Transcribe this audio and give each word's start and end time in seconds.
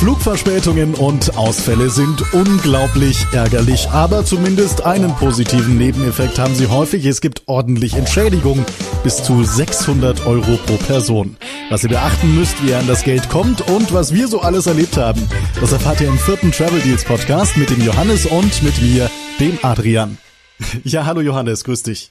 Flugverspätungen 0.00 0.94
und 0.94 1.36
Ausfälle 1.36 1.90
sind 1.90 2.32
unglaublich 2.32 3.18
ärgerlich, 3.34 3.90
aber 3.90 4.24
zumindest 4.24 4.86
einen 4.86 5.14
positiven 5.14 5.76
Nebeneffekt 5.76 6.38
haben 6.38 6.54
sie 6.54 6.68
häufig. 6.68 7.04
Es 7.04 7.20
gibt 7.20 7.42
ordentlich 7.44 7.92
Entschädigung 7.96 8.64
bis 9.04 9.22
zu 9.22 9.44
600 9.44 10.24
Euro 10.24 10.56
pro 10.64 10.78
Person. 10.78 11.36
Was 11.68 11.82
ihr 11.82 11.90
beachten 11.90 12.34
müsst, 12.34 12.64
wie 12.64 12.70
ihr 12.70 12.78
an 12.78 12.86
das 12.86 13.04
Geld 13.04 13.28
kommt 13.28 13.60
und 13.68 13.92
was 13.92 14.14
wir 14.14 14.26
so 14.28 14.40
alles 14.40 14.66
erlebt 14.66 14.96
haben, 14.96 15.20
das 15.60 15.72
erfahrt 15.72 16.00
ihr 16.00 16.08
im 16.08 16.16
vierten 16.16 16.50
Travel 16.50 16.80
Deals 16.80 17.04
Podcast 17.04 17.58
mit 17.58 17.68
dem 17.68 17.82
Johannes 17.82 18.24
und 18.24 18.62
mit 18.62 18.80
mir, 18.80 19.10
dem 19.38 19.58
Adrian. 19.60 20.16
Ja, 20.82 21.04
hallo 21.04 21.20
Johannes, 21.20 21.62
grüß 21.62 21.82
dich. 21.82 22.10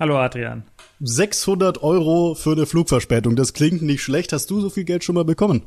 Hallo 0.00 0.16
Adrian. 0.16 0.62
600 1.00 1.82
Euro 1.82 2.34
für 2.34 2.52
eine 2.52 2.64
Flugverspätung, 2.64 3.36
das 3.36 3.52
klingt 3.52 3.82
nicht 3.82 4.02
schlecht. 4.02 4.32
Hast 4.32 4.50
du 4.50 4.62
so 4.62 4.70
viel 4.70 4.84
Geld 4.84 5.04
schon 5.04 5.14
mal 5.14 5.26
bekommen? 5.26 5.62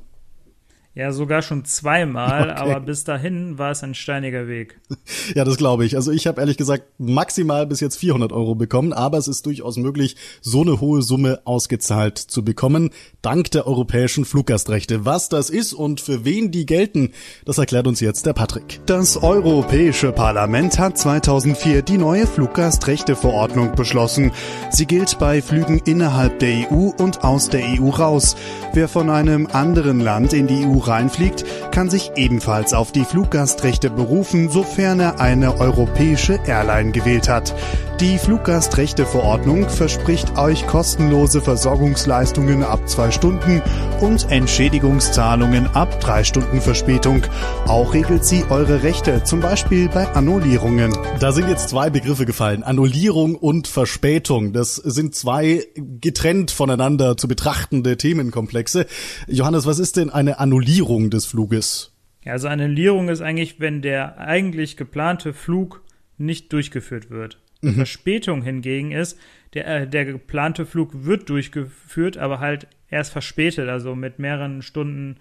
Ja, 0.93 1.13
sogar 1.13 1.41
schon 1.41 1.63
zweimal, 1.63 2.49
okay. 2.49 2.59
aber 2.59 2.81
bis 2.81 3.05
dahin 3.05 3.57
war 3.57 3.71
es 3.71 3.81
ein 3.81 3.95
steiniger 3.95 4.47
Weg. 4.47 4.79
Ja, 5.35 5.45
das 5.45 5.57
glaube 5.57 5.85
ich. 5.85 5.95
Also 5.95 6.11
ich 6.11 6.27
habe 6.27 6.41
ehrlich 6.41 6.57
gesagt 6.57 6.83
maximal 6.97 7.65
bis 7.65 7.79
jetzt 7.79 7.97
400 7.97 8.33
Euro 8.33 8.55
bekommen, 8.55 8.91
aber 8.91 9.17
es 9.17 9.27
ist 9.27 9.45
durchaus 9.45 9.77
möglich, 9.77 10.15
so 10.41 10.61
eine 10.61 10.81
hohe 10.81 11.01
Summe 11.01 11.41
ausgezahlt 11.45 12.17
zu 12.17 12.43
bekommen, 12.43 12.89
dank 13.21 13.51
der 13.51 13.67
europäischen 13.67 14.25
Fluggastrechte. 14.25 15.05
Was 15.05 15.29
das 15.29 15.49
ist 15.49 15.73
und 15.73 16.01
für 16.01 16.25
wen 16.25 16.51
die 16.51 16.65
gelten, 16.65 17.11
das 17.45 17.57
erklärt 17.57 17.87
uns 17.87 17.99
jetzt 17.99 18.25
der 18.25 18.33
Patrick. 18.33 18.81
Das 18.85 19.15
Europäische 19.15 20.11
Parlament 20.11 20.79
hat 20.79 20.97
2004 20.97 21.81
die 21.81 21.97
neue 21.97 22.27
Fluggastrechteverordnung 22.27 23.75
beschlossen. 23.75 24.31
Sie 24.69 24.85
gilt 24.85 25.19
bei 25.19 25.41
Flügen 25.41 25.81
innerhalb 25.85 26.39
der 26.39 26.71
EU 26.71 26.91
und 26.97 27.23
aus 27.23 27.49
der 27.49 27.63
EU 27.79 27.89
raus. 27.89 28.35
Wer 28.73 28.87
von 28.87 29.09
einem 29.09 29.47
anderen 29.47 29.99
Land 29.99 30.33
in 30.33 30.47
die 30.47 30.65
EU 30.65 30.80
reinfliegt, 30.87 31.45
kann 31.71 31.89
sich 31.89 32.11
ebenfalls 32.15 32.73
auf 32.73 32.91
die 32.91 33.05
Fluggastrechte 33.05 33.89
berufen, 33.89 34.49
sofern 34.49 34.99
er 34.99 35.19
eine 35.19 35.59
europäische 35.59 36.39
Airline 36.45 36.91
gewählt 36.91 37.29
hat. 37.29 37.53
Die 37.99 38.17
Fluggastrechteverordnung 38.17 39.69
verspricht 39.69 40.35
euch 40.35 40.65
kostenlose 40.65 41.39
Versorgungsleistungen 41.39 42.63
ab 42.63 42.89
zwei 42.89 43.11
Stunden 43.11 43.61
und 43.99 44.31
Entschädigungszahlungen 44.31 45.67
ab 45.75 45.99
drei 45.99 46.23
Stunden 46.23 46.61
Verspätung. 46.61 47.21
Auch 47.67 47.93
regelt 47.93 48.25
sie 48.25 48.43
eure 48.49 48.81
Rechte, 48.81 49.23
zum 49.23 49.41
Beispiel 49.41 49.87
bei 49.87 50.07
Annullierungen. 50.15 50.97
Da 51.19 51.31
sind 51.31 51.47
jetzt 51.47 51.69
zwei 51.69 51.91
Begriffe 51.91 52.25
gefallen. 52.25 52.63
Annullierung 52.63 53.35
und 53.35 53.67
Verspätung. 53.67 54.51
Das 54.51 54.77
sind 54.77 55.13
zwei 55.13 55.67
getrennt 55.75 56.49
voneinander 56.49 57.17
zu 57.17 57.27
betrachtende 57.27 57.97
Themenkomplexe. 57.97 58.87
Johannes, 59.27 59.67
was 59.67 59.77
ist 59.77 59.97
denn 59.97 60.09
eine 60.09 60.39
Annullierung 60.39 60.70
des 61.09 61.25
Fluges? 61.25 61.93
Ja, 62.23 62.33
also 62.33 62.47
Annullierung 62.47 63.09
ist 63.09 63.21
eigentlich, 63.21 63.59
wenn 63.59 63.81
der 63.81 64.19
eigentlich 64.19 64.77
geplante 64.77 65.33
Flug 65.33 65.83
nicht 66.17 66.53
durchgeführt 66.53 67.09
wird. 67.09 67.39
Mhm. 67.61 67.75
Verspätung 67.75 68.41
hingegen 68.43 68.91
ist, 68.91 69.17
der, 69.53 69.67
äh, 69.67 69.87
der 69.87 70.05
geplante 70.05 70.65
Flug 70.65 71.05
wird 71.05 71.29
durchgeführt, 71.29 72.17
aber 72.17 72.39
halt 72.39 72.67
erst 72.89 73.11
verspätet, 73.11 73.69
also 73.69 73.95
mit 73.95 74.19
mehreren 74.19 74.61
Stunden, 74.61 75.17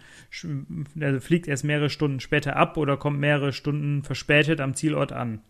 also 1.00 1.20
fliegt 1.20 1.48
erst 1.48 1.64
mehrere 1.64 1.90
Stunden 1.90 2.20
später 2.20 2.56
ab 2.56 2.76
oder 2.76 2.96
kommt 2.96 3.18
mehrere 3.18 3.52
Stunden 3.52 4.02
verspätet 4.02 4.60
am 4.60 4.74
Zielort 4.74 5.12
an. 5.12 5.40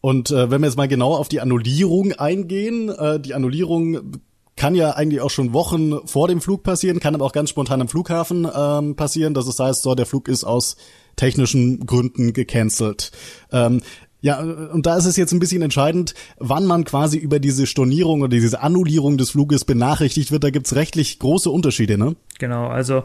Und 0.00 0.30
äh, 0.30 0.50
wenn 0.50 0.62
wir 0.62 0.66
jetzt 0.66 0.76
mal 0.76 0.88
genau 0.88 1.14
auf 1.14 1.28
die 1.28 1.40
Annullierung 1.40 2.12
eingehen, 2.12 2.88
äh, 2.88 3.20
die 3.20 3.34
Annullierung 3.34 4.12
kann 4.60 4.74
ja 4.74 4.90
eigentlich 4.90 5.22
auch 5.22 5.30
schon 5.30 5.54
Wochen 5.54 6.06
vor 6.06 6.28
dem 6.28 6.42
Flug 6.42 6.62
passieren, 6.62 7.00
kann 7.00 7.14
aber 7.14 7.24
auch 7.24 7.32
ganz 7.32 7.48
spontan 7.48 7.80
am 7.80 7.88
Flughafen 7.88 8.46
ähm, 8.54 8.94
passieren. 8.94 9.32
Das 9.32 9.58
heißt, 9.58 9.82
so 9.82 9.94
der 9.94 10.04
Flug 10.04 10.28
ist 10.28 10.44
aus 10.44 10.76
technischen 11.16 11.86
Gründen 11.86 12.34
gecancelt. 12.34 13.10
Ähm, 13.52 13.80
ja, 14.20 14.38
und 14.38 14.84
da 14.84 14.98
ist 14.98 15.06
es 15.06 15.16
jetzt 15.16 15.32
ein 15.32 15.38
bisschen 15.38 15.62
entscheidend, 15.62 16.12
wann 16.36 16.66
man 16.66 16.84
quasi 16.84 17.16
über 17.16 17.40
diese 17.40 17.66
Stornierung 17.66 18.20
oder 18.20 18.36
diese 18.36 18.60
Annullierung 18.60 19.16
des 19.16 19.30
Fluges 19.30 19.64
benachrichtigt 19.64 20.30
wird. 20.30 20.44
Da 20.44 20.50
gibt's 20.50 20.76
rechtlich 20.76 21.18
große 21.20 21.48
Unterschiede, 21.48 21.96
ne? 21.96 22.16
Genau, 22.38 22.66
also 22.66 23.02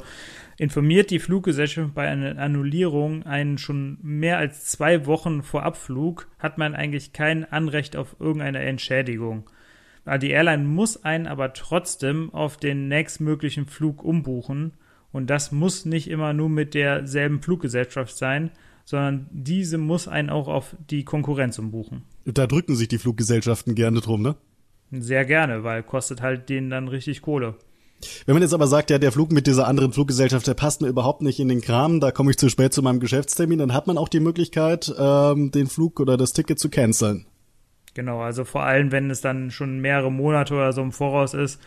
informiert 0.58 1.10
die 1.10 1.20
Fluggesellschaft 1.20 1.94
bei 1.96 2.06
einer 2.06 2.38
Annullierung 2.38 3.24
einen 3.24 3.60
schon 3.60 3.98
mehr 4.02 4.40
als 4.40 4.66
zwei 4.66 5.06
Wochen 5.06 5.42
vor 5.42 5.64
Abflug, 5.64 6.28
hat 6.38 6.58
man 6.58 6.76
eigentlich 6.76 7.14
kein 7.14 7.46
Anrecht 7.50 7.96
auf 7.96 8.18
irgendeine 8.20 8.60
Entschädigung. 8.60 9.46
Die 10.22 10.30
Airline 10.30 10.64
muss 10.64 11.04
einen 11.04 11.26
aber 11.26 11.54
trotzdem 11.54 12.32
auf 12.34 12.58
den 12.58 12.88
nächstmöglichen 12.88 13.66
Flug 13.66 14.04
umbuchen 14.04 14.74
und 15.12 15.30
das 15.30 15.52
muss 15.52 15.86
nicht 15.86 16.10
immer 16.10 16.34
nur 16.34 16.50
mit 16.50 16.74
derselben 16.74 17.42
Fluggesellschaft 17.42 18.16
sein, 18.16 18.52
sondern 18.84 19.28
diese 19.32 19.80
muss 19.80 20.08
einen 20.08 20.30
auch 20.30 20.48
auf 20.48 20.76
die 20.92 21.04
Konkurrenz 21.04 21.58
umbuchen. 21.58 22.04
Da 22.26 22.46
drücken 22.46 22.76
sich 22.76 22.88
die 22.88 23.00
Fluggesellschaften 23.00 23.74
gerne 23.74 24.02
drum, 24.02 24.22
ne? 24.22 24.36
Sehr 24.92 25.26
gerne, 25.26 25.64
weil 25.64 25.82
kostet 25.82 26.22
halt 26.22 26.50
denen 26.50 26.70
dann 26.70 26.88
richtig 26.88 27.24
Kohle. 27.24 27.56
Wenn 28.26 28.36
man 28.36 28.44
jetzt 28.44 28.54
aber 28.54 28.68
sagt, 28.68 28.92
ja, 28.92 29.00
der 29.00 29.12
Flug 29.12 29.32
mit 29.32 29.48
dieser 29.48 29.68
anderen 29.68 29.94
Fluggesellschaft, 29.94 30.46
der 30.46 30.54
passt 30.54 30.82
mir 30.82 30.88
überhaupt 30.88 31.22
nicht 31.22 31.40
in 31.40 31.48
den 31.48 31.62
Kram, 31.62 32.00
da 32.00 32.12
komme 32.12 32.30
ich 32.30 32.38
zu 32.38 32.50
spät 32.50 32.74
zu 32.74 32.84
meinem 32.84 33.00
Geschäftstermin, 33.00 33.58
dann 33.58 33.74
hat 33.74 33.88
man 33.88 33.98
auch 33.98 34.10
die 34.10 34.20
Möglichkeit, 34.20 34.94
ähm, 34.98 35.50
den 35.52 35.68
Flug 35.68 36.00
oder 36.00 36.18
das 36.18 36.34
Ticket 36.34 36.60
zu 36.60 36.70
canceln. 36.70 37.26
Genau, 37.96 38.20
also 38.20 38.44
vor 38.44 38.64
allem, 38.64 38.92
wenn 38.92 39.10
es 39.10 39.22
dann 39.22 39.50
schon 39.50 39.80
mehrere 39.80 40.12
Monate 40.12 40.54
oder 40.54 40.74
so 40.74 40.82
im 40.82 40.92
Voraus 40.92 41.34
ist, 41.34 41.62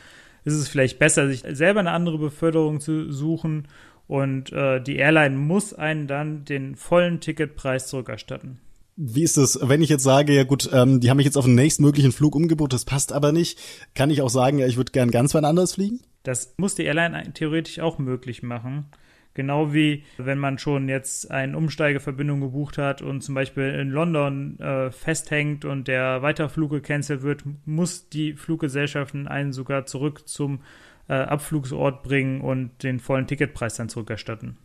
ist 0.44 0.55
es 0.55 0.69
vielleicht 0.69 0.99
besser, 0.99 1.27
sich 1.27 1.43
selber 1.50 1.81
eine 1.81 1.91
andere 1.91 2.19
Beförderung 2.19 2.81
zu 2.81 3.11
suchen 3.11 3.66
und 4.06 4.53
äh, 4.53 4.81
die 4.81 4.97
Airline 4.97 5.37
muss 5.37 5.75
einen 5.75 6.06
dann 6.06 6.44
den 6.44 6.77
vollen 6.77 7.21
Ticketpreis 7.21 7.88
zurückerstatten. 7.88 8.61
Wie 8.97 9.22
ist 9.22 9.38
es, 9.38 9.59
wenn 9.62 9.81
ich 9.81 9.88
jetzt 9.88 10.03
sage, 10.03 10.34
ja 10.34 10.44
gut, 10.44 10.69
ähm, 10.72 11.00
die 11.00 11.09
haben 11.09 11.17
mich 11.17 11.27
jetzt 11.27 11.38
auf 11.38 11.47
den 11.47 11.55
nächstmöglichen 11.55 12.12
Flug 12.12 12.34
umgebucht, 12.34 12.72
das 12.72 12.84
passt 12.84 13.12
aber 13.12 13.33
nicht, 13.33 13.59
kann 13.94 14.11
ich 14.11 14.21
auch 14.21 14.31
sagen, 14.31 14.59
ja, 14.59 14.67
ich 14.67 14.77
würde 14.77 14.93
gern 14.93 15.11
ganz 15.11 15.34
wann 15.34 15.47
anders 15.47 15.75
fliegen? 15.75 16.00
Das 16.25 16.55
muss 16.59 16.75
die 16.75 16.84
Airline 16.84 17.33
theoretisch 17.33 17.81
auch 17.81 17.99
möglich 17.99 18.43
machen. 18.43 18.87
Genau 19.38 19.72
wie 19.72 20.03
wenn 20.16 20.38
man 20.38 20.59
schon 20.59 20.88
jetzt 20.88 21.31
eine 21.31 21.56
Umsteigeverbindung 21.56 22.41
gebucht 22.41 22.76
hat 22.76 23.03
und 23.03 23.21
zum 23.21 23.37
Beispiel 23.37 23.69
in 23.69 23.88
London 23.88 24.59
äh, 24.59 24.91
festhängt 24.91 25.65
und 25.65 25.87
der 25.87 26.22
Weiterflug 26.22 26.72
gecancelt 26.72 27.22
wird, 27.22 27.44
muss 27.65 28.09
die 28.09 28.32
Fluggesellschaften 28.32 29.28
einen 29.28 29.53
sogar 29.53 29.87
zurück 29.87 30.26
zum 30.26 30.62
äh, 31.09 31.12
Abflugsort 31.12 32.03
bringen 32.03 32.41
und 32.41 32.82
den 32.82 32.99
vollen 32.99 33.28
Ticketpreis 33.28 33.76
dann 33.76 33.88
zurückerstatten. 33.88 34.59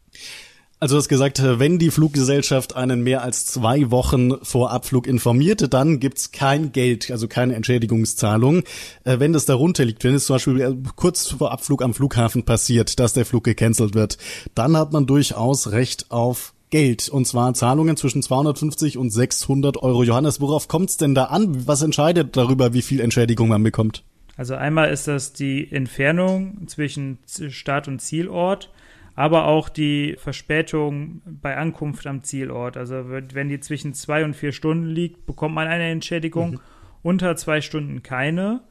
Also 0.83 0.95
du 0.95 0.99
hast 0.99 1.07
gesagt, 1.07 1.41
wenn 1.41 1.79
die 1.79 1.91
Fluggesellschaft 1.91 2.75
einen 2.75 3.03
mehr 3.03 3.21
als 3.21 3.45
zwei 3.45 3.89
Wochen 3.89 4.43
vor 4.43 4.71
Abflug 4.71 5.07
informiert, 5.07 5.73
dann 5.73 6.01
gibt's 6.01 6.33
kein 6.33 6.73
Geld, 6.73 7.09
also 7.09 7.29
keine 7.29 7.55
Entschädigungszahlung. 7.55 8.63
Äh, 9.05 9.19
wenn 9.19 9.31
das 9.31 9.45
darunter 9.45 9.85
liegt, 9.85 10.03
wenn 10.03 10.13
es 10.13 10.25
zum 10.25 10.35
Beispiel 10.35 10.59
äh, 10.59 10.75
kurz 10.97 11.29
vor 11.29 11.53
Abflug 11.53 11.83
am 11.83 11.93
Flughafen 11.93 12.43
passiert, 12.43 12.99
dass 12.99 13.13
der 13.13 13.25
Flug 13.25 13.45
gecancelt 13.45 13.95
wird, 13.95 14.17
dann 14.55 14.75
hat 14.75 14.91
man 14.91 15.05
durchaus 15.05 15.71
Recht 15.71 16.11
auf 16.11 16.53
Geld. 16.69 17.07
Und 17.07 17.27
zwar 17.27 17.53
Zahlungen 17.53 17.95
zwischen 17.95 18.21
250 18.21 18.97
und 18.97 19.09
600 19.09 19.81
Euro. 19.81 20.03
Johannes, 20.03 20.41
worauf 20.41 20.67
kommt's 20.67 20.97
denn 20.97 21.15
da 21.15 21.27
an? 21.27 21.65
Was 21.65 21.81
entscheidet 21.81 22.35
darüber, 22.35 22.73
wie 22.73 22.81
viel 22.81 22.99
Entschädigung 22.99 23.47
man 23.47 23.63
bekommt? 23.63 24.03
Also 24.35 24.55
einmal 24.55 24.91
ist 24.91 25.07
das 25.07 25.31
die 25.31 25.71
Entfernung 25.71 26.67
zwischen 26.67 27.19
Start 27.25 27.87
und 27.87 28.01
Zielort, 28.01 28.69
aber 29.15 29.45
auch 29.45 29.69
die 29.69 30.15
Verspätung 30.17 31.21
bei 31.25 31.55
Ankunft 31.57 32.07
am 32.07 32.23
Zielort. 32.23 32.77
Also 32.77 33.09
wenn 33.09 33.49
die 33.49 33.59
zwischen 33.59 33.93
zwei 33.93 34.23
und 34.25 34.35
vier 34.35 34.51
Stunden 34.51 34.87
liegt, 34.87 35.25
bekommt 35.25 35.55
man 35.55 35.67
eine 35.67 35.89
Entschädigung, 35.89 36.51
mhm. 36.51 36.59
unter 37.03 37.35
zwei 37.35 37.61
Stunden 37.61 38.01
keine 38.01 38.61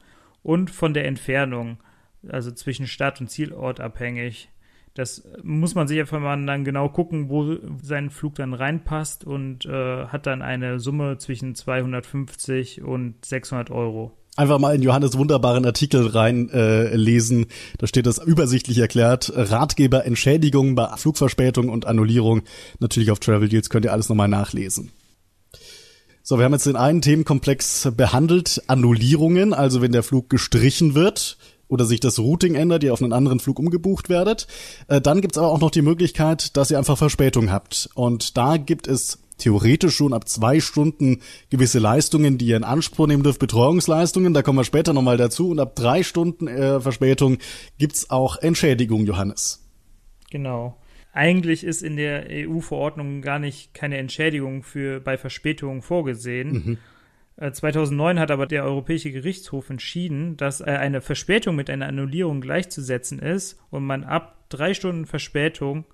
und 0.41 0.69
von 0.69 0.93
der 0.93 1.05
Entfernung, 1.05 1.77
also 2.27 2.51
zwischen 2.51 2.87
Start 2.87 3.21
und 3.21 3.29
Zielort 3.29 3.79
abhängig. 3.79 4.49
Das 4.95 5.27
muss 5.41 5.73
man 5.73 5.87
sich 5.87 5.99
einfach 5.99 6.19
mal 6.19 6.45
dann 6.45 6.65
genau 6.65 6.87
gucken, 6.89 7.29
wo 7.29 7.57
sein 7.81 8.11
Flug 8.11 8.35
dann 8.35 8.53
reinpasst 8.53 9.23
und 9.23 9.65
äh, 9.65 10.05
hat 10.05 10.27
dann 10.27 10.43
eine 10.43 10.79
Summe 10.79 11.17
zwischen 11.17 11.55
250 11.55 12.83
und 12.83 13.25
600 13.25 13.71
Euro 13.71 14.15
einfach 14.35 14.59
mal 14.59 14.75
in 14.75 14.81
Johannes 14.81 15.17
wunderbaren 15.17 15.65
Artikel 15.65 16.07
rein 16.07 16.49
äh. 16.49 17.47
Da 17.77 17.87
steht 17.87 18.05
das 18.05 18.17
übersichtlich 18.19 18.79
erklärt. 18.79 19.31
Ratgeber 19.35 20.05
Entschädigung 20.05 20.75
bei 20.75 20.87
Flugverspätung 20.97 21.69
und 21.69 21.85
Annullierung. 21.85 22.41
Natürlich 22.79 23.11
auf 23.11 23.19
Travel 23.19 23.49
Deals 23.49 23.69
könnt 23.69 23.85
ihr 23.85 23.93
alles 23.93 24.09
nochmal 24.09 24.27
nachlesen. 24.27 24.91
So, 26.25 26.37
wir 26.37 26.45
haben 26.45 26.53
jetzt 26.53 26.65
den 26.65 26.77
einen 26.77 27.01
Themenkomplex 27.01 27.89
behandelt, 27.97 28.63
Annullierungen, 28.67 29.53
also 29.53 29.81
wenn 29.81 29.91
der 29.91 30.03
Flug 30.03 30.29
gestrichen 30.29 30.95
wird 30.95 31.37
oder 31.67 31.85
sich 31.85 31.99
das 31.99 32.17
Routing 32.17 32.55
ändert, 32.55 32.83
ihr 32.83 32.93
auf 32.93 33.01
einen 33.01 33.11
anderen 33.11 33.41
Flug 33.41 33.59
umgebucht 33.59 34.07
werdet. 34.07 34.47
Äh, 34.87 35.01
dann 35.01 35.19
gibt's 35.19 35.37
aber 35.37 35.49
auch 35.49 35.59
noch 35.59 35.71
die 35.71 35.81
Möglichkeit, 35.81 36.55
dass 36.55 36.71
ihr 36.71 36.77
einfach 36.77 36.97
Verspätung 36.97 37.51
habt. 37.51 37.89
Und 37.93 38.37
da 38.37 38.55
gibt 38.57 38.87
es 38.87 39.22
theoretisch 39.37 39.95
schon 39.95 40.13
ab 40.13 40.27
zwei 40.27 40.59
Stunden 40.59 41.21
gewisse 41.49 41.79
Leistungen, 41.79 42.37
die 42.37 42.47
ihr 42.47 42.57
in 42.57 42.63
Anspruch 42.63 43.07
nehmen 43.07 43.23
dürft, 43.23 43.39
Betreuungsleistungen, 43.39 44.33
da 44.33 44.41
kommen 44.41 44.59
wir 44.59 44.63
später 44.63 44.93
nochmal 44.93 45.17
dazu. 45.17 45.49
Und 45.49 45.59
ab 45.59 45.75
drei 45.75 46.03
Stunden 46.03 46.47
äh, 46.47 46.79
Verspätung 46.79 47.37
gibt's 47.77 48.09
auch 48.09 48.37
Entschädigung, 48.37 49.05
Johannes. 49.05 49.67
Genau. 50.31 50.77
Eigentlich 51.11 51.63
ist 51.63 51.83
in 51.83 51.95
der 51.95 52.25
EU-Verordnung 52.29 53.21
gar 53.21 53.37
nicht 53.37 53.73
keine 53.75 53.97
Entschädigung 53.97 54.63
für 54.63 54.99
bei 54.99 55.17
Verspätungen 55.17 55.83
vorgesehen. 55.83 56.51
Mhm. 56.51 56.77
2009 57.51 58.17
äh, 58.17 58.19
hat 58.19 58.31
aber 58.31 58.45
der 58.45 58.63
Europäische 58.63 59.11
Gerichtshof 59.11 59.69
entschieden, 59.69 60.37
dass 60.37 60.61
äh, 60.61 60.65
eine 60.65 61.01
Verspätung 61.01 61.55
mit 61.55 61.69
einer 61.69 61.87
Annullierung 61.87 62.41
gleichzusetzen 62.41 63.19
ist 63.19 63.59
und 63.69 63.85
man 63.85 64.03
ab 64.03 64.45
drei 64.49 64.73
Stunden 64.73 65.05
Verspätung 65.05 65.85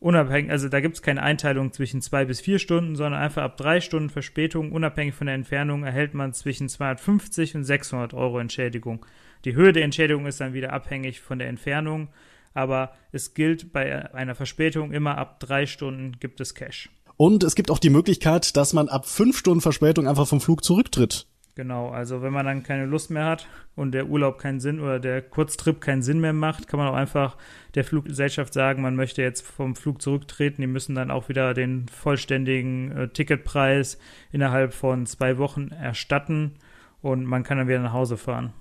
unabhängig, 0.00 0.50
also 0.50 0.68
da 0.68 0.80
gibt 0.80 0.96
es 0.96 1.02
keine 1.02 1.22
Einteilung 1.22 1.72
zwischen 1.72 2.02
zwei 2.02 2.24
bis 2.24 2.40
vier 2.40 2.58
Stunden, 2.58 2.96
sondern 2.96 3.20
einfach 3.20 3.42
ab 3.42 3.56
drei 3.56 3.80
Stunden 3.80 4.10
Verspätung, 4.10 4.72
unabhängig 4.72 5.14
von 5.14 5.26
der 5.26 5.34
Entfernung, 5.34 5.84
erhält 5.84 6.14
man 6.14 6.32
zwischen 6.32 6.68
250 6.68 7.56
und 7.56 7.64
600 7.64 8.14
Euro 8.14 8.38
Entschädigung. 8.38 9.04
Die 9.44 9.54
Höhe 9.54 9.72
der 9.72 9.84
Entschädigung 9.84 10.26
ist 10.26 10.40
dann 10.40 10.54
wieder 10.54 10.72
abhängig 10.72 11.20
von 11.20 11.38
der 11.38 11.48
Entfernung 11.48 12.08
aber 12.54 12.92
es 13.12 13.34
gilt 13.34 13.72
bei 13.72 14.12
einer 14.14 14.34
Verspätung 14.34 14.92
immer 14.92 15.18
ab 15.18 15.40
drei 15.40 15.66
Stunden 15.66 16.18
gibt 16.20 16.40
es 16.40 16.54
Cash. 16.54 16.88
Und 17.16 17.44
es 17.44 17.54
gibt 17.54 17.70
auch 17.70 17.78
die 17.78 17.90
Möglichkeit, 17.90 18.56
dass 18.56 18.72
man 18.72 18.88
ab 18.88 19.06
fünf 19.06 19.36
Stunden 19.38 19.60
Verspätung 19.60 20.08
einfach 20.08 20.26
vom 20.26 20.40
Flug 20.40 20.64
zurücktritt. 20.64 21.26
Genau, 21.56 21.90
also 21.90 22.20
wenn 22.20 22.32
man 22.32 22.46
dann 22.46 22.64
keine 22.64 22.84
Lust 22.84 23.12
mehr 23.12 23.26
hat 23.26 23.46
und 23.76 23.92
der 23.92 24.08
Urlaub 24.08 24.38
keinen 24.38 24.58
Sinn 24.58 24.80
oder 24.80 24.98
der 24.98 25.22
Kurztrip 25.22 25.80
keinen 25.80 26.02
Sinn 26.02 26.20
mehr 26.20 26.32
macht, 26.32 26.66
kann 26.66 26.78
man 26.78 26.88
auch 26.88 26.96
einfach 26.96 27.36
der 27.76 27.84
Fluggesellschaft 27.84 28.52
sagen, 28.52 28.82
man 28.82 28.96
möchte 28.96 29.22
jetzt 29.22 29.46
vom 29.46 29.76
Flug 29.76 30.02
zurücktreten. 30.02 30.62
Die 30.62 30.66
müssen 30.66 30.96
dann 30.96 31.12
auch 31.12 31.28
wieder 31.28 31.54
den 31.54 31.86
vollständigen 31.88 32.90
äh, 32.90 33.08
Ticketpreis 33.08 33.98
innerhalb 34.32 34.74
von 34.74 35.06
zwei 35.06 35.38
Wochen 35.38 35.68
erstatten 35.68 36.54
und 37.02 37.24
man 37.24 37.44
kann 37.44 37.58
dann 37.58 37.68
wieder 37.68 37.78
nach 37.78 37.92
Hause 37.92 38.16
fahren. 38.16 38.52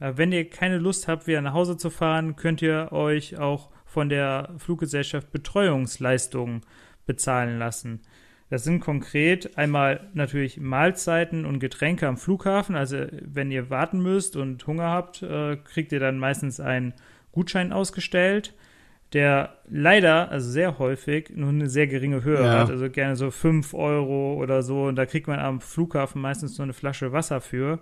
Äh, 0.00 0.12
wenn 0.16 0.30
ihr 0.30 0.50
keine 0.50 0.76
Lust 0.76 1.08
habt, 1.08 1.26
wieder 1.26 1.40
nach 1.40 1.54
Hause 1.54 1.78
zu 1.78 1.88
fahren, 1.88 2.36
könnt 2.36 2.60
ihr 2.60 2.92
euch 2.92 3.38
auch 3.38 3.70
von 3.86 4.10
der 4.10 4.50
Fluggesellschaft 4.58 5.32
Betreuungsleistungen 5.32 6.60
bezahlen 7.06 7.58
lassen. 7.58 8.02
Das 8.50 8.62
sind 8.62 8.80
konkret 8.80 9.56
einmal 9.56 10.08
natürlich 10.12 10.60
Mahlzeiten 10.60 11.44
und 11.44 11.60
Getränke 11.60 12.06
am 12.06 12.16
Flughafen. 12.16 12.76
Also 12.76 13.06
wenn 13.20 13.50
ihr 13.50 13.70
warten 13.70 14.00
müsst 14.02 14.36
und 14.36 14.66
Hunger 14.66 14.90
habt, 14.90 15.22
äh, 15.22 15.56
kriegt 15.56 15.92
ihr 15.92 16.00
dann 16.00 16.18
meistens 16.18 16.60
einen 16.60 16.94
Gutschein 17.32 17.72
ausgestellt, 17.72 18.54
der 19.12 19.56
leider, 19.68 20.30
also 20.30 20.50
sehr 20.50 20.78
häufig, 20.78 21.30
nur 21.34 21.48
eine 21.48 21.68
sehr 21.68 21.86
geringe 21.86 22.22
Höhe 22.22 22.44
ja. 22.44 22.60
hat. 22.60 22.70
Also 22.70 22.90
gerne 22.90 23.16
so 23.16 23.30
5 23.30 23.74
Euro 23.74 24.34
oder 24.34 24.62
so. 24.62 24.84
Und 24.84 24.96
da 24.96 25.06
kriegt 25.06 25.26
man 25.26 25.38
am 25.38 25.60
Flughafen 25.60 26.20
meistens 26.20 26.58
nur 26.58 26.64
eine 26.64 26.74
Flasche 26.74 27.12
Wasser 27.12 27.40
für. 27.40 27.80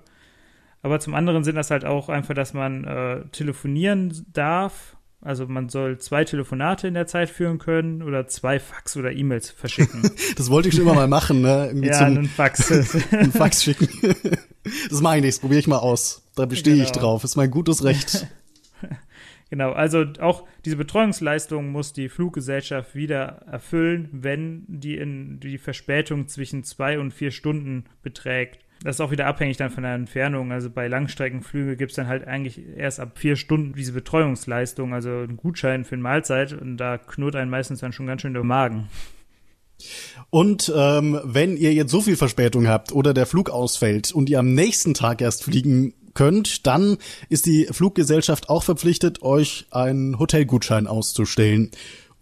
Aber 0.83 1.01
zum 1.01 1.15
anderen 1.15 1.45
sind 1.45 1.57
das 1.57 1.71
halt 1.71 1.85
auch 1.85 2.09
einfach, 2.09 2.35
dass 2.35 2.55
man 2.55 2.85
äh, 2.85 3.25
telefonieren 3.31 4.27
darf. 4.33 4.97
Also 5.25 5.47
man 5.47 5.69
soll 5.69 5.99
zwei 5.99 6.25
Telefonate 6.25 6.89
in 6.89 6.95
der 6.95 7.07
Zeit 7.07 7.31
führen 7.31 7.59
können 7.59 8.03
oder 8.03 8.27
zwei 8.27 8.59
Fax 8.59 8.97
oder 8.97 9.13
E-Mails 9.13 9.51
verschicken. 9.51 10.03
das 10.37 10.51
wollte 10.51 10.69
ich 10.69 10.75
schon 10.75 10.83
immer 10.83 10.95
mal 10.95 11.07
machen, 11.07 11.43
ne? 11.43 11.67
Irgendwie 11.69 11.89
ja, 11.89 11.99
zum, 11.99 12.07
einen 12.07 12.25
Fax. 12.25 12.73
einen 13.13 13.31
Fax 13.31 13.63
schicken. 13.63 13.89
das 14.91 15.01
mache 15.01 15.17
ich 15.17 15.23
nicht, 15.23 15.37
das 15.37 15.41
probiere 15.41 15.61
ich 15.61 15.69
mal 15.69 15.79
aus. 15.79 16.23
Da 16.35 16.45
bestehe 16.45 16.75
genau. 16.75 16.87
ich 16.87 16.93
drauf. 16.93 17.23
Ist 17.23 17.37
mein 17.37 17.53
gutes 17.53 17.85
Recht. 17.85 18.27
genau, 19.51 19.71
also 19.71 20.05
auch 20.19 20.45
diese 20.65 20.75
Betreuungsleistung 20.75 21.71
muss 21.71 21.93
die 21.93 22.09
Fluggesellschaft 22.09 22.97
wieder 22.97 23.43
erfüllen, 23.49 24.09
wenn 24.11 24.65
die 24.67 24.97
in 24.97 25.39
die 25.39 25.59
Verspätung 25.59 26.27
zwischen 26.27 26.65
zwei 26.65 26.99
und 26.99 27.13
vier 27.13 27.31
Stunden 27.31 27.85
beträgt 28.03 28.59
das 28.85 28.97
ist 28.97 29.01
auch 29.01 29.11
wieder 29.11 29.27
abhängig 29.27 29.57
dann 29.57 29.71
von 29.71 29.83
der 29.83 29.95
Entfernung. 29.95 30.53
Also 30.53 30.71
bei 30.71 30.89
Langstreckenflügen 30.89 31.77
gibt 31.77 31.93
es 31.93 31.97
dann 31.97 32.09
halt 32.09 32.27
eigentlich 32.27 32.61
erst 32.77 33.01
ab 33.01 33.19
vier 33.19 33.37
Stunden 33.37 33.75
diese 33.75 33.93
Betreuungsleistung, 33.93 34.93
also 34.95 35.11
einen 35.11 35.37
Gutschein 35.37 35.85
für 35.85 35.95
eine 35.95 36.03
Mahlzeit 36.03 36.53
und 36.53 36.77
da 36.77 36.99
knurrt 36.99 37.37
einen 37.37 37.51
meistens 37.51 37.81
dann 37.81 37.93
schon 37.93 38.07
ganz 38.07 38.23
schön 38.23 38.35
der 38.35 38.45
Magen. 38.45 38.89
Und 40.31 40.73
ähm, 40.75 41.21
wenn 41.25 41.57
ihr 41.57 41.73
jetzt 41.73 41.91
so 41.91 42.01
viel 42.01 42.17
Verspätung 42.17 42.69
habt 42.69 42.93
oder 42.93 43.15
der 43.15 43.27
Flug 43.27 43.51
ausfällt 43.51 44.13
und 44.13 44.31
ihr 44.31 44.39
am 44.39 44.55
nächsten 44.55 44.95
Tag 44.95 45.21
erst 45.21 45.45
fliegen 45.45 45.95
könnt, 46.15 46.67
dann 46.67 46.99
ist 47.29 47.47
die 47.47 47.67
Fluggesellschaft 47.71 48.49
auch 48.49 48.63
verpflichtet, 48.63 49.23
euch 49.23 49.67
einen 49.71 50.19
Hotelgutschein 50.19 50.87
auszustellen. 50.87 51.71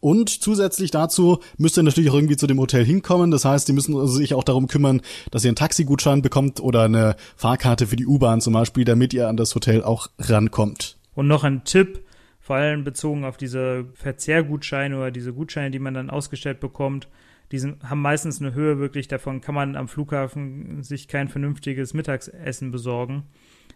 Und 0.01 0.31
zusätzlich 0.43 0.91
dazu 0.91 1.41
müsst 1.59 1.77
ihr 1.77 1.83
natürlich 1.83 2.11
auch 2.11 2.15
irgendwie 2.15 2.37
zu 2.37 2.47
dem 2.47 2.59
Hotel 2.59 2.85
hinkommen. 2.85 3.31
Das 3.31 3.45
heißt, 3.45 3.69
die 3.69 3.73
müssen 3.73 4.07
sich 4.09 4.35
auch 4.35 4.45
darum 4.45 4.67
kümmern, 4.67 5.03
dass 5.31 5.45
ihr 5.45 5.49
einen 5.51 5.57
Taxigutschein 5.57 6.23
bekommt 6.23 6.61
oder 6.61 6.85
eine 6.85 7.17
Fahrkarte 7.37 7.87
für 7.87 7.97
die 7.97 8.07
U-Bahn 8.07 8.41
zum 8.41 8.55
Beispiel, 8.55 8.85
damit 8.85 9.13
ihr 9.13 9.29
an 9.29 9.37
das 9.37 9.55
Hotel 9.55 9.83
auch 9.83 10.09
rankommt. 10.19 10.97
Und 11.15 11.29
noch 11.29 11.45
ein 11.45 11.65
Tipp, 11.65 12.03
vor 12.41 12.57
allem 12.57 12.83
bezogen 12.83 13.25
auf 13.25 13.37
diese 13.37 13.85
Verzehrgutscheine 13.95 14.97
oder 14.97 15.11
diese 15.11 15.33
Gutscheine, 15.33 15.71
die 15.71 15.79
man 15.79 15.95
dann 15.95 16.11
ausgestellt 16.11 16.61
bekommt. 16.61 17.07
Die 17.53 17.59
sind, 17.59 17.83
haben 17.83 18.03
meistens 18.03 18.41
eine 18.41 18.55
Höhe 18.55 18.79
wirklich, 18.79 19.09
davon 19.09 19.41
kann 19.41 19.55
man 19.55 19.77
am 19.77 19.89
Flughafen 19.89 20.83
sich 20.83 21.09
kein 21.09 21.29
vernünftiges 21.29 21.95
Mittagessen 21.95 22.71
besorgen. 22.71 23.25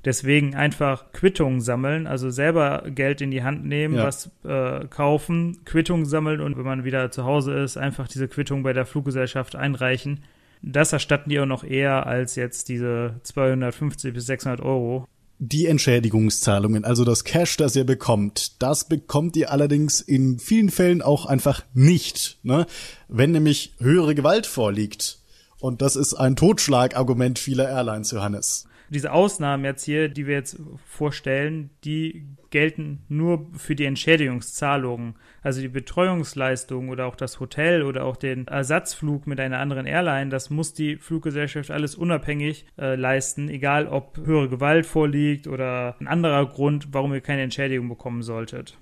Deswegen 0.04 0.54
einfach 0.54 1.12
Quittungen 1.12 1.60
sammeln, 1.60 2.06
also 2.06 2.28
selber 2.30 2.84
Geld 2.86 3.20
in 3.22 3.30
die 3.30 3.42
Hand 3.42 3.64
nehmen, 3.64 3.94
ja. 3.94 4.04
was 4.04 4.30
äh, 4.44 4.86
kaufen, 4.88 5.64
Quittungen 5.64 6.04
sammeln 6.04 6.40
und 6.40 6.58
wenn 6.58 6.64
man 6.64 6.84
wieder 6.84 7.10
zu 7.10 7.24
Hause 7.24 7.54
ist, 7.54 7.78
einfach 7.78 8.06
diese 8.06 8.28
Quittung 8.28 8.62
bei 8.62 8.74
der 8.74 8.84
Fluggesellschaft 8.84 9.56
einreichen. 9.56 10.20
Das 10.60 10.92
erstatten 10.92 11.30
die 11.30 11.40
auch 11.40 11.46
noch 11.46 11.64
eher 11.64 12.06
als 12.06 12.36
jetzt 12.36 12.68
diese 12.68 13.20
250 13.22 14.12
bis 14.14 14.26
600 14.26 14.60
Euro. 14.60 15.08
Die 15.46 15.66
Entschädigungszahlungen, 15.66 16.86
also 16.86 17.04
das 17.04 17.24
Cash, 17.24 17.58
das 17.58 17.76
ihr 17.76 17.84
bekommt, 17.84 18.62
das 18.62 18.88
bekommt 18.88 19.36
ihr 19.36 19.52
allerdings 19.52 20.00
in 20.00 20.38
vielen 20.38 20.70
Fällen 20.70 21.02
auch 21.02 21.26
einfach 21.26 21.64
nicht. 21.74 22.38
Ne? 22.42 22.66
Wenn 23.08 23.32
nämlich 23.32 23.74
höhere 23.78 24.14
Gewalt 24.14 24.46
vorliegt. 24.46 25.18
Und 25.60 25.82
das 25.82 25.96
ist 25.96 26.14
ein 26.14 26.36
Totschlagargument 26.36 27.38
vieler 27.38 27.68
Airlines, 27.68 28.10
Johannes 28.10 28.66
diese 28.90 29.12
Ausnahmen 29.12 29.64
jetzt 29.64 29.84
hier, 29.84 30.08
die 30.08 30.26
wir 30.26 30.34
jetzt 30.34 30.56
vorstellen, 30.86 31.70
die 31.84 32.26
gelten 32.54 33.02
nur 33.08 33.50
für 33.56 33.74
die 33.74 33.84
Entschädigungszahlungen. 33.84 35.16
Also 35.42 35.60
die 35.60 35.66
Betreuungsleistung 35.66 36.88
oder 36.88 37.06
auch 37.06 37.16
das 37.16 37.40
Hotel 37.40 37.82
oder 37.82 38.04
auch 38.04 38.16
den 38.16 38.46
Ersatzflug 38.46 39.26
mit 39.26 39.40
einer 39.40 39.58
anderen 39.58 39.86
Airline, 39.86 40.30
das 40.30 40.50
muss 40.50 40.72
die 40.72 40.94
Fluggesellschaft 40.94 41.72
alles 41.72 41.96
unabhängig 41.96 42.66
äh, 42.78 42.94
leisten, 42.94 43.48
egal 43.48 43.88
ob 43.88 44.18
höhere 44.24 44.48
Gewalt 44.48 44.86
vorliegt 44.86 45.48
oder 45.48 45.96
ein 45.98 46.06
anderer 46.06 46.46
Grund, 46.46 46.94
warum 46.94 47.12
ihr 47.12 47.20
keine 47.20 47.42
Entschädigung 47.42 47.88
bekommen 47.88 48.22
solltet. 48.22 48.78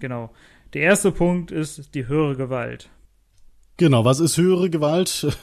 Genau. 0.00 0.30
Der 0.74 0.82
erste 0.82 1.10
Punkt 1.10 1.50
ist 1.50 1.94
die 1.94 2.06
höhere 2.06 2.36
Gewalt. 2.36 2.90
Genau, 3.76 4.04
was 4.04 4.20
ist 4.20 4.36
höhere 4.36 4.70
Gewalt? 4.70 5.26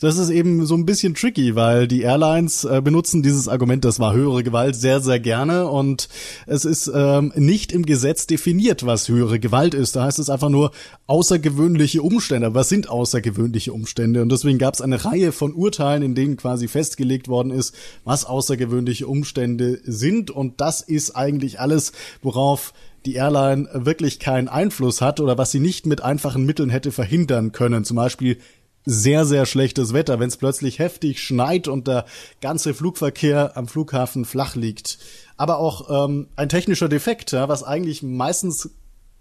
Das 0.00 0.18
ist 0.18 0.30
eben 0.30 0.66
so 0.66 0.74
ein 0.74 0.84
bisschen 0.84 1.14
tricky, 1.14 1.54
weil 1.54 1.86
die 1.86 2.02
Airlines 2.02 2.64
äh, 2.64 2.82
benutzen 2.82 3.22
dieses 3.22 3.46
Argument, 3.46 3.84
das 3.84 4.00
war 4.00 4.14
höhere 4.14 4.42
Gewalt, 4.42 4.74
sehr, 4.74 5.00
sehr 5.00 5.20
gerne 5.20 5.68
und 5.68 6.08
es 6.46 6.64
ist 6.64 6.90
ähm, 6.92 7.32
nicht 7.36 7.70
im 7.70 7.86
Gesetz 7.86 8.26
definiert, 8.26 8.84
was 8.84 9.08
höhere 9.08 9.38
Gewalt 9.38 9.74
ist. 9.74 9.94
Da 9.94 10.04
heißt 10.04 10.18
es 10.18 10.28
einfach 10.28 10.48
nur 10.48 10.72
außergewöhnliche 11.06 12.02
Umstände. 12.02 12.52
Was 12.52 12.68
sind 12.68 12.90
außergewöhnliche 12.90 13.72
Umstände? 13.72 14.22
Und 14.22 14.32
deswegen 14.32 14.58
gab 14.58 14.74
es 14.74 14.80
eine 14.80 15.04
Reihe 15.04 15.30
von 15.30 15.54
Urteilen, 15.54 16.02
in 16.02 16.16
denen 16.16 16.36
quasi 16.36 16.66
festgelegt 16.66 17.28
worden 17.28 17.52
ist, 17.52 17.72
was 18.02 18.24
außergewöhnliche 18.24 19.06
Umstände 19.06 19.78
sind 19.84 20.32
und 20.32 20.60
das 20.60 20.80
ist 20.80 21.12
eigentlich 21.12 21.60
alles, 21.60 21.92
worauf 22.22 22.72
die 23.06 23.14
Airline 23.14 23.68
wirklich 23.72 24.18
keinen 24.18 24.48
Einfluss 24.48 25.00
hat 25.00 25.20
oder 25.20 25.38
was 25.38 25.52
sie 25.52 25.60
nicht 25.60 25.86
mit 25.86 26.02
einfachen 26.02 26.44
Mitteln 26.44 26.70
hätte 26.70 26.92
verhindern 26.92 27.52
können. 27.52 27.84
Zum 27.84 27.96
Beispiel 27.96 28.38
sehr, 28.84 29.24
sehr 29.24 29.46
schlechtes 29.46 29.92
Wetter, 29.92 30.20
wenn 30.20 30.28
es 30.28 30.36
plötzlich 30.36 30.78
heftig 30.78 31.22
schneit 31.22 31.68
und 31.68 31.88
der 31.88 32.04
ganze 32.40 32.74
Flugverkehr 32.74 33.56
am 33.56 33.68
Flughafen 33.68 34.24
flach 34.24 34.54
liegt. 34.54 34.98
Aber 35.36 35.58
auch 35.58 36.06
ähm, 36.06 36.28
ein 36.36 36.48
technischer 36.48 36.88
Defekt, 36.88 37.32
ja, 37.32 37.48
was 37.48 37.62
eigentlich 37.62 38.02
meistens 38.02 38.70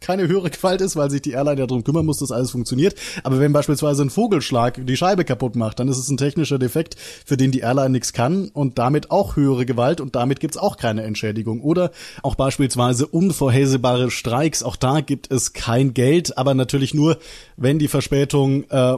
keine 0.06 0.28
höhere 0.28 0.50
Gewalt 0.50 0.82
ist, 0.82 0.96
weil 0.96 1.10
sich 1.10 1.22
die 1.22 1.32
Airline 1.32 1.60
ja 1.60 1.68
darum 1.68 1.84
kümmern 1.84 2.06
muss, 2.06 2.20
dass 2.20 2.32
alles 2.32 2.52
funktioniert. 2.52 2.96
Aber 3.24 3.40
wenn 3.40 3.54
beispielsweise 3.54 4.04
ein 4.04 4.10
Vogelschlag 4.10 4.86
die 4.86 4.98
Scheibe 4.98 5.26
kaputt 5.26 5.56
macht, 5.56 5.80
dann 5.80 5.88
ist 5.88 5.98
es 5.98 6.10
ein 6.10 6.18
technischer 6.18 6.60
Defekt, 6.60 6.96
für 7.26 7.38
den 7.38 7.52
die 7.52 7.60
Airline 7.60 7.90
nichts 7.90 8.14
kann 8.14 8.50
und 8.50 8.78
damit 8.78 9.10
auch 9.10 9.36
höhere 9.36 9.66
Gewalt 9.66 10.02
und 10.02 10.16
damit 10.16 10.40
gibt's 10.40 10.58
auch 10.58 10.78
keine 10.78 11.04
Entschädigung. 11.04 11.62
Oder 11.62 11.92
auch 12.22 12.36
beispielsweise 12.36 13.08
unvorhersehbare 13.08 14.12
Streiks, 14.12 14.62
auch 14.62 14.76
da 14.76 15.02
gibt 15.02 15.32
es 15.32 15.54
kein 15.54 15.94
Geld, 15.94 16.38
aber 16.38 16.54
natürlich 16.54 16.94
nur, 16.94 17.18
wenn 17.58 17.80
die 17.80 17.88
Verspätung 17.88 18.66
äh, 18.70 18.98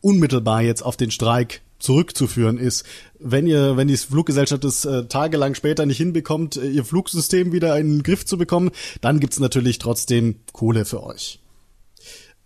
unmittelbar 0.00 0.62
jetzt 0.62 0.82
auf 0.82 0.96
den 0.96 1.10
Streik 1.10 1.62
zurückzuführen 1.78 2.58
ist. 2.58 2.84
Wenn 3.18 3.46
ihr, 3.46 3.76
wenn 3.76 3.88
die 3.88 3.96
Fluggesellschaft 3.96 4.64
es 4.64 4.84
äh, 4.84 5.04
tagelang 5.04 5.54
später 5.54 5.86
nicht 5.86 5.98
hinbekommt, 5.98 6.56
äh, 6.56 6.68
ihr 6.68 6.84
Flugsystem 6.84 7.52
wieder 7.52 7.78
in 7.78 7.98
den 7.98 8.02
Griff 8.02 8.24
zu 8.24 8.38
bekommen, 8.38 8.70
dann 9.00 9.20
gibt's 9.20 9.40
natürlich 9.40 9.78
trotzdem 9.78 10.36
Kohle 10.52 10.84
für 10.84 11.02
euch. 11.02 11.40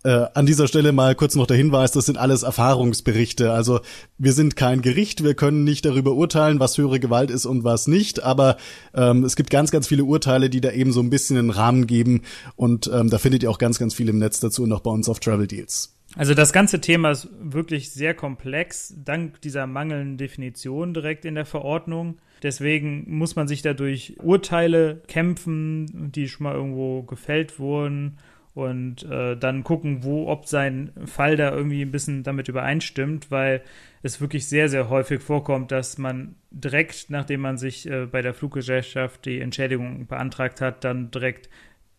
Äh, 0.05 0.27
an 0.33 0.45
dieser 0.45 0.67
Stelle 0.67 0.91
mal 0.91 1.15
kurz 1.15 1.35
noch 1.35 1.47
der 1.47 1.55
Hinweis, 1.55 1.93
das 1.93 2.05
sind 2.05 2.17
alles 2.17 2.43
Erfahrungsberichte. 2.43 3.53
Also 3.53 3.79
wir 4.17 4.33
sind 4.33 4.57
kein 4.57 4.81
Gericht, 4.81 5.23
wir 5.23 5.33
können 5.33 5.63
nicht 5.63 5.85
darüber 5.85 6.11
urteilen, 6.11 6.59
was 6.59 6.77
höhere 6.77 6.99
Gewalt 6.99 7.31
ist 7.31 7.45
und 7.45 7.63
was 7.63 7.87
nicht, 7.87 8.21
aber 8.21 8.57
ähm, 8.93 9.23
es 9.23 9.37
gibt 9.37 9.49
ganz, 9.49 9.71
ganz 9.71 9.87
viele 9.87 10.03
Urteile, 10.03 10.49
die 10.49 10.59
da 10.59 10.71
eben 10.71 10.91
so 10.91 10.99
ein 10.99 11.09
bisschen 11.09 11.37
einen 11.37 11.51
Rahmen 11.51 11.87
geben 11.87 12.23
und 12.57 12.91
ähm, 12.93 13.09
da 13.09 13.17
findet 13.17 13.43
ihr 13.43 13.49
auch 13.49 13.59
ganz, 13.59 13.79
ganz 13.79 13.93
viel 13.93 14.09
im 14.09 14.19
Netz 14.19 14.41
dazu 14.41 14.63
und 14.63 14.73
auch 14.73 14.81
bei 14.81 14.91
uns 14.91 15.07
auf 15.07 15.21
Travel 15.21 15.47
Deals. 15.47 15.95
Also 16.15 16.35
das 16.35 16.53
ganze 16.53 16.79
Thema 16.79 17.11
ist 17.11 17.29
wirklich 17.39 17.91
sehr 17.91 18.13
komplex, 18.13 18.93
dank 19.03 19.41
dieser 19.41 19.65
mangelnden 19.65 20.17
Definition 20.17 20.93
direkt 20.93 21.25
in 21.25 21.35
der 21.35 21.45
Verordnung. 21.45 22.19
Deswegen 22.43 23.05
muss 23.07 23.35
man 23.35 23.47
sich 23.47 23.61
dadurch 23.61 24.17
Urteile 24.21 25.01
kämpfen, 25.07 26.11
die 26.11 26.27
schon 26.27 26.43
mal 26.43 26.53
irgendwo 26.53 27.01
gefällt 27.03 27.57
wurden 27.57 28.17
und 28.53 29.03
äh, 29.09 29.35
dann 29.35 29.63
gucken, 29.63 30.03
wo, 30.03 30.27
ob 30.27 30.47
sein 30.47 30.91
Fall 31.05 31.35
da 31.35 31.51
irgendwie 31.51 31.81
ein 31.81 31.91
bisschen 31.91 32.21
damit 32.21 32.47
übereinstimmt, 32.47 33.31
weil 33.31 33.63
es 34.03 34.21
wirklich 34.21 34.47
sehr, 34.47 34.69
sehr 34.69 34.89
häufig 34.89 35.21
vorkommt, 35.21 35.71
dass 35.71 35.97
man 35.97 36.35
direkt, 36.51 37.09
nachdem 37.09 37.41
man 37.41 37.57
sich 37.57 37.89
äh, 37.89 38.05
bei 38.05 38.21
der 38.21 38.35
Fluggesellschaft 38.35 39.25
die 39.25 39.39
Entschädigung 39.39 40.05
beantragt 40.05 40.61
hat, 40.61 40.83
dann 40.83 41.09
direkt 41.09 41.49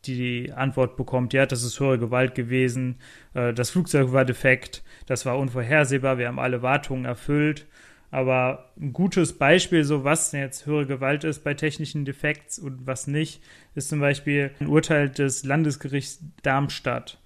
die 0.07 0.53
Antwort 0.53 0.97
bekommt, 0.97 1.33
ja, 1.33 1.47
das 1.47 1.63
ist 1.63 1.81
höhere 1.81 1.99
Gewalt 1.99 2.35
gewesen, 2.35 2.97
äh, 3.35 3.53
das 3.53 3.71
Flugzeug 3.71 4.13
war 4.13 4.25
defekt, 4.25 4.83
das 5.07 5.27
war 5.27 5.39
unvorhersehbar, 5.39 6.19
wir 6.19 6.29
haben 6.29 6.39
alle 6.39 6.63
Wartungen 6.63 7.05
erfüllt. 7.05 7.67
Aber 8.11 8.71
ein 8.81 8.93
gutes 8.93 9.37
Beispiel, 9.39 9.83
so 9.83 10.05
was 10.05 10.31
jetzt 10.31 10.67
höhere 10.67 10.87
Gewalt 10.87 11.25
ist 11.25 11.43
bei 11.43 11.55
technischen 11.55 12.05
Defekts 12.05 12.61
und 12.61 12.87
was 12.87 13.09
nicht, 13.09 13.43
ist 13.75 13.89
zum 13.89 13.99
Beispiel 13.99 14.53
ein 14.61 14.69
Urteil 14.69 15.11
des 15.11 15.45
Landesgerichts 15.45 16.25
Darmstadt. 16.43 17.19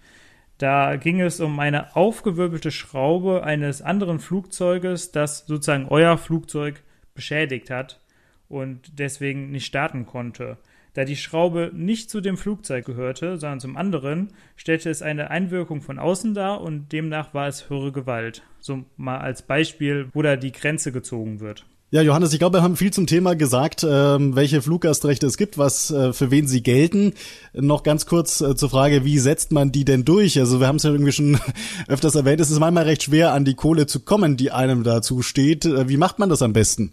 Da 0.56 0.96
ging 0.96 1.20
es 1.20 1.40
um 1.40 1.60
eine 1.60 1.94
aufgewirbelte 1.94 2.70
Schraube 2.70 3.44
eines 3.44 3.82
anderen 3.82 4.18
Flugzeuges, 4.18 5.12
das 5.12 5.46
sozusagen 5.46 5.88
euer 5.88 6.16
Flugzeug 6.16 6.82
beschädigt 7.14 7.68
hat 7.68 8.00
und 8.48 8.98
deswegen 8.98 9.50
nicht 9.50 9.66
starten 9.66 10.06
konnte. 10.06 10.56
Da 10.98 11.04
die 11.04 11.14
Schraube 11.14 11.70
nicht 11.72 12.10
zu 12.10 12.20
dem 12.20 12.36
Flugzeug 12.36 12.84
gehörte, 12.84 13.38
sondern 13.38 13.60
zum 13.60 13.76
anderen, 13.76 14.30
stellte 14.56 14.90
es 14.90 15.00
eine 15.00 15.30
Einwirkung 15.30 15.80
von 15.80 15.96
außen 15.96 16.34
dar 16.34 16.60
und 16.60 16.90
demnach 16.90 17.32
war 17.34 17.46
es 17.46 17.70
höhere 17.70 17.92
Gewalt. 17.92 18.42
So 18.58 18.82
mal 18.96 19.18
als 19.18 19.42
Beispiel, 19.42 20.08
wo 20.12 20.22
da 20.22 20.34
die 20.34 20.50
Grenze 20.50 20.90
gezogen 20.90 21.38
wird. 21.38 21.66
Ja, 21.92 22.02
Johannes, 22.02 22.32
ich 22.32 22.40
glaube, 22.40 22.58
wir 22.58 22.62
haben 22.62 22.74
viel 22.74 22.92
zum 22.92 23.06
Thema 23.06 23.36
gesagt, 23.36 23.86
ähm, 23.88 24.34
welche 24.34 24.60
Fluggastrechte 24.60 25.28
es 25.28 25.36
gibt, 25.36 25.56
was 25.56 25.92
äh, 25.92 26.12
für 26.12 26.32
wen 26.32 26.48
sie 26.48 26.64
gelten. 26.64 27.12
Noch 27.52 27.84
ganz 27.84 28.06
kurz 28.06 28.40
äh, 28.40 28.56
zur 28.56 28.68
Frage, 28.68 29.04
wie 29.04 29.20
setzt 29.20 29.52
man 29.52 29.70
die 29.70 29.84
denn 29.84 30.04
durch? 30.04 30.36
Also 30.40 30.58
wir 30.58 30.66
haben 30.66 30.76
es 30.76 30.82
ja 30.82 30.90
irgendwie 30.90 31.12
schon 31.12 31.38
öfters 31.86 32.16
erwähnt, 32.16 32.40
es 32.40 32.50
ist 32.50 32.58
manchmal 32.58 32.86
recht 32.86 33.04
schwer, 33.04 33.34
an 33.34 33.44
die 33.44 33.54
Kohle 33.54 33.86
zu 33.86 34.00
kommen, 34.00 34.36
die 34.36 34.50
einem 34.50 34.82
dazu 34.82 35.22
steht. 35.22 35.64
Äh, 35.64 35.88
wie 35.88 35.96
macht 35.96 36.18
man 36.18 36.28
das 36.28 36.42
am 36.42 36.52
besten? 36.52 36.90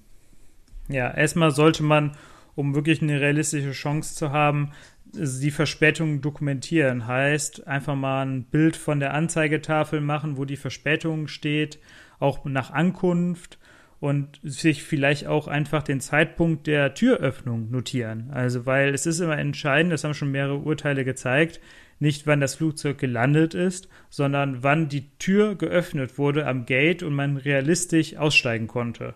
Ja, 0.89 1.09
erstmal 1.09 1.49
sollte 1.49 1.81
man 1.81 2.11
um 2.55 2.75
wirklich 2.75 3.01
eine 3.01 3.19
realistische 3.19 3.71
Chance 3.71 4.15
zu 4.15 4.31
haben, 4.31 4.71
die 5.13 5.51
Verspätung 5.51 6.21
dokumentieren. 6.21 7.07
Heißt, 7.07 7.67
einfach 7.67 7.95
mal 7.95 8.25
ein 8.25 8.43
Bild 8.43 8.75
von 8.75 8.99
der 8.99 9.13
Anzeigetafel 9.13 10.01
machen, 10.01 10.37
wo 10.37 10.45
die 10.45 10.57
Verspätung 10.57 11.27
steht, 11.27 11.79
auch 12.19 12.45
nach 12.45 12.71
Ankunft 12.71 13.59
und 13.99 14.39
sich 14.43 14.83
vielleicht 14.83 15.25
auch 15.27 15.47
einfach 15.47 15.83
den 15.83 16.01
Zeitpunkt 16.01 16.67
der 16.67 16.93
Türöffnung 16.93 17.71
notieren. 17.71 18.29
Also, 18.31 18.65
weil 18.65 18.93
es 18.93 19.05
ist 19.05 19.19
immer 19.19 19.37
entscheidend, 19.37 19.93
das 19.93 20.03
haben 20.03 20.13
schon 20.13 20.31
mehrere 20.31 20.57
Urteile 20.57 21.05
gezeigt, 21.05 21.61
nicht 21.99 22.27
wann 22.27 22.41
das 22.41 22.55
Flugzeug 22.55 22.97
gelandet 22.97 23.53
ist, 23.53 23.87
sondern 24.09 24.63
wann 24.63 24.89
die 24.89 25.09
Tür 25.17 25.55
geöffnet 25.55 26.17
wurde 26.17 26.45
am 26.45 26.65
Gate 26.65 27.03
und 27.03 27.15
man 27.15 27.37
realistisch 27.37 28.17
aussteigen 28.17 28.67
konnte. 28.67 29.15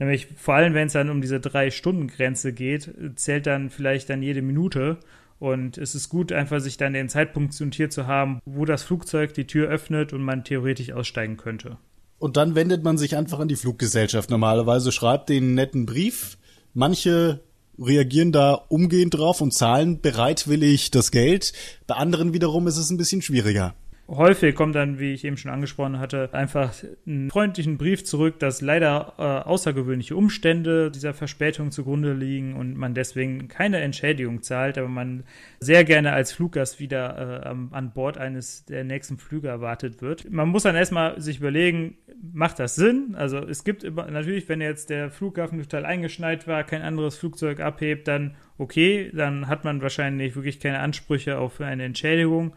Nämlich 0.00 0.28
vor 0.34 0.54
allem, 0.54 0.72
wenn 0.72 0.86
es 0.86 0.94
dann 0.94 1.10
um 1.10 1.20
diese 1.20 1.40
Drei-Stunden-Grenze 1.40 2.54
geht, 2.54 2.90
zählt 3.16 3.46
dann 3.46 3.68
vielleicht 3.68 4.08
dann 4.08 4.22
jede 4.22 4.40
Minute. 4.40 4.98
Und 5.38 5.76
es 5.76 5.94
ist 5.94 6.08
gut, 6.08 6.32
einfach 6.32 6.60
sich 6.60 6.78
dann 6.78 6.94
den 6.94 7.10
Zeitpunkt 7.10 7.58
notiert 7.60 7.92
zu 7.92 8.06
haben, 8.06 8.40
wo 8.46 8.64
das 8.64 8.82
Flugzeug 8.82 9.34
die 9.34 9.46
Tür 9.46 9.68
öffnet 9.68 10.14
und 10.14 10.22
man 10.22 10.42
theoretisch 10.42 10.92
aussteigen 10.92 11.36
könnte. 11.36 11.76
Und 12.18 12.38
dann 12.38 12.54
wendet 12.54 12.82
man 12.82 12.96
sich 12.96 13.14
einfach 13.14 13.40
an 13.40 13.48
die 13.48 13.56
Fluggesellschaft 13.56 14.30
normalerweise, 14.30 14.90
schreibt 14.90 15.28
den 15.28 15.54
netten 15.54 15.84
Brief. 15.84 16.38
Manche 16.72 17.40
reagieren 17.78 18.32
da 18.32 18.54
umgehend 18.54 19.14
drauf 19.14 19.42
und 19.42 19.52
zahlen 19.52 20.00
bereitwillig 20.00 20.90
das 20.90 21.10
Geld. 21.10 21.52
Bei 21.86 21.96
anderen 21.96 22.32
wiederum 22.32 22.66
ist 22.66 22.78
es 22.78 22.90
ein 22.90 22.98
bisschen 22.98 23.20
schwieriger 23.20 23.74
häufig 24.10 24.54
kommt 24.54 24.74
dann, 24.74 24.98
wie 24.98 25.12
ich 25.12 25.24
eben 25.24 25.36
schon 25.36 25.50
angesprochen 25.50 25.98
hatte, 25.98 26.28
einfach 26.32 26.74
einen 27.06 27.30
freundlichen 27.30 27.78
Brief 27.78 28.04
zurück, 28.04 28.38
dass 28.38 28.60
leider 28.60 29.14
äh, 29.18 29.48
außergewöhnliche 29.48 30.16
Umstände 30.16 30.90
dieser 30.90 31.14
Verspätung 31.14 31.70
zugrunde 31.70 32.12
liegen 32.12 32.56
und 32.56 32.76
man 32.76 32.94
deswegen 32.94 33.48
keine 33.48 33.78
Entschädigung 33.78 34.42
zahlt, 34.42 34.78
aber 34.78 34.88
man 34.88 35.24
sehr 35.60 35.84
gerne 35.84 36.12
als 36.12 36.32
Fluggast 36.32 36.80
wieder 36.80 37.44
äh, 37.44 37.74
an 37.74 37.92
Bord 37.92 38.18
eines 38.18 38.64
der 38.64 38.84
nächsten 38.84 39.18
Flüge 39.18 39.48
erwartet 39.48 40.02
wird. 40.02 40.30
Man 40.30 40.48
muss 40.48 40.64
dann 40.64 40.76
erstmal 40.76 41.20
sich 41.20 41.38
überlegen, 41.38 41.96
macht 42.32 42.58
das 42.58 42.74
Sinn? 42.74 43.14
Also 43.16 43.38
es 43.38 43.64
gibt 43.64 43.84
immer, 43.84 44.10
natürlich, 44.10 44.48
wenn 44.48 44.60
jetzt 44.60 44.90
der 44.90 45.10
Flughafen 45.10 45.60
total 45.60 45.86
eingeschneit 45.86 46.46
war, 46.46 46.64
kein 46.64 46.82
anderes 46.82 47.16
Flugzeug 47.16 47.60
abhebt, 47.60 48.08
dann 48.08 48.36
okay, 48.58 49.10
dann 49.14 49.48
hat 49.48 49.64
man 49.64 49.80
wahrscheinlich 49.80 50.36
wirklich 50.36 50.60
keine 50.60 50.80
Ansprüche 50.80 51.38
auf 51.38 51.60
eine 51.60 51.84
Entschädigung. 51.84 52.54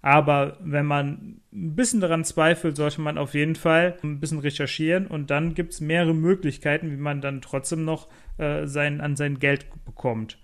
Aber 0.00 0.58
wenn 0.60 0.86
man 0.86 1.40
ein 1.52 1.74
bisschen 1.74 2.00
daran 2.00 2.24
zweifelt, 2.24 2.76
sollte 2.76 3.00
man 3.00 3.18
auf 3.18 3.34
jeden 3.34 3.56
Fall 3.56 3.96
ein 4.02 4.20
bisschen 4.20 4.38
recherchieren 4.38 5.06
und 5.06 5.30
dann 5.30 5.54
gibt 5.54 5.72
es 5.72 5.80
mehrere 5.80 6.14
Möglichkeiten, 6.14 6.90
wie 6.92 6.96
man 6.96 7.20
dann 7.20 7.40
trotzdem 7.40 7.84
noch 7.84 8.08
äh, 8.38 8.66
sein, 8.66 9.00
an 9.00 9.16
sein 9.16 9.38
Geld 9.38 9.66
bekommt. 9.84 10.38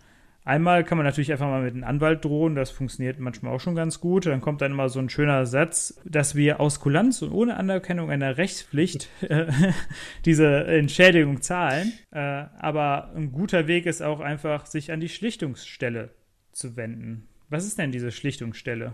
Einmal 0.47 0.85
kann 0.85 0.99
man 0.99 1.07
natürlich 1.07 1.33
einfach 1.33 1.47
mal 1.47 1.63
mit 1.63 1.73
einem 1.73 1.85
Anwalt 1.85 2.23
drohen, 2.23 2.55
das 2.55 2.71
funktioniert 2.71 3.19
manchmal 3.19 3.55
auch 3.55 3.61
schon 3.61 3.75
ganz 3.75 4.01
gut. 4.01 4.27
Dann 4.27 4.43
kommt 4.43 4.61
dann 4.61 4.73
immer 4.73 4.91
so 4.91 4.99
ein 4.99 5.09
schöner 5.09 5.47
Satz, 5.47 5.99
dass 6.05 6.35
wir 6.35 6.61
aus 6.61 6.81
Kulanz 6.81 7.23
und 7.23 7.33
ohne 7.33 7.57
Anerkennung 7.57 8.11
einer 8.11 8.37
Rechtspflicht 8.37 9.09
äh, 9.23 9.47
diese 10.27 10.67
Entschädigung 10.67 11.41
zahlen. 11.41 11.95
Äh, 12.11 12.19
aber 12.19 13.13
ein 13.17 13.33
guter 13.33 13.69
Weg 13.69 13.87
ist 13.87 14.03
auch 14.03 14.21
einfach, 14.21 14.67
sich 14.67 14.93
an 14.93 15.01
die 15.01 15.09
Schlichtungsstelle 15.09 16.11
zu 16.53 16.77
wenden. 16.77 17.27
Was 17.49 17.65
ist 17.65 17.79
denn 17.79 17.91
diese 17.91 18.13
Schlichtungsstelle? 18.13 18.93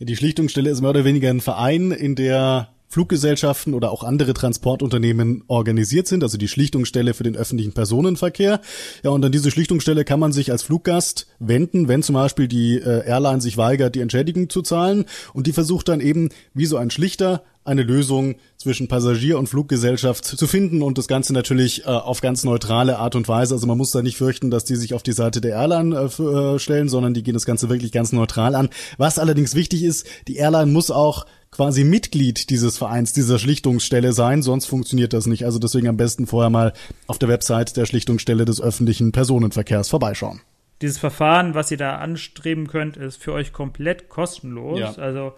Die 0.00 0.16
Schlichtungsstelle 0.16 0.70
ist 0.70 0.80
mehr 0.80 0.90
oder 0.90 1.04
weniger 1.04 1.30
ein 1.30 1.40
Verein, 1.40 1.90
in 1.90 2.14
der 2.14 2.68
Fluggesellschaften 2.88 3.74
oder 3.74 3.90
auch 3.92 4.02
andere 4.02 4.34
Transportunternehmen 4.34 5.44
organisiert 5.46 6.06
sind, 6.06 6.22
also 6.22 6.38
die 6.38 6.48
Schlichtungsstelle 6.48 7.14
für 7.14 7.22
den 7.22 7.36
öffentlichen 7.36 7.72
Personenverkehr. 7.72 8.60
Ja, 9.02 9.10
und 9.10 9.24
an 9.24 9.32
diese 9.32 9.50
Schlichtungsstelle 9.50 10.04
kann 10.04 10.18
man 10.18 10.32
sich 10.32 10.50
als 10.50 10.62
Fluggast 10.62 11.26
wenden, 11.38 11.88
wenn 11.88 12.02
zum 12.02 12.14
Beispiel 12.14 12.48
die 12.48 12.76
äh, 12.76 13.06
Airline 13.06 13.40
sich 13.40 13.56
weigert, 13.56 13.94
die 13.94 14.00
Entschädigung 14.00 14.48
zu 14.48 14.62
zahlen. 14.62 15.04
Und 15.34 15.46
die 15.46 15.52
versucht 15.52 15.88
dann 15.88 16.00
eben, 16.00 16.30
wie 16.54 16.66
so 16.66 16.78
ein 16.78 16.90
Schlichter, 16.90 17.42
eine 17.68 17.82
Lösung 17.82 18.36
zwischen 18.56 18.88
Passagier 18.88 19.38
und 19.38 19.48
Fluggesellschaft 19.48 20.24
zu 20.24 20.46
finden 20.46 20.80
und 20.82 20.96
das 20.96 21.06
Ganze 21.06 21.34
natürlich 21.34 21.84
äh, 21.84 21.88
auf 21.88 22.22
ganz 22.22 22.42
neutrale 22.42 22.98
Art 22.98 23.14
und 23.14 23.28
Weise. 23.28 23.54
Also 23.54 23.66
man 23.66 23.76
muss 23.76 23.90
da 23.90 24.00
nicht 24.02 24.16
fürchten, 24.16 24.50
dass 24.50 24.64
die 24.64 24.76
sich 24.76 24.94
auf 24.94 25.02
die 25.02 25.12
Seite 25.12 25.40
der 25.42 25.56
Airline 25.56 25.94
äh, 25.94 26.22
äh, 26.22 26.58
stellen, 26.58 26.88
sondern 26.88 27.12
die 27.12 27.22
gehen 27.22 27.34
das 27.34 27.44
Ganze 27.44 27.68
wirklich 27.68 27.92
ganz 27.92 28.12
neutral 28.12 28.54
an. 28.54 28.70
Was 28.96 29.18
allerdings 29.18 29.54
wichtig 29.54 29.84
ist, 29.84 30.06
die 30.26 30.36
Airline 30.36 30.72
muss 30.72 30.90
auch 30.90 31.26
quasi 31.50 31.84
Mitglied 31.84 32.50
dieses 32.50 32.78
Vereins, 32.78 33.12
dieser 33.12 33.38
Schlichtungsstelle 33.38 34.12
sein, 34.12 34.42
sonst 34.42 34.66
funktioniert 34.66 35.12
das 35.12 35.26
nicht. 35.26 35.44
Also 35.44 35.58
deswegen 35.58 35.88
am 35.88 35.96
besten 35.96 36.26
vorher 36.26 36.50
mal 36.50 36.72
auf 37.06 37.18
der 37.18 37.28
Website 37.28 37.76
der 37.76 37.86
Schlichtungsstelle 37.86 38.44
des 38.44 38.60
öffentlichen 38.60 39.12
Personenverkehrs 39.12 39.88
vorbeischauen. 39.88 40.40
Dieses 40.80 40.98
Verfahren, 40.98 41.54
was 41.54 41.70
ihr 41.70 41.76
da 41.76 41.96
anstreben 41.96 42.68
könnt, 42.68 42.96
ist 42.96 43.20
für 43.20 43.32
euch 43.32 43.52
komplett 43.52 44.08
kostenlos. 44.08 44.78
Ja. 44.78 44.92
Also 44.92 45.32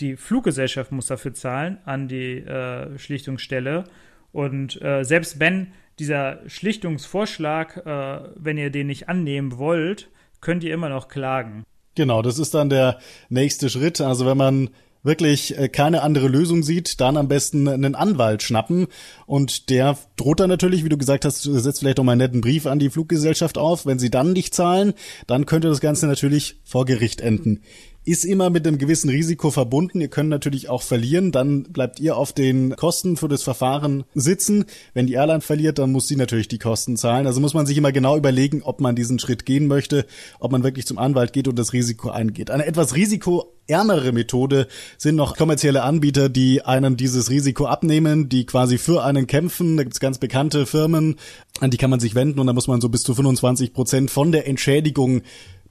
die 0.00 0.16
Fluggesellschaft 0.16 0.92
muss 0.92 1.06
dafür 1.06 1.32
zahlen 1.34 1.78
an 1.84 2.08
die 2.08 2.38
äh, 2.38 2.98
Schlichtungsstelle. 2.98 3.84
Und 4.32 4.80
äh, 4.82 5.04
selbst 5.04 5.40
wenn 5.40 5.68
dieser 5.98 6.40
Schlichtungsvorschlag, 6.48 7.86
äh, 7.86 8.28
wenn 8.36 8.58
ihr 8.58 8.70
den 8.70 8.88
nicht 8.88 9.08
annehmen 9.08 9.58
wollt, 9.58 10.10
könnt 10.40 10.64
ihr 10.64 10.74
immer 10.74 10.88
noch 10.88 11.08
klagen. 11.08 11.64
Genau, 11.94 12.22
das 12.22 12.38
ist 12.38 12.54
dann 12.54 12.68
der 12.68 12.98
nächste 13.28 13.70
Schritt. 13.70 14.00
Also 14.00 14.26
wenn 14.26 14.36
man 14.36 14.70
wirklich 15.04 15.56
äh, 15.56 15.68
keine 15.68 16.02
andere 16.02 16.26
Lösung 16.26 16.64
sieht, 16.64 17.00
dann 17.00 17.16
am 17.16 17.28
besten 17.28 17.68
einen 17.68 17.94
Anwalt 17.94 18.42
schnappen. 18.42 18.88
Und 19.26 19.70
der 19.70 19.96
droht 20.16 20.40
dann 20.40 20.48
natürlich, 20.48 20.82
wie 20.82 20.88
du 20.88 20.98
gesagt 20.98 21.24
hast, 21.24 21.42
setzt 21.42 21.78
vielleicht 21.78 21.98
noch 21.98 22.04
mal 22.04 22.12
einen 22.12 22.22
netten 22.22 22.40
Brief 22.40 22.66
an 22.66 22.80
die 22.80 22.90
Fluggesellschaft 22.90 23.58
auf. 23.58 23.86
Wenn 23.86 24.00
sie 24.00 24.10
dann 24.10 24.32
nicht 24.32 24.54
zahlen, 24.54 24.94
dann 25.28 25.46
könnte 25.46 25.68
das 25.68 25.80
Ganze 25.80 26.06
natürlich 26.06 26.56
vor 26.64 26.86
Gericht 26.86 27.20
enden. 27.20 27.60
Ist 28.04 28.24
immer 28.24 28.50
mit 28.50 28.66
einem 28.66 28.78
gewissen 28.78 29.08
Risiko 29.08 29.50
verbunden. 29.50 30.00
Ihr 30.00 30.08
könnt 30.08 30.28
natürlich 30.28 30.68
auch 30.68 30.82
verlieren, 30.82 31.32
dann 31.32 31.64
bleibt 31.64 32.00
ihr 32.00 32.16
auf 32.16 32.32
den 32.32 32.76
Kosten 32.76 33.16
für 33.16 33.28
das 33.28 33.42
Verfahren 33.42 34.04
sitzen. 34.14 34.66
Wenn 34.92 35.06
die 35.06 35.14
Airline 35.14 35.40
verliert, 35.40 35.78
dann 35.78 35.92
muss 35.92 36.06
sie 36.06 36.16
natürlich 36.16 36.48
die 36.48 36.58
Kosten 36.58 36.96
zahlen. 36.96 37.26
Also 37.26 37.40
muss 37.40 37.54
man 37.54 37.64
sich 37.64 37.78
immer 37.78 37.92
genau 37.92 38.16
überlegen, 38.16 38.62
ob 38.62 38.80
man 38.80 38.94
diesen 38.94 39.18
Schritt 39.18 39.46
gehen 39.46 39.66
möchte, 39.66 40.04
ob 40.38 40.52
man 40.52 40.62
wirklich 40.62 40.86
zum 40.86 40.98
Anwalt 40.98 41.32
geht 41.32 41.48
und 41.48 41.58
das 41.58 41.72
Risiko 41.72 42.10
eingeht. 42.10 42.50
Eine 42.50 42.66
etwas 42.66 42.94
risikoärmere 42.94 44.12
Methode 44.12 44.68
sind 44.98 45.16
noch 45.16 45.36
kommerzielle 45.36 45.82
Anbieter, 45.82 46.28
die 46.28 46.62
einen 46.62 46.98
dieses 46.98 47.30
Risiko 47.30 47.66
abnehmen, 47.66 48.28
die 48.28 48.44
quasi 48.44 48.76
für 48.76 49.02
einen 49.02 49.26
kämpfen. 49.26 49.78
Da 49.78 49.82
gibt's 49.82 50.00
ganz 50.00 50.18
bekannte 50.18 50.66
Firmen, 50.66 51.16
an 51.60 51.70
die 51.70 51.78
kann 51.78 51.90
man 51.90 52.00
sich 52.00 52.14
wenden 52.14 52.38
und 52.38 52.46
da 52.46 52.52
muss 52.52 52.68
man 52.68 52.82
so 52.82 52.90
bis 52.90 53.02
zu 53.02 53.14
25 53.14 53.72
Prozent 53.72 54.10
von 54.10 54.30
der 54.30 54.46
Entschädigung 54.46 55.22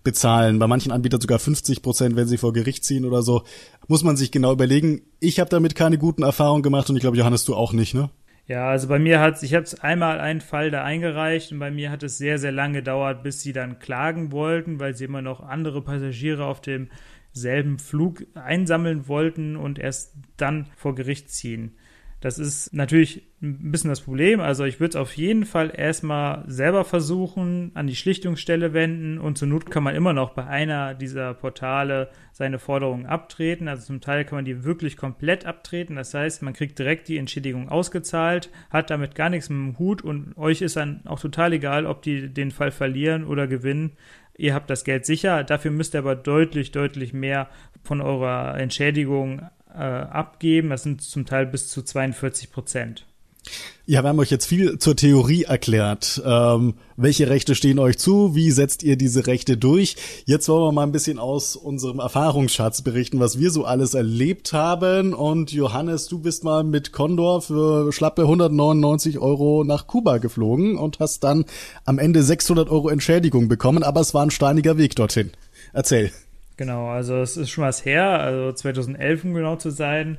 bezahlen. 0.04 0.60
Bei 0.60 0.68
manchen 0.68 0.92
Anbietern 0.92 1.22
sogar 1.22 1.40
50 1.40 1.82
Prozent, 1.82 2.16
wenn 2.16 2.28
sie 2.28 2.38
vor 2.38 2.54
Gericht 2.54 2.84
ziehen 2.84 3.06
oder 3.06 3.22
so. 3.22 3.44
Muss 3.88 4.04
man 4.04 4.18
sich 4.18 4.32
genau 4.32 4.52
überlegen. 4.52 5.02
Ich 5.20 5.40
habe 5.40 5.50
damit 5.50 5.76
keine 5.76 5.98
guten 5.98 6.24
Erfahrungen 6.24 6.64
gemacht 6.64 6.90
und 6.90 6.96
ich 6.96 7.02
glaube, 7.02 7.18
Johannes, 7.18 7.46
du 7.46 7.56
auch 7.56 7.74
nicht, 7.74 7.94
ne? 7.94 8.10
Ja, 8.46 8.68
also 8.68 8.90
bei 8.90 9.00
mir 9.00 9.22
hat 9.22 9.42
ich 9.42 9.54
habe 9.54 9.66
einmal 9.82 10.20
einen 10.20 10.42
Fall 10.42 10.70
da 10.70 10.84
eingereicht 10.84 11.54
und 11.54 11.60
bei 11.60 11.72
mir 11.72 11.90
hat 11.90 12.04
es 12.04 12.18
sehr 12.18 12.40
sehr 12.40 12.52
lange 12.52 12.80
gedauert, 12.80 13.24
bis 13.24 13.42
sie 13.42 13.54
dann 13.54 13.80
klagen 13.80 14.34
wollten, 14.34 14.82
weil 14.82 14.96
sie 14.96 15.06
immer 15.06 15.22
noch 15.22 15.40
andere 15.40 15.82
Passagiere 15.82 16.46
auf 16.46 16.60
demselben 16.60 17.80
Flug 17.80 18.26
einsammeln 18.34 19.08
wollten 19.08 19.56
und 19.56 19.80
erst 19.80 20.16
dann 20.36 20.68
vor 20.76 20.94
Gericht 20.94 21.30
ziehen. 21.30 21.78
Das 22.24 22.40
ist 22.40 22.74
natürlich 22.74 23.28
ein 23.42 23.70
bisschen 23.70 23.90
das 23.90 24.00
Problem. 24.00 24.40
Also 24.40 24.64
ich 24.64 24.80
würde 24.80 24.92
es 24.92 24.96
auf 24.96 25.18
jeden 25.18 25.44
Fall 25.44 25.74
erstmal 25.76 26.46
selber 26.48 26.86
versuchen, 26.86 27.72
an 27.74 27.86
die 27.86 27.98
Schlichtungsstelle 27.98 28.72
wenden 28.72 29.18
und 29.18 29.38
zur 29.38 29.50
Not 29.50 29.70
kann 29.70 29.84
man 29.84 29.94
immer 29.94 30.14
noch 30.14 30.30
bei 30.30 30.48
einer 30.48 30.94
dieser 30.94 31.34
Portale 31.34 32.08
seine 32.32 32.60
Forderungen 32.60 33.08
abtreten. 33.08 33.68
Also 33.68 33.88
zum 33.88 34.00
Teil 34.00 34.24
kann 34.24 34.38
man 34.38 34.46
die 34.46 34.64
wirklich 34.64 34.96
komplett 34.96 35.46
abtreten. 35.46 35.98
Das 35.98 36.14
heißt, 36.14 36.44
man 36.44 36.54
kriegt 36.54 36.80
direkt 36.80 37.10
die 37.10 37.18
Entschädigung 37.18 37.68
ausgezahlt, 37.68 38.50
hat 38.70 38.90
damit 38.90 39.16
gar 39.16 39.30
nichts 39.30 39.50
mit 39.50 39.58
dem 39.58 39.78
Hut 39.78 40.02
und 40.02 40.38
euch 40.38 40.62
ist 40.62 40.78
dann 40.78 41.02
auch 41.04 41.20
total 41.20 41.52
egal, 41.52 41.86
ob 41.86 42.04
die 42.04 42.34
den 42.34 42.52
Fall 42.52 42.72
verlieren 42.72 43.26
oder 43.26 43.48
gewinnen. 43.48 43.98
Ihr 44.38 44.54
habt 44.54 44.70
das 44.70 44.86
Geld 44.86 45.06
sicher. 45.06 45.44
Dafür 45.44 45.72
müsst 45.72 45.94
ihr 45.94 46.00
aber 46.00 46.16
deutlich, 46.16 46.72
deutlich 46.72 47.12
mehr 47.12 47.50
von 47.84 48.00
eurer 48.00 48.58
Entschädigung 48.58 49.42
äh, 49.74 49.78
abgeben. 49.78 50.70
Das 50.70 50.84
sind 50.84 51.02
zum 51.02 51.26
Teil 51.26 51.46
bis 51.46 51.70
zu 51.70 51.82
42 51.82 52.52
Prozent. 52.52 53.06
Ja, 53.86 54.02
wir 54.02 54.08
haben 54.10 54.20
euch 54.20 54.32
jetzt 54.32 54.46
viel 54.46 54.80
zur 54.80 54.96
Theorie 54.96 55.44
erklärt. 55.44 56.22
Ähm, 56.26 56.76
welche 56.96 57.30
Rechte 57.30 57.54
stehen 57.54 57.80
euch 57.80 57.98
zu? 57.98 58.34
Wie 58.34 58.50
setzt 58.50 58.82
ihr 58.82 58.96
diese 58.96 59.28
Rechte 59.28 59.58
durch? 59.58 59.98
Jetzt 60.26 60.48
wollen 60.48 60.64
wir 60.64 60.72
mal 60.72 60.84
ein 60.84 60.94
bisschen 60.94 61.20
aus 61.20 61.58
unserem 61.58 62.00
Erfahrungsschatz 62.00 62.82
berichten, 62.84 63.20
was 63.20 63.40
wir 63.40 63.52
so 63.52 63.66
alles 63.66 63.94
erlebt 63.94 64.54
haben. 64.54 65.14
Und 65.14 65.52
Johannes, 65.52 66.08
du 66.08 66.20
bist 66.20 66.46
mal 66.46 66.64
mit 66.64 66.94
Condor 66.94 67.42
für 67.42 67.92
schlappe 67.92 68.22
199 68.22 69.20
Euro 69.20 69.66
nach 69.66 69.88
Kuba 69.88 70.20
geflogen 70.20 70.78
und 70.78 71.00
hast 71.00 71.26
dann 71.26 71.44
am 71.84 72.00
Ende 72.00 72.24
600 72.24 72.70
Euro 72.70 72.88
Entschädigung 72.88 73.50
bekommen. 73.50 73.84
Aber 73.84 74.00
es 74.00 74.14
war 74.14 74.24
ein 74.24 74.32
steiniger 74.32 74.78
Weg 74.78 74.96
dorthin. 74.96 75.32
Erzähl. 75.74 76.12
Genau, 76.58 76.88
also 76.88 77.16
es 77.16 77.36
ist 77.36 77.50
schon 77.50 77.64
was 77.64 77.84
her, 77.84 78.20
also 78.20 78.52
2011 78.52 79.24
um 79.24 79.34
genau 79.34 79.56
zu 79.56 79.72
sein. 79.72 80.18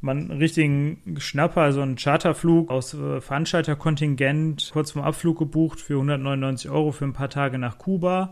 Man 0.00 0.30
richtigen 0.30 1.16
Schnapper, 1.18 1.62
also 1.62 1.80
einen 1.80 1.96
Charterflug 1.96 2.70
aus 2.70 2.92
äh, 2.94 3.20
Veranstalterkontingent 3.20 4.70
kurz 4.72 4.92
vorm 4.92 5.04
Abflug 5.04 5.38
gebucht 5.38 5.80
für 5.80 5.94
199 5.94 6.70
Euro 6.70 6.92
für 6.92 7.04
ein 7.04 7.12
paar 7.12 7.30
Tage 7.30 7.58
nach 7.58 7.78
Kuba. 7.78 8.30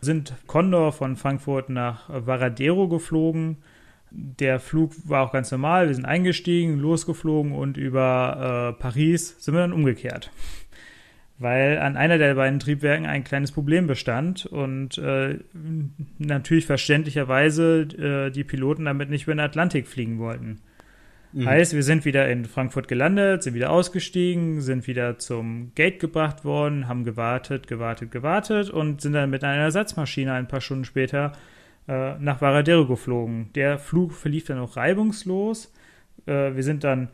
Sind 0.00 0.34
Condor 0.46 0.92
von 0.92 1.16
Frankfurt 1.16 1.68
nach 1.70 2.08
Varadero 2.08 2.88
geflogen. 2.88 3.58
Der 4.10 4.60
Flug 4.60 4.92
war 5.04 5.24
auch 5.24 5.32
ganz 5.32 5.50
normal. 5.50 5.88
Wir 5.88 5.94
sind 5.94 6.04
eingestiegen, 6.04 6.78
losgeflogen 6.78 7.52
und 7.52 7.76
über 7.76 8.74
äh, 8.76 8.80
Paris 8.80 9.36
sind 9.38 9.54
wir 9.54 9.60
dann 9.60 9.72
umgekehrt 9.72 10.30
weil 11.38 11.78
an 11.78 11.96
einer 11.96 12.18
der 12.18 12.34
beiden 12.34 12.60
Triebwerken 12.60 13.06
ein 13.06 13.24
kleines 13.24 13.52
Problem 13.52 13.86
bestand 13.86 14.46
und 14.46 14.96
äh, 14.98 15.38
natürlich 16.18 16.66
verständlicherweise 16.66 17.82
äh, 18.28 18.30
die 18.30 18.44
Piloten 18.44 18.86
damit 18.86 19.10
nicht 19.10 19.24
über 19.24 19.34
den 19.34 19.40
Atlantik 19.40 19.86
fliegen 19.86 20.18
wollten. 20.18 20.60
Mhm. 21.32 21.46
Heißt, 21.46 21.74
wir 21.74 21.82
sind 21.82 22.06
wieder 22.06 22.30
in 22.30 22.46
Frankfurt 22.46 22.88
gelandet, 22.88 23.42
sind 23.42 23.52
wieder 23.52 23.70
ausgestiegen, 23.70 24.62
sind 24.62 24.86
wieder 24.86 25.18
zum 25.18 25.72
Gate 25.74 26.00
gebracht 26.00 26.46
worden, 26.46 26.88
haben 26.88 27.04
gewartet, 27.04 27.66
gewartet, 27.66 28.10
gewartet 28.10 28.70
und 28.70 29.02
sind 29.02 29.12
dann 29.12 29.28
mit 29.28 29.44
einer 29.44 29.64
Ersatzmaschine 29.64 30.32
ein 30.32 30.48
paar 30.48 30.62
Stunden 30.62 30.86
später 30.86 31.32
äh, 31.88 32.14
nach 32.18 32.40
Varadero 32.40 32.86
geflogen. 32.86 33.50
Der 33.54 33.78
Flug 33.78 34.12
verlief 34.12 34.46
dann 34.46 34.58
auch 34.58 34.76
reibungslos. 34.76 35.74
Äh, 36.24 36.54
wir 36.54 36.62
sind 36.62 36.84
dann 36.84 37.08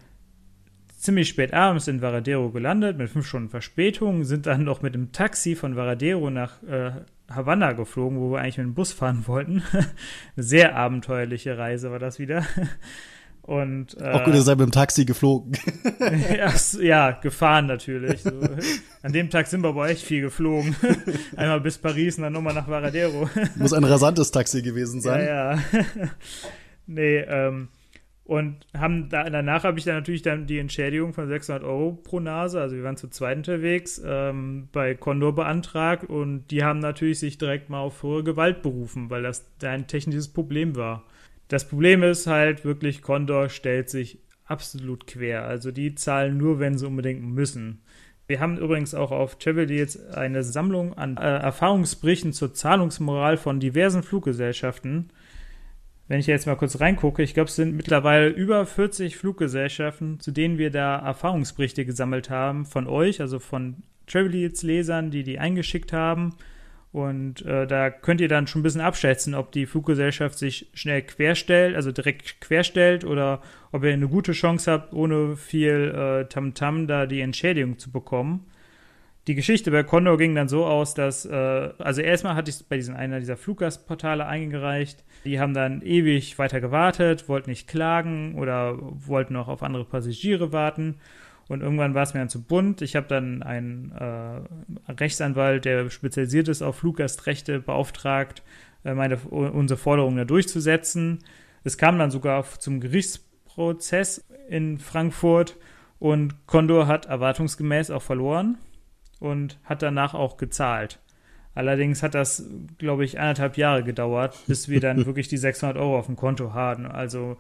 ziemlich 1.03 1.29
spät 1.29 1.53
abends 1.53 1.89
in 1.89 2.01
Varadero 2.01 2.51
gelandet, 2.51 2.97
mit 2.97 3.11
fünf 3.11 3.27
Stunden 3.27 3.49
Verspätung, 3.49 4.25
sind 4.25 4.47
dann 4.47 4.65
noch 4.65 4.83
mit 4.83 4.95
dem 4.95 5.11
Taxi 5.13 5.57
von 5.57 5.75
Varadero 5.75 6.31
nach 6.31 6.63
äh, 6.63 6.93
Havanna 7.29 7.73
geflogen, 7.73 8.21
wo 8.21 8.31
wir 8.31 8.39
eigentlich 8.39 8.59
mit 8.59 8.67
dem 8.67 8.75
Bus 8.75 8.93
fahren 8.93 9.25
wollten. 9.27 9.63
Eine 9.73 9.85
sehr 10.37 10.77
abenteuerliche 10.77 11.59
Reise 11.59 11.91
war 11.91 11.99
das 11.99 12.19
wieder. 12.19 12.47
Und, 13.43 14.01
äh, 14.01 14.13
Auch 14.13 14.25
gut, 14.25 14.35
ihr 14.35 14.43
seid 14.43 14.59
mit 14.59 14.69
dem 14.69 14.71
Taxi 14.71 15.05
geflogen. 15.05 15.59
ja, 16.37 16.53
ja, 16.81 17.11
gefahren 17.11 17.67
natürlich. 17.67 18.23
So. 18.23 18.31
An 19.03 19.13
dem 19.13 19.31
Tag 19.31 19.49
sind 19.49 19.63
wir 19.63 19.71
aber 19.71 19.89
echt 19.89 20.05
viel 20.05 20.21
geflogen. 20.21 20.77
Einmal 21.37 21.61
bis 21.61 21.79
Paris 21.79 22.19
und 22.19 22.23
dann 22.23 22.33
nochmal 22.33 22.55
nach 22.55 22.69
Varadero. 22.69 23.29
Muss 23.57 23.73
ein 23.73 23.83
rasantes 23.83 24.31
Taxi 24.31 24.63
gewesen 24.63 25.01
sein. 25.01 25.27
Ja, 25.27 25.55
ja. 25.55 25.63
nee, 26.87 27.19
ähm, 27.19 27.67
und 28.33 28.67
haben 28.75 29.11
da, 29.11 29.29
danach 29.29 29.65
habe 29.65 29.79
ich 29.79 29.85
dann 29.85 29.97
natürlich 29.97 30.23
dann 30.23 30.47
die 30.47 30.59
Entschädigung 30.59 31.13
von 31.13 31.29
600 31.29 31.63
Euro 31.65 31.93
pro 31.93 32.19
Nase, 32.19 32.63
also 32.63 32.75
wir 32.75 32.83
waren 32.83 32.97
zu 32.97 33.09
zweit 33.09 33.37
unterwegs, 33.37 34.01
ähm, 34.03 34.71
bei 34.73 34.95
Condor 34.95 35.35
beantragt 35.35 36.05
und 36.09 36.47
die 36.51 36.65
haben 36.65 36.79
natürlich 36.79 37.19
sich 37.19 37.37
direkt 37.37 37.69
mal 37.69 37.81
auf 37.81 38.03
hohe 38.03 38.25
Gewalt 38.25 38.63
berufen, 38.63 39.11
weil 39.11 39.23
das 39.23 39.45
ein 39.63 39.87
technisches 39.87 40.29
Problem 40.29 40.77
war. 40.77 41.05
Das 41.49 41.69
Problem 41.69 42.03
ist 42.03 42.27
halt 42.27 42.65
wirklich, 42.65 43.03
Condor 43.03 43.51
stellt 43.51 43.91
sich 43.91 44.19
absolut 44.47 45.07
quer. 45.07 45.45
Also 45.45 45.71
die 45.71 45.95
zahlen 45.95 46.39
nur, 46.39 46.59
wenn 46.59 46.79
sie 46.79 46.87
unbedingt 46.87 47.23
müssen. 47.23 47.83
Wir 48.27 48.41
haben 48.41 48.57
übrigens 48.57 48.95
auch 48.95 49.11
auf 49.11 49.37
Travel 49.37 49.71
jetzt 49.71 50.15
eine 50.15 50.43
Sammlung 50.43 50.97
an 50.97 51.19
äh, 51.19 51.21
Erfahrungsberichten 51.21 52.33
zur 52.33 52.55
Zahlungsmoral 52.55 53.37
von 53.37 53.61
diversen 53.61 54.03
Fluggesellschaften 54.03 55.11
wenn 56.13 56.21
ich 56.21 56.27
jetzt 56.27 56.47
mal 56.47 56.57
kurz 56.57 56.79
reingucke, 56.79 57.23
ich 57.23 57.33
glaube, 57.33 57.49
es 57.49 57.57
sind 57.57 57.75
mittlerweile 57.75 58.29
über 58.29 58.67
40 58.67 59.17
Fluggesellschaften, 59.17 60.21
zu 60.21 60.31
denen 60.31 60.59
wir 60.59 60.71
da 60.71 60.99
Erfahrungsberichte 60.99 61.87
gesammelt 61.87 62.29
haben 62.29 62.67
von 62.67 62.87
euch, 62.87 63.23
also 63.23 63.39
von 63.39 63.77
Traveliers-Lesern, 64.09 65.11
die 65.11 65.23
die 65.23 65.39
eingeschickt 65.39 65.95
haben. 65.95 66.35
Und 66.93 67.47
äh, 67.47 67.67
da 67.67 67.89
könnt 67.89 68.21
ihr 68.21 68.29
dann 68.29 68.47
schon 68.47 68.61
ein 68.61 68.63
bisschen 68.63 68.83
abschätzen, 68.83 69.35
ob 69.35 69.53
die 69.53 69.65
Fluggesellschaft 69.65 70.39
sich 70.39 70.69
schnell 70.75 71.01
querstellt, 71.01 71.77
also 71.77 71.93
direkt 71.93 72.43
querstellt, 72.43 73.07
oder 73.07 73.41
ob 73.71 73.83
ihr 73.83 73.95
eine 73.95 74.09
gute 74.09 74.33
Chance 74.33 74.71
habt, 74.71 74.93
ohne 74.93 75.37
viel 75.37 75.95
äh, 75.97 76.29
Tamtam 76.29 76.81
-Tam 76.83 76.87
da 76.89 77.07
die 77.07 77.23
Entschädigung 77.23 77.79
zu 77.79 77.91
bekommen 77.91 78.45
die 79.29 79.37
Geschichte 79.37 79.71
bei 79.71 79.85
Condor 79.85 80.19
ging 80.19 80.35
dann 80.35 80.49
so 80.49 80.67
aus, 80.67 80.95
dass, 80.95 81.25
äh, 81.25 81.71
also 81.79 82.01
erstmal 82.01 82.35
hatte 82.35 82.51
ich 82.51 82.57
es 82.57 82.63
bei 82.65 82.77
diesen 82.77 82.97
einer 82.97 83.21
dieser 83.21 83.37
Fluggastportale 83.37 84.27
eingereicht. 84.27 85.05
Die 85.25 85.39
haben 85.39 85.55
dann 85.55 85.81
ewig 85.83 86.39
weiter 86.39 86.61
gewartet, 86.61 87.29
wollten 87.29 87.51
nicht 87.51 87.69
klagen 87.69 88.35
oder 88.35 88.77
wollten 88.81 89.35
noch 89.35 89.47
auf 89.47 89.63
andere 89.63 89.85
Passagiere 89.85 90.53
warten. 90.53 90.97
Und 91.49 91.61
irgendwann 91.61 91.95
war 91.95 92.03
es 92.03 92.15
mir 92.15 92.21
dann 92.21 92.29
zu 92.29 92.43
bunt. 92.43 92.83
Ich 92.83 92.97
habe 92.97 93.07
dann 93.07 93.43
einen 93.43 93.93
äh, 93.93 94.93
Rechtsanwalt, 94.93 95.65
der 95.67 95.91
spezialisiert 95.91 96.49
ist 96.49 96.63
auf 96.63 96.77
Fluggastrechte, 96.77 97.61
beauftragt, 97.61 98.43
äh, 98.85 98.95
meine, 98.95 99.19
unsere 99.19 99.79
Forderungen 99.79 100.17
da 100.17 100.25
durchzusetzen. 100.25 101.21
Es 101.63 101.79
kam 101.79 101.97
dann 101.99 102.11
sogar 102.11 102.45
zum 102.59 102.81
Gerichtsprozess 102.81 104.25
in 104.49 104.79
Frankfurt 104.79 105.57
und 106.01 106.47
Condor 106.47 106.89
hat 106.89 107.07
erwartungsgemäß 107.07 107.93
auch 107.93 108.03
verloren 108.03 108.59
und 109.23 109.59
hat 109.65 109.83
danach 109.83 110.15
auch 110.15 110.37
gezahlt. 110.37 110.99
Allerdings 111.55 112.03
hat 112.03 112.15
das, 112.15 112.49
glaube 112.79 113.05
ich, 113.05 113.21
anderthalb 113.21 113.57
Jahre 113.57 113.85
gedauert, 113.85 114.37
bis 114.47 114.69
wir 114.69 114.81
dann 114.81 115.07
wirklich 115.07 115.29
die 115.29 115.37
600 115.37 115.77
Euro 115.77 115.99
auf 115.99 116.07
dem 116.07 116.17
Konto 116.17 116.55
hatten. 116.55 116.87
Also 116.87 117.37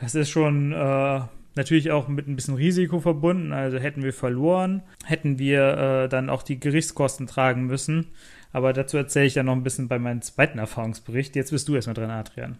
das 0.00 0.14
ist 0.14 0.30
schon 0.30 0.72
äh, 0.72 1.20
natürlich 1.54 1.90
auch 1.90 2.08
mit 2.08 2.28
ein 2.28 2.36
bisschen 2.36 2.54
Risiko 2.54 3.00
verbunden. 3.00 3.52
Also 3.52 3.78
hätten 3.78 4.02
wir 4.02 4.12
verloren, 4.12 4.82
hätten 5.04 5.38
wir 5.38 5.76
äh, 5.76 6.08
dann 6.08 6.30
auch 6.30 6.42
die 6.42 6.60
Gerichtskosten 6.60 7.26
tragen 7.26 7.66
müssen. 7.66 8.06
Aber 8.52 8.72
dazu 8.72 8.96
erzähle 8.96 9.26
ich 9.26 9.34
dann 9.34 9.46
noch 9.46 9.56
ein 9.56 9.64
bisschen 9.64 9.88
bei 9.88 9.98
meinem 9.98 10.22
zweiten 10.22 10.58
Erfahrungsbericht. 10.58 11.36
Jetzt 11.36 11.50
bist 11.50 11.68
du 11.68 11.74
erstmal 11.74 11.94
dran, 11.94 12.10
Adrian. 12.10 12.58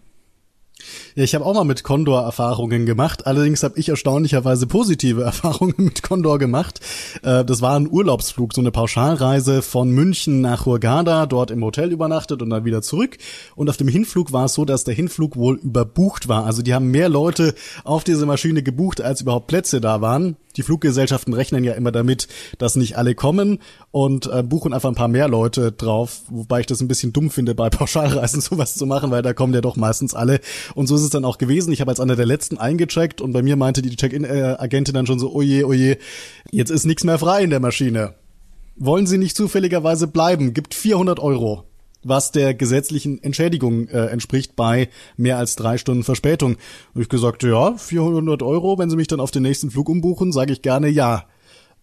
Ja, 1.15 1.25
ich 1.25 1.35
habe 1.35 1.45
auch 1.45 1.55
mal 1.55 1.65
mit 1.65 1.83
Condor 1.83 2.23
Erfahrungen 2.23 2.87
gemacht. 2.87 3.27
Allerdings 3.27 3.63
habe 3.63 3.79
ich 3.79 3.89
erstaunlicherweise 3.89 4.67
positive 4.67 5.23
Erfahrungen 5.29 5.75
mit 5.77 6.03
Condor 6.03 6.39
gemacht. 6.39 6.81
Äh, 7.23 7.45
das 7.45 7.61
war 7.61 7.77
ein 7.77 7.91
Urlaubsflug, 7.91 8.55
so 8.55 8.61
eine 8.61 8.71
Pauschalreise 8.71 9.63
von 9.63 9.91
München 9.91 10.41
nach 10.41 10.67
Hurghada, 10.67 11.27
dort 11.27 11.51
im 11.51 11.65
Hotel 11.65 11.91
übernachtet 11.91 12.43
und 12.43 12.51
dann 12.51 12.65
wieder 12.65 12.83
zurück. 12.83 13.19
Und 13.57 13.69
auf 13.69 13.77
dem 13.77 13.89
Hinflug 13.89 14.33
war 14.33 14.47
es 14.47 14.55
so, 14.55 14.65
dass 14.65 14.85
der 14.85 14.95
Hinflug 14.95 15.37
wohl 15.37 15.57
überbucht 15.57 16.29
war. 16.29 16.45
Also 16.45 16.63
die 16.63 16.75
haben 16.75 16.91
mehr 16.91 17.09
Leute 17.09 17.55
auf 17.85 18.05
diese 18.05 18.27
Maschine 18.27 18.63
gebucht, 18.63 19.01
als 19.01 19.21
überhaupt 19.21 19.49
Plätze 19.49 19.81
da 19.81 20.01
waren 20.01 20.37
die 20.59 20.63
Fluggesellschaften 20.63 21.33
rechnen 21.33 21.65
ja 21.65 21.73
immer 21.73 21.93
damit, 21.93 22.29
dass 22.59 22.77
nicht 22.77 22.99
alle 22.99 23.15
kommen 23.15 23.61
und 23.91 24.31
äh, 24.31 24.43
buchen 24.43 24.75
einfach 24.75 24.89
ein 24.89 24.95
paar 24.95 25.09
mehr 25.09 25.29
Leute 25.29 25.73
drauf, 25.73 26.23
wobei 26.29 26.61
ich 26.61 26.67
das 26.67 26.81
ein 26.81 26.89
bisschen 26.89 27.13
dumm 27.13 27.31
finde, 27.31 27.55
bei 27.55 27.71
Pauschalreisen 27.71 28.41
sowas 28.41 28.75
zu 28.75 28.85
machen, 28.85 29.11
weil 29.11 29.23
da 29.23 29.33
kommen 29.33 29.55
ja 29.55 29.61
doch 29.61 29.77
meistens 29.77 30.15
alle. 30.15 30.41
Und 30.75 30.89
so 30.89 30.97
ist 30.97 31.03
es 31.03 31.11
dann 31.11 31.25
auch 31.25 31.39
gewesen. 31.39 31.73
Ich 31.73 31.81
habe 31.81 31.91
als 31.91 32.01
einer 32.01 32.17
der 32.17 32.27
letzten 32.27 32.59
eingecheckt 32.59 33.21
und 33.21 33.33
bei 33.33 33.43
mir 33.43 33.57
meinte 33.57 33.81
die 33.81 33.97
Check-in-Agentin 33.97 34.95
dann 34.95 35.07
schon 35.07 35.19
so, 35.19 35.33
oje, 35.33 35.67
oje, 35.67 35.99
jetzt 36.51 36.71
ist 36.71 36.85
nichts 36.85 37.05
mehr 37.05 37.19
frei 37.19 37.43
in 37.43 37.51
der 37.51 37.61
Maschine. 37.61 38.15
Wollen 38.77 39.07
Sie 39.07 39.19
nicht 39.19 39.37
zufälligerweise 39.37 40.07
bleiben? 40.07 40.55
Gibt 40.55 40.75
400 40.75 41.19
Euro 41.21 41.65
was 42.03 42.33
der 42.33 42.55
gesetzlichen 42.55 43.23
Entschädigung 43.23 43.89
äh, 43.89 44.07
entspricht 44.07 44.57
bei 44.57 44.89
mehr 45.17 45.39
als 45.39 45.57
drei 45.57 45.79
Stunden 45.79 46.05
Verspätung. 46.05 46.57
Und 46.95 47.03
ich 47.03 47.09
gesagt, 47.09 47.43
ja, 47.43 47.77
400 47.77 48.43
Euro, 48.43 48.79
wenn 48.79 48.91
Sie 48.91 48.97
mich 48.97 49.09
dann 49.09 49.21
auf 49.21 49.31
den 49.31 49.43
nächsten 49.43 49.71
Flug 49.71 49.89
umbuchen, 49.89 50.33
sage 50.33 50.53
ich 50.53 50.63
gerne 50.63 50.89
ja. 50.89 51.25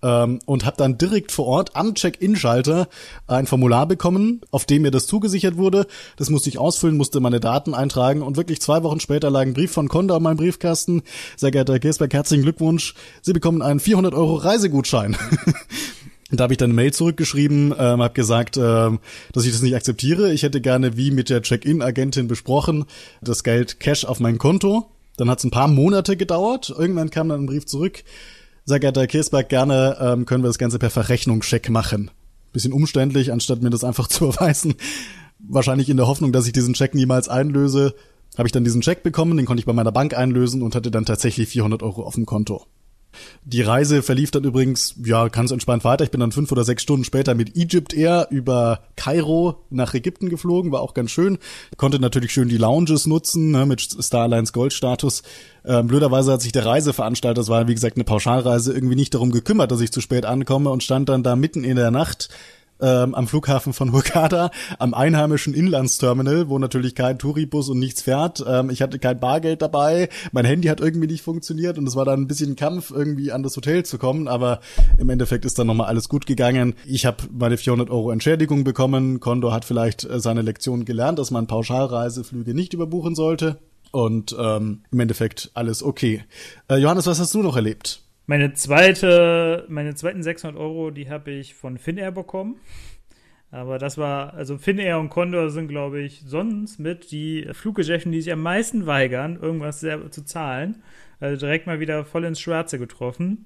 Ähm, 0.04 0.40
und 0.46 0.66
habe 0.66 0.78
dann 0.78 0.98
direkt 0.98 1.32
vor 1.32 1.46
Ort 1.46 1.76
am 1.76 1.96
Check-in-Schalter 1.96 2.90
ein 3.28 3.48
Formular 3.48 3.88
bekommen, 3.88 4.42
auf 4.52 4.66
dem 4.66 4.82
mir 4.82 4.92
das 4.92 5.08
zugesichert 5.08 5.58
wurde. 5.58 5.88
Das 6.18 6.30
musste 6.30 6.50
ich 6.50 6.58
ausfüllen, 6.58 6.98
musste 6.98 7.22
meine 7.22 7.40
Daten 7.40 7.74
eintragen 7.74 8.22
und 8.22 8.36
wirklich 8.36 8.62
zwei 8.62 8.84
Wochen 8.84 9.00
später 9.00 9.30
lag 9.30 9.42
ein 9.42 9.54
Brief 9.54 9.72
von 9.72 9.88
Conda 9.88 10.18
in 10.18 10.24
meinem 10.24 10.38
Briefkasten. 10.38 11.02
Sehr 11.38 11.52
geehrter 11.52 11.74
Herr 11.74 11.80
Gersberg, 11.80 12.14
herzlichen 12.14 12.44
Glückwunsch. 12.44 12.94
Sie 13.22 13.34
bekommen 13.34 13.62
einen 13.62 13.80
400 13.80 14.14
Euro 14.14 14.36
Reisegutschein. 14.36 15.16
Da 16.38 16.44
habe 16.44 16.54
ich 16.54 16.58
dann 16.58 16.72
eine 16.72 16.76
Mail 16.76 16.94
zurückgeschrieben, 16.94 17.72
ähm, 17.78 18.02
habe 18.02 18.14
gesagt, 18.14 18.58
ähm, 18.58 19.00
dass 19.34 19.46
ich 19.46 19.52
das 19.52 19.62
nicht 19.62 19.76
akzeptiere. 19.76 20.32
Ich 20.34 20.44
hätte 20.44 20.62
gerne, 20.62 20.98
wie 20.98 21.12
mit 21.12 21.30
der 21.30 21.42
Check-in-Agentin 21.42 22.28
besprochen, 22.28 22.86
das 23.22 23.44
Geld 23.44 23.80
Cash 23.80 24.06
auf 24.06 24.20
mein 24.20 24.38
Konto. 24.38 24.90
Dann 25.18 25.30
hat 25.30 25.40
es 25.40 25.46
ein 25.46 25.52
paar 25.52 25.68
Monate 25.68 26.18
gedauert. 26.18 26.74
Irgendwann 26.78 27.10
kam 27.10 27.30
dann 27.30 27.44
ein 27.44 27.46
Brief 27.46 27.66
zurück. 27.66 28.04
Sehr 28.66 28.80
geehrter 28.80 29.02
Herr 29.02 29.08
Kirsberg, 29.08 29.48
gerne 29.48 29.98
ähm, 30.00 30.26
können 30.26 30.44
wir 30.44 30.48
das 30.48 30.58
Ganze 30.58 30.80
per 30.80 30.90
Verrechnungscheck 30.90 31.70
machen. 31.70 32.12
Bisschen 32.52 32.74
umständlich, 32.74 33.32
anstatt 33.32 33.62
mir 33.62 33.70
das 33.70 33.84
einfach 33.84 34.08
zu 34.10 34.26
erweisen. 34.26 34.76
Wahrscheinlich 35.40 35.90
in 35.90 35.98
der 35.98 36.08
Hoffnung, 36.08 36.32
dass 36.32 36.48
ich 36.48 36.54
diesen 36.54 36.74
Check 36.74 36.96
niemals 36.96 37.30
einlöse, 37.30 37.94
habe 38.38 38.48
ich 38.48 38.52
dann 38.52 38.64
diesen 38.64 38.82
Check 38.82 39.04
bekommen, 39.04 39.38
den 39.38 39.46
konnte 39.46 39.60
ich 39.60 39.66
bei 39.66 39.74
meiner 39.74 39.92
Bank 39.92 40.18
einlösen 40.18 40.62
und 40.62 40.76
hatte 40.76 40.92
dann 40.92 41.06
tatsächlich 41.06 41.50
400 41.50 41.84
Euro 41.84 42.04
auf 42.04 42.16
dem 42.16 42.26
Konto. 42.26 42.66
Die 43.44 43.62
Reise 43.62 44.02
verlief 44.02 44.32
dann 44.32 44.44
übrigens, 44.44 44.96
ja, 45.04 45.28
ganz 45.28 45.52
entspannt 45.52 45.84
weiter. 45.84 46.04
Ich 46.04 46.12
bin 46.12 46.20
dann 46.20 46.32
fünf 46.32 46.52
oder 46.52 46.64
sechs 46.64 46.84
Stunden 46.84 47.04
später 47.04 47.36
mit 47.36 47.56
Egypt 47.56 47.94
Air 47.94 48.28
über 48.32 48.80
Kairo 48.96 49.64
nach 49.70 49.94
Ägypten 49.94 50.30
geflogen, 50.30 50.72
war 50.72 50.82
auch 50.82 50.94
ganz 50.94 51.12
schön. 51.12 51.38
Konnte 51.78 52.00
natürlich 52.00 52.32
schön 52.32 52.50
die 52.50 52.58
Lounges 52.58 53.06
nutzen, 53.06 53.52
ne, 53.52 53.66
mit 53.66 53.82
Starlines 53.82 54.54
Goldstatus. 54.54 55.24
Ähm, 55.66 55.88
blöderweise 55.88 56.32
hat 56.32 56.42
sich 56.42 56.52
der 56.52 56.66
Reiseveranstalter, 56.66 57.42
das 57.42 57.50
war 57.50 57.68
wie 57.68 57.74
gesagt 57.74 57.98
eine 57.98 58.04
Pauschalreise, 58.04 58.74
irgendwie 58.74 58.96
nicht 58.96 59.14
darum 59.14 59.32
gekümmert, 59.32 59.72
dass 59.72 59.82
ich 59.82 59.92
zu 59.92 60.02
spät 60.02 60.26
ankomme 60.26 60.70
und 60.70 60.84
stand 60.84 61.10
dann 61.10 61.24
da 61.24 61.36
mitten 61.36 61.64
in 61.64 61.76
der 61.76 61.92
Nacht 61.92 62.30
ähm, 62.82 63.16
am 63.16 63.28
Flughafen 63.28 63.74
von 63.74 63.92
Hurghada, 63.92 64.52
am 64.80 64.94
einheimischen 64.94 65.54
Inlandsterminal, 65.54 66.50
wo 66.50 66.60
natürlich 66.60 66.96
kein 66.96 67.18
Touribus 67.18 67.70
und 67.70 67.80
nichts 67.80 68.02
fährt. 68.02 68.44
Ähm, 68.48 68.70
ich 68.70 68.82
hatte 68.82 69.00
kein 69.00 69.20
Bargeld 69.20 69.62
dabei, 69.62 70.10
mein 70.32 70.46
Handy 70.46 70.68
hat 70.68 70.80
irgendwie 70.80 71.08
nicht 71.08 71.24
funktioniert 71.24 71.78
und 71.78 71.88
es 71.88 71.96
war 71.96 72.06
dann 72.06 72.22
ein 72.22 72.28
bisschen 72.28 72.56
Kampf, 72.56 72.92
irgendwie 72.92 73.32
an 73.32 73.44
das 73.44 73.56
Hotel 73.56 73.84
zu 73.84 73.98
kommen, 73.98 74.28
aber 74.28 74.60
im 74.98 75.10
Endeffekt 75.10 75.46
ist 75.46 75.58
dann 75.60 75.68
nochmal 75.68 75.88
alles 75.88 76.10
gut 76.10 76.26
gegangen. 76.26 76.76
Ich 76.86 77.06
habe 77.06 77.18
meine 77.32 77.58
400 77.58 77.90
Euro 77.90 78.12
Entschädigung 78.12 78.64
bekommen. 78.64 79.20
Kondo 79.20 79.52
hat 79.52 79.66
vielleicht 79.66 80.04
äh, 80.04 80.20
seine 80.20 80.42
Lektion 80.42 80.86
gelernt, 80.86 81.20
dass 81.20 81.32
man 81.32 81.48
Pauschalreiseflüge 81.48 82.54
nicht 82.54 82.74
überbuchen 82.74 83.16
sollte. 83.16 83.58
Und 83.92 84.36
ähm, 84.38 84.82
im 84.92 85.00
Endeffekt 85.00 85.52
alles 85.54 85.82
okay. 85.82 86.26
Äh, 86.70 86.78
Johannes, 86.78 87.08
was 87.08 87.20
hast 87.20 87.34
du 87.34 87.42
noch 87.42 87.56
erlebt? 87.56 88.02
Meine 88.28 88.54
zweite, 88.54 89.66
meine 89.70 89.94
zweiten 89.96 90.24
600 90.24 90.60
Euro, 90.60 90.90
die 90.90 91.10
habe 91.10 91.32
ich 91.32 91.54
von 91.54 91.78
Finnair 91.78 92.12
bekommen. 92.12 92.60
Aber 93.52 93.78
das 93.78 93.98
war, 93.98 94.34
also 94.34 94.58
Finnair 94.58 95.00
und 95.00 95.10
Condor 95.10 95.50
sind, 95.50 95.68
glaube 95.68 96.02
ich, 96.02 96.24
sonst 96.26 96.80
mit 96.80 97.12
die 97.12 97.48
Fluggeschäfte, 97.54 98.10
die 98.10 98.22
sich 98.22 98.34
am 98.34 98.42
meisten 98.42 98.86
weigern, 98.86 99.38
irgendwas 99.42 99.80
zu 99.80 100.26
zahlen. 100.26 100.84
Also 101.20 101.46
direkt 101.46 101.68
mal 101.68 101.80
wieder 101.80 102.04
voll 102.04 102.26
ins 102.26 102.42
Schwarze 102.42 102.80
getroffen. 102.80 103.46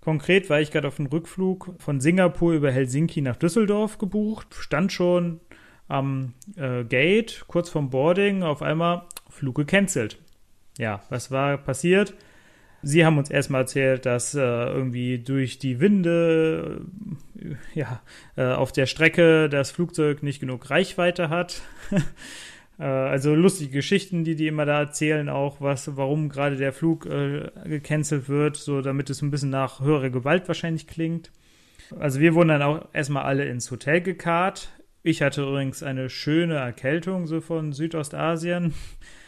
Konkret 0.00 0.48
war 0.48 0.60
ich 0.60 0.70
gerade 0.70 0.88
auf 0.88 0.96
dem 0.96 1.06
Rückflug 1.06 1.74
von 1.78 2.00
Singapur 2.00 2.52
über 2.52 2.70
Helsinki 2.70 3.20
nach 3.20 3.36
Düsseldorf 3.36 3.98
gebucht, 3.98 4.54
stand 4.54 4.92
schon 4.92 5.40
am 5.88 6.34
äh, 6.56 6.84
Gate, 6.84 7.44
kurz 7.48 7.70
vorm 7.70 7.90
Boarding, 7.90 8.42
auf 8.42 8.62
einmal 8.62 9.02
Flug 9.28 9.56
gecancelt. 9.56 10.18
Ja, 10.78 11.02
was 11.08 11.30
war 11.30 11.58
passiert? 11.58 12.14
Sie 12.84 13.04
haben 13.04 13.18
uns 13.18 13.30
erstmal 13.30 13.62
erzählt, 13.62 14.04
dass 14.04 14.34
äh, 14.34 14.40
irgendwie 14.40 15.18
durch 15.18 15.58
die 15.58 15.80
Winde 15.80 16.82
äh, 17.38 17.54
ja, 17.74 18.02
äh, 18.36 18.44
auf 18.44 18.72
der 18.72 18.86
Strecke 18.86 19.48
das 19.48 19.70
Flugzeug 19.70 20.22
nicht 20.22 20.40
genug 20.40 20.70
Reichweite 20.70 21.28
hat. 21.28 21.62
Äh, 22.76 22.82
also 22.82 23.36
lustige 23.36 23.70
Geschichten, 23.70 24.24
die 24.24 24.34
die 24.34 24.48
immer 24.48 24.66
da 24.66 24.80
erzählen, 24.80 25.28
auch 25.28 25.60
was, 25.60 25.96
warum 25.96 26.28
gerade 26.28 26.56
der 26.56 26.72
Flug 26.72 27.06
äh, 27.06 27.48
gecancelt 27.66 28.28
wird, 28.28 28.56
so 28.56 28.82
damit 28.82 29.10
es 29.10 29.22
ein 29.22 29.30
bisschen 29.30 29.50
nach 29.50 29.78
höherer 29.78 30.10
Gewalt 30.10 30.48
wahrscheinlich 30.48 30.88
klingt. 30.88 31.30
Also 32.00 32.18
wir 32.18 32.34
wurden 32.34 32.48
dann 32.48 32.62
auch 32.62 32.88
erstmal 32.92 33.22
alle 33.22 33.44
ins 33.44 33.70
Hotel 33.70 34.00
gekarrt. 34.00 34.72
Ich 35.04 35.22
hatte 35.22 35.42
übrigens 35.42 35.84
eine 35.84 36.10
schöne 36.10 36.54
Erkältung 36.56 37.28
so 37.28 37.40
von 37.40 37.72
Südostasien. 37.72 38.74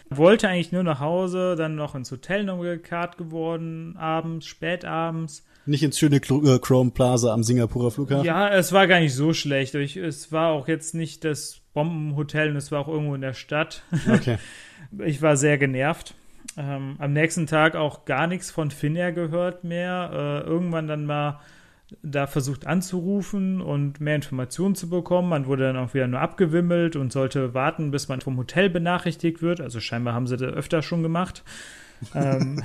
Wollte 0.09 0.49
eigentlich 0.49 0.73
nur 0.73 0.85
nach 0.85 1.01
Hause, 1.01 1.57
dann 1.57 1.75
noch 1.75 1.95
ins 1.95 2.11
Hotel 2.13 2.45
noch 2.45 2.61
gekarrt 2.61 3.19
geworden, 3.19 3.97
abends, 3.97 4.47
spätabends. 4.47 5.45
Nicht 5.67 5.83
ins 5.83 5.99
schöne 5.99 6.17
äh, 6.17 6.59
Chrome 6.61 6.93
Plaza 6.93 7.33
am 7.33 7.43
Singapurer 7.43 7.91
Flughafen? 7.91 8.25
Ja, 8.25 8.49
es 8.49 8.73
war 8.73 8.87
gar 8.87 9.01
nicht 9.01 9.15
so 9.15 9.33
schlecht. 9.33 9.75
Ich, 9.75 9.97
es 9.97 10.31
war 10.31 10.53
auch 10.53 10.69
jetzt 10.69 10.95
nicht 10.95 11.25
das 11.25 11.61
Bombenhotel 11.75 12.51
und 12.51 12.57
es 12.57 12.71
war 12.71 12.81
auch 12.81 12.89
irgendwo 12.89 13.15
in 13.17 13.21
der 13.21 13.35
Stadt. 13.35 13.83
Okay. 14.09 14.39
Ich 15.05 15.21
war 15.21 15.37
sehr 15.37 15.59
genervt. 15.59 16.15
Ähm, 16.57 16.95
am 16.99 17.13
nächsten 17.13 17.47
Tag 17.47 17.75
auch 17.75 18.05
gar 18.05 18.29
nichts 18.29 18.53
von 18.53 18.71
Finnair 18.71 19.11
gehört 19.11 19.65
mehr. 19.65 20.11
Äh, 20.47 20.49
irgendwann 20.49 20.87
dann 20.87 21.07
mal 21.07 21.41
da 22.03 22.27
versucht 22.27 22.67
anzurufen 22.67 23.61
und 23.61 24.01
mehr 24.01 24.17
Informationen 24.17 24.75
zu 24.75 24.89
bekommen. 24.89 25.29
Man 25.29 25.47
wurde 25.47 25.65
dann 25.65 25.77
auch 25.77 25.95
wieder 25.95 26.09
nur 26.09 26.21
abgewimmelt 26.21 26.97
und 26.97 27.13
sollte 27.13 27.55
warten, 27.55 27.91
bis 27.91 28.09
man 28.09 28.21
vom 28.21 28.37
Hotel 28.37 28.71
benachrichtigt 28.71 29.41
wird. 29.41 29.61
Also 29.61 29.79
scheinbar 29.81 30.15
haben 30.15 30.27
sie 30.27 30.37
das 30.37 30.53
öfter 30.53 30.83
schon 30.83 31.03
gemacht. 31.03 31.45
ähm, 32.15 32.65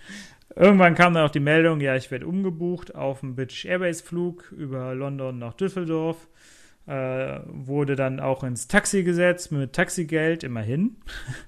irgendwann 0.54 0.94
kam 0.94 1.14
dann 1.14 1.26
auch 1.26 1.30
die 1.30 1.40
Meldung, 1.40 1.80
ja, 1.80 1.96
ich 1.96 2.10
werde 2.10 2.26
umgebucht 2.26 2.94
auf 2.94 3.22
einen 3.22 3.36
British 3.36 3.64
Airways 3.64 4.02
Flug 4.02 4.52
über 4.52 4.94
London 4.94 5.38
nach 5.38 5.54
Düsseldorf. 5.54 6.28
Äh, 6.86 7.40
wurde 7.46 7.96
dann 7.96 8.20
auch 8.20 8.44
ins 8.44 8.68
Taxi 8.68 9.02
gesetzt 9.02 9.50
mit 9.50 9.72
Taxigeld, 9.72 10.44
immerhin. 10.44 10.96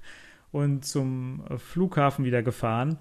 und 0.53 0.85
zum 0.85 1.45
Flughafen 1.59 2.25
wieder 2.25 2.43
gefahren 2.43 2.99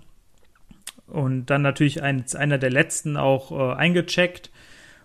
und 1.11 1.47
dann 1.47 1.61
natürlich 1.61 2.03
ein, 2.03 2.25
einer 2.35 2.57
der 2.57 2.69
letzten 2.69 3.17
auch 3.17 3.51
äh, 3.51 3.75
eingecheckt 3.75 4.51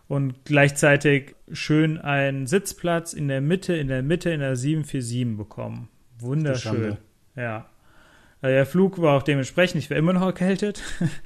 und 0.07 0.45
gleichzeitig 0.45 1.35
schön 1.53 1.99
einen 1.99 2.47
Sitzplatz 2.47 3.13
in 3.13 3.29
der 3.29 3.41
Mitte, 3.41 3.75
in 3.75 3.89
der 3.89 4.03
Mitte 4.03 4.31
in 4.31 4.41
der 4.41 4.57
747 4.57 5.37
bekommen. 5.37 5.89
Wunderschön. 6.19 6.99
Ja. 7.37 7.69
Äh, 8.43 8.49
der 8.49 8.67
Flug 8.67 9.01
war 9.01 9.17
auch 9.17 9.23
dementsprechend, 9.23 9.81
ich 9.83 9.91
war 9.91 9.97
immer 9.97 10.13
noch 10.13 10.23
erkältet. 10.23 10.83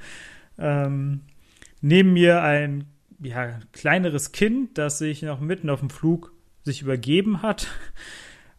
ähm, 0.57 1.21
neben 1.81 2.13
mir 2.13 2.41
ein 2.41 2.85
ja, 3.21 3.59
kleineres 3.73 4.31
Kind, 4.31 4.77
das 4.77 4.99
sich 4.99 5.21
noch 5.21 5.39
mitten 5.39 5.69
auf 5.69 5.81
dem 5.81 5.89
Flug 5.89 6.33
sich 6.63 6.81
übergeben 6.81 7.41
hat. 7.41 7.67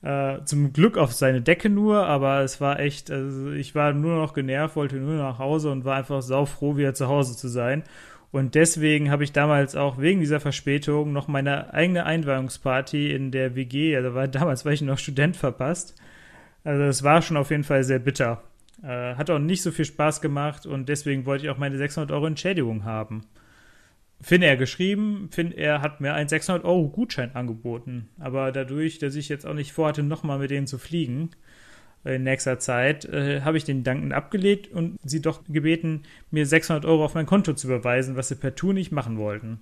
Äh, 0.03 0.45
zum 0.45 0.73
Glück 0.73 0.97
auf 0.97 1.13
seine 1.13 1.43
Decke 1.43 1.69
nur, 1.69 2.07
aber 2.07 2.41
es 2.41 2.61
war 2.61 2.81
echt, 2.81 3.11
also 3.11 3.51
ich 3.53 3.75
war 3.75 3.93
nur 3.93 4.17
noch 4.17 4.33
genervt, 4.33 4.77
wollte 4.77 4.97
nur 4.97 5.15
nach 5.17 5.39
Hause 5.39 5.71
und 5.71 5.85
war 5.85 5.97
einfach 5.97 6.23
saufroh, 6.23 6.77
wieder 6.77 6.95
zu 6.95 7.09
Hause 7.09 7.37
zu 7.37 7.49
sein. 7.49 7.85
Und 8.33 8.55
deswegen 8.55 9.11
habe 9.11 9.25
ich 9.25 9.33
damals 9.33 9.77
auch 9.77 9.99
wegen 9.99 10.21
dieser 10.21 10.41
Verspätung 10.41 11.13
noch 11.13 11.29
meine 11.29 11.75
eigene 11.75 12.07
Einweihungsparty 12.07 13.13
in 13.13 13.31
der 13.31 13.57
WG, 13.57 13.97
also 13.97 14.15
war, 14.15 14.29
damals 14.29 14.65
war 14.65 14.73
ich 14.73 14.83
noch 14.83 14.99
Student 14.99 15.37
verpasst. 15.37 15.95
Also 16.65 16.85
es 16.85 17.03
war 17.03 17.23
schon 17.23 17.37
auf 17.37 17.51
jeden 17.51 17.65
Fall 17.65 17.85
sehr 17.85 17.99
bitter. 17.99 18.43
Äh, 18.83 19.17
hat 19.17 19.31
auch 19.31 19.39
nicht 19.39 19.63
so 19.63 19.71
viel 19.71 19.85
Spaß 19.85 20.21
gemacht 20.23 20.65
und 20.67 20.89
deswegen 20.89 21.27
wollte 21.27 21.45
ich 21.45 21.51
auch 21.51 21.59
meine 21.59 21.77
600 21.77 22.11
Euro 22.13 22.27
Entschädigung 22.27 22.85
haben. 22.85 23.27
Finnair 24.21 24.57
geschrieben. 24.57 25.29
Finnair 25.31 25.81
hat 25.81 26.01
mir 26.01 26.15
einen 26.15 26.29
600 26.29 26.65
Euro 26.65 26.89
Gutschein 26.89 27.35
angeboten. 27.35 28.09
Aber 28.19 28.53
dadurch, 28.53 28.99
dass 28.99 29.15
ich 29.15 29.29
jetzt 29.29 29.47
auch 29.47 29.55
nicht 29.55 29.73
vorhatte, 29.73 30.03
nochmal 30.03 30.39
mit 30.39 30.51
denen 30.51 30.67
zu 30.67 30.79
fliegen, 30.79 31.31
in 32.05 32.23
nächster 32.23 32.59
Zeit, 32.59 33.05
äh, 33.05 33.43
habe 33.43 33.59
ich 33.59 33.65
den 33.65 33.85
dankend 33.85 34.13
abgelehnt 34.13 34.69
und 34.69 34.99
sie 35.05 35.21
doch 35.21 35.43
gebeten, 35.49 36.03
mir 36.31 36.47
600 36.47 36.85
Euro 36.87 37.05
auf 37.05 37.15
mein 37.15 37.27
Konto 37.27 37.53
zu 37.53 37.67
überweisen, 37.67 38.17
was 38.17 38.29
sie 38.29 38.37
per 38.37 38.55
Tour 38.55 38.73
nicht 38.73 38.91
machen 38.91 39.19
wollten. 39.19 39.61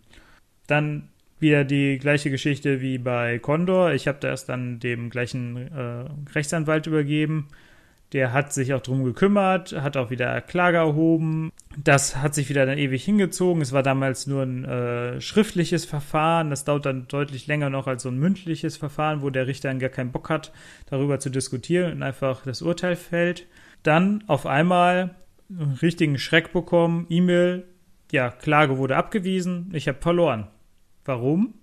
Dann 0.67 1.09
wieder 1.41 1.65
die 1.65 1.99
gleiche 1.99 2.31
Geschichte 2.31 2.81
wie 2.81 2.99
bei 2.99 3.39
Condor. 3.39 3.93
Ich 3.93 4.09
habe 4.09 4.19
das 4.21 4.45
dann 4.45 4.81
dem 4.81 5.11
gleichen 5.11 5.57
äh, 5.57 6.05
Rechtsanwalt 6.33 6.87
übergeben. 6.87 7.49
Der 8.13 8.33
hat 8.33 8.55
sich 8.55 8.73
auch 8.73 8.81
drum 8.81 9.05
gekümmert, 9.05 9.73
hat 9.73 9.99
auch 9.99 10.09
wieder 10.09 10.41
Klage 10.41 10.79
erhoben. 10.79 11.53
Das 11.77 12.17
hat 12.17 12.35
sich 12.35 12.49
wieder 12.49 12.65
dann 12.65 12.79
ewig 12.79 13.05
hingezogen. 13.05 13.61
Es 13.61 13.73
war 13.73 13.83
damals 13.83 14.27
nur 14.27 14.43
ein 14.43 14.65
äh, 14.65 15.21
schriftliches 15.21 15.85
Verfahren. 15.85 16.49
Das 16.49 16.65
dauert 16.65 16.87
dann 16.87 17.07
deutlich 17.09 17.47
länger 17.47 17.69
noch 17.69 17.87
als 17.87 18.05
so 18.05 18.09
ein 18.09 18.19
mündliches 18.19 18.79
Verfahren, 18.79 19.21
wo 19.21 19.29
der 19.29 19.47
Richter 19.47 19.69
dann 19.69 19.79
gar 19.79 19.91
keinen 19.91 20.11
Bock 20.11 20.31
hat, 20.31 20.53
darüber 20.89 21.21
zu 21.21 21.29
diskutieren 21.29 21.93
und 21.93 22.03
einfach 22.03 22.45
das 22.45 22.63
Urteil 22.63 22.97
fällt. 22.97 23.47
Dann 23.83 24.25
auf 24.27 24.47
einmal 24.47 25.15
einen 25.51 25.79
richtigen 25.83 26.19
Schreck 26.19 26.53
bekommen, 26.53 27.07
E-Mail, 27.11 27.65
ja, 28.11 28.31
Klage 28.31 28.79
wurde 28.79 28.97
abgewiesen, 28.97 29.71
ich 29.75 29.87
habe 29.87 29.99
verloren. 30.01 30.49
Warum? 31.05 31.55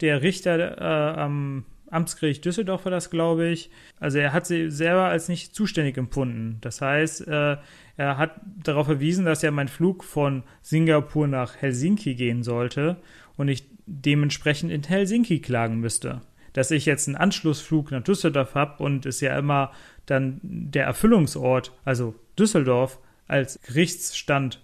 Der 0.00 0.22
Richter 0.22 0.80
äh, 0.80 1.20
am 1.20 1.64
Amtsgericht 1.90 2.44
Düsseldorf 2.44 2.84
war 2.84 2.92
das, 2.92 3.10
glaube 3.10 3.48
ich. 3.48 3.70
Also 3.98 4.18
er 4.18 4.32
hat 4.32 4.46
sie 4.46 4.70
selber 4.70 5.04
als 5.04 5.28
nicht 5.28 5.54
zuständig 5.54 5.96
empfunden. 5.98 6.58
Das 6.60 6.80
heißt, 6.80 7.26
äh, 7.28 7.56
er 7.96 8.16
hat 8.16 8.40
darauf 8.62 8.86
verwiesen, 8.86 9.24
dass 9.24 9.42
ja 9.42 9.50
mein 9.50 9.68
Flug 9.68 10.04
von 10.04 10.42
Singapur 10.62 11.26
nach 11.26 11.56
Helsinki 11.56 12.14
gehen 12.14 12.42
sollte 12.42 12.96
und 13.36 13.48
ich 13.48 13.64
dementsprechend 13.86 14.70
in 14.70 14.82
Helsinki 14.82 15.40
klagen 15.40 15.80
müsste. 15.80 16.20
Dass 16.52 16.70
ich 16.70 16.86
jetzt 16.86 17.08
einen 17.08 17.16
Anschlussflug 17.16 17.90
nach 17.90 18.02
Düsseldorf 18.02 18.54
habe 18.54 18.82
und 18.82 19.06
es 19.06 19.20
ja 19.20 19.38
immer 19.38 19.72
dann 20.06 20.40
der 20.42 20.84
Erfüllungsort, 20.84 21.72
also 21.84 22.14
Düsseldorf, 22.38 22.98
als 23.26 23.60
Gerichtsstand 23.62 24.60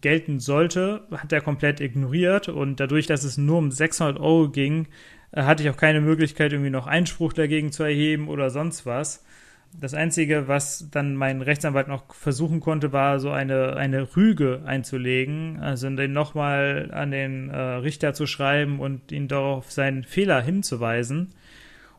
gelten 0.00 0.40
sollte, 0.40 1.06
hat 1.10 1.32
er 1.32 1.40
komplett 1.40 1.80
ignoriert 1.80 2.48
und 2.48 2.80
dadurch, 2.80 3.06
dass 3.06 3.24
es 3.24 3.38
nur 3.38 3.58
um 3.58 3.70
600 3.70 4.18
Euro 4.18 4.50
ging, 4.50 4.88
hatte 5.34 5.62
ich 5.62 5.70
auch 5.70 5.76
keine 5.76 6.00
Möglichkeit, 6.00 6.52
irgendwie 6.52 6.70
noch 6.70 6.86
Einspruch 6.86 7.32
dagegen 7.32 7.72
zu 7.72 7.82
erheben 7.82 8.28
oder 8.28 8.50
sonst 8.50 8.86
was. 8.86 9.24
Das 9.78 9.94
Einzige, 9.94 10.48
was 10.48 10.88
dann 10.90 11.14
mein 11.14 11.42
Rechtsanwalt 11.42 11.86
noch 11.86 12.12
versuchen 12.12 12.58
konnte, 12.58 12.92
war 12.92 13.20
so 13.20 13.30
eine, 13.30 13.76
eine 13.76 14.16
Rüge 14.16 14.62
einzulegen, 14.64 15.60
also 15.60 15.88
den 15.88 16.12
nochmal 16.12 16.90
an 16.92 17.12
den 17.12 17.50
äh, 17.50 17.56
Richter 17.56 18.12
zu 18.12 18.26
schreiben 18.26 18.80
und 18.80 19.12
ihn 19.12 19.28
darauf 19.28 19.70
seinen 19.70 20.02
Fehler 20.02 20.42
hinzuweisen. 20.42 21.32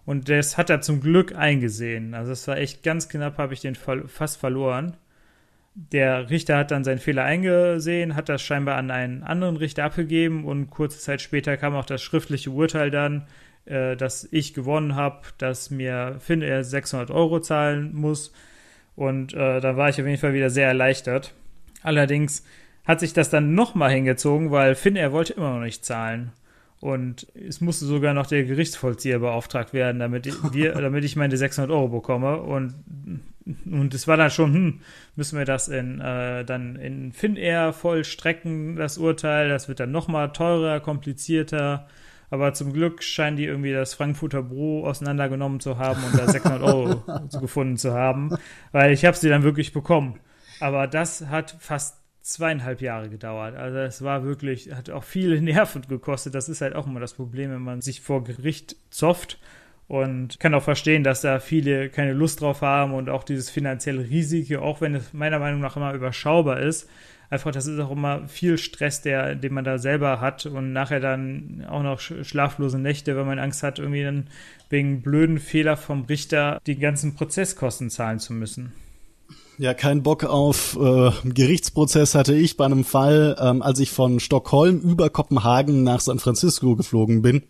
Und 0.06 0.28
das 0.28 0.58
hat 0.58 0.70
er 0.70 0.82
zum 0.82 1.00
Glück 1.00 1.34
eingesehen. 1.36 2.14
Also 2.14 2.34
es 2.34 2.46
war 2.48 2.58
echt 2.58 2.84
ganz 2.84 3.08
knapp, 3.08 3.38
habe 3.38 3.54
ich 3.54 3.62
den 3.62 3.76
fast 3.76 4.38
verloren 4.38 4.98
der 5.74 6.30
Richter 6.30 6.58
hat 6.58 6.72
dann 6.72 6.84
seinen 6.84 7.00
Fehler 7.00 7.24
eingesehen, 7.24 8.16
hat 8.16 8.30
das 8.30 8.42
scheinbar 8.42 8.78
an 8.78 8.92
einen 8.92 9.24
anderen 9.24 9.56
Richter 9.56 9.86
abgegeben 9.86 10.46
und 10.46 10.70
kurze 10.70 11.00
Zeit 11.00 11.22
später 11.22 11.56
kam 11.58 11.76
auch 11.76 11.86
das 11.86 12.02
schriftliche 12.02 12.52
Urteil 12.52 12.92
dann, 12.92 13.28
äh, 13.66 13.96
dass 13.96 14.28
ich 14.32 14.54
gewonnen 14.54 14.96
habe, 14.96 15.22
dass 15.38 15.70
mir 15.70 16.18
Finn 16.20 16.42
er 16.42 16.64
600 16.64 17.10
Euro 17.12 17.40
zahlen 17.40 17.94
muss. 17.94 18.34
Und 18.96 19.34
äh, 19.34 19.62
da 19.62 19.78
war 19.78 19.90
ich 19.90 20.00
auf 20.02 20.08
jeden 20.08 20.20
Fall 20.20 20.34
wieder 20.34 20.50
sehr 20.50 20.68
erleichtert. 20.68 21.34
Allerdings 21.84 22.44
hat 22.86 23.00
sich 23.00 23.14
das 23.14 23.30
dann 23.30 23.54
nochmal 23.54 23.92
hingezogen, 23.92 24.52
weil 24.52 24.76
Finn 24.76 24.96
wollte 25.12 25.34
immer 25.34 25.54
noch 25.54 25.62
nicht 25.64 25.86
zahlen. 25.86 26.34
Und 26.82 27.28
es 27.36 27.62
musste 27.62 27.86
sogar 27.86 28.14
noch 28.14 28.26
der 28.26 28.44
Gerichtsvollzieher 28.44 29.20
beauftragt 29.20 29.72
werden, 29.72 30.00
damit, 30.00 30.28
wir, 30.52 30.72
damit 30.74 31.04
ich 31.04 31.16
meine 31.16 31.38
600 31.38 31.72
Euro 31.72 31.88
bekomme. 31.88 32.42
Und 32.42 32.74
und 33.66 33.94
es 33.94 34.08
war 34.08 34.18
dann 34.18 34.30
schon, 34.30 34.54
hm, 34.54 34.80
müssen 35.16 35.38
wir 35.38 35.46
das 35.46 35.68
in, 35.68 36.00
äh, 36.00 36.46
dann 36.46 36.76
in 36.76 37.12
Finnair 37.12 37.74
vollstrecken, 37.74 38.76
das 38.76 38.98
Urteil. 38.98 39.50
Das 39.50 39.68
wird 39.68 39.80
dann 39.80 39.92
nochmal 39.92 40.32
teurer, 40.32 40.80
komplizierter. 40.80 41.88
Aber 42.30 42.54
zum 42.54 42.72
Glück 42.72 43.04
scheinen 43.04 43.38
die 43.38 43.46
irgendwie 43.46 43.74
das 43.74 43.94
Frankfurter 43.94 44.44
Büro 44.44 44.86
auseinandergenommen 44.86 45.60
zu 45.60 45.78
haben 45.78 46.02
und 46.04 46.18
da 46.18 46.28
600 46.28 46.62
Euro 46.62 47.04
gefunden 47.42 47.78
zu 47.78 47.94
haben. 47.94 48.36
Weil 48.72 48.94
ich 48.94 49.06
habe 49.06 49.18
sie 49.18 49.30
dann 49.30 49.44
wirklich 49.44 49.74
bekommen. 49.74 50.20
Aber 50.60 50.88
das 50.88 51.28
hat 51.28 51.56
fast 51.60 52.01
zweieinhalb 52.22 52.82
Jahre 52.82 53.10
gedauert. 53.10 53.56
Also 53.56 53.80
es 53.80 54.02
war 54.04 54.24
wirklich, 54.24 54.74
hat 54.74 54.90
auch 54.90 55.04
viele 55.04 55.42
Nerven 55.42 55.84
gekostet. 55.88 56.36
Das 56.36 56.50
ist 56.50 56.62
halt 56.62 56.76
auch 56.76 56.88
immer 56.88 57.00
das 57.00 57.14
Problem, 57.14 57.52
wenn 57.52 57.62
man 57.62 57.82
sich 57.82 58.02
vor 58.02 58.24
Gericht 58.24 58.76
zofft 58.90 59.40
und 59.88 60.40
kann 60.40 60.54
auch 60.54 60.64
verstehen, 60.64 61.04
dass 61.04 61.22
da 61.22 61.40
viele 61.40 61.90
keine 61.90 62.14
Lust 62.14 62.42
drauf 62.42 62.62
haben 62.62 62.94
und 62.94 63.10
auch 63.10 63.24
dieses 63.24 63.50
finanzielle 63.50 64.10
Risiko, 64.10 64.60
auch 64.60 64.82
wenn 64.82 64.96
es 64.96 65.14
meiner 65.14 65.40
Meinung 65.40 65.60
nach 65.60 65.76
immer 65.76 65.94
überschaubar 65.94 66.62
ist, 66.62 66.90
einfach, 67.30 67.52
das 67.52 67.66
ist 67.66 67.80
auch 67.80 67.92
immer 67.92 68.28
viel 68.28 68.58
Stress, 68.58 69.02
der, 69.02 69.36
den 69.36 69.54
man 69.54 69.64
da 69.64 69.80
selber 69.80 70.22
hat 70.22 70.46
und 70.46 70.74
nachher 70.74 71.00
dann 71.00 71.66
auch 71.68 71.82
noch 71.82 72.00
schlaflose 72.00 72.78
Nächte, 72.78 73.16
wenn 73.16 73.26
man 73.26 73.40
Angst 73.40 73.64
hat, 73.64 73.80
irgendwie 73.80 74.04
dann 74.04 74.28
wegen 74.70 75.02
blöden 75.02 75.40
Fehler 75.40 75.78
vom 75.78 76.04
Richter 76.04 76.62
die 76.68 76.78
ganzen 76.78 77.16
Prozesskosten 77.16 77.90
zahlen 77.90 78.20
zu 78.20 78.34
müssen. 78.34 78.74
Ja, 79.62 79.76
kein 79.76 80.02
Bock 80.02 80.24
auf 80.24 80.76
äh, 80.82 81.12
Gerichtsprozess 81.24 82.16
hatte 82.16 82.34
ich 82.34 82.58
bei 82.58 82.66
einem 82.66 82.84
Fall, 82.84 83.36
ähm, 83.40 83.62
als 83.62 83.80
ich 83.80 83.92
von 83.92 84.20
Stockholm 84.20 84.80
über 84.80 85.12
Kopenhagen 85.12 85.84
nach 85.84 86.00
San 86.00 86.18
Francisco 86.18 86.76
geflogen 86.76 87.22
bin 87.22 87.44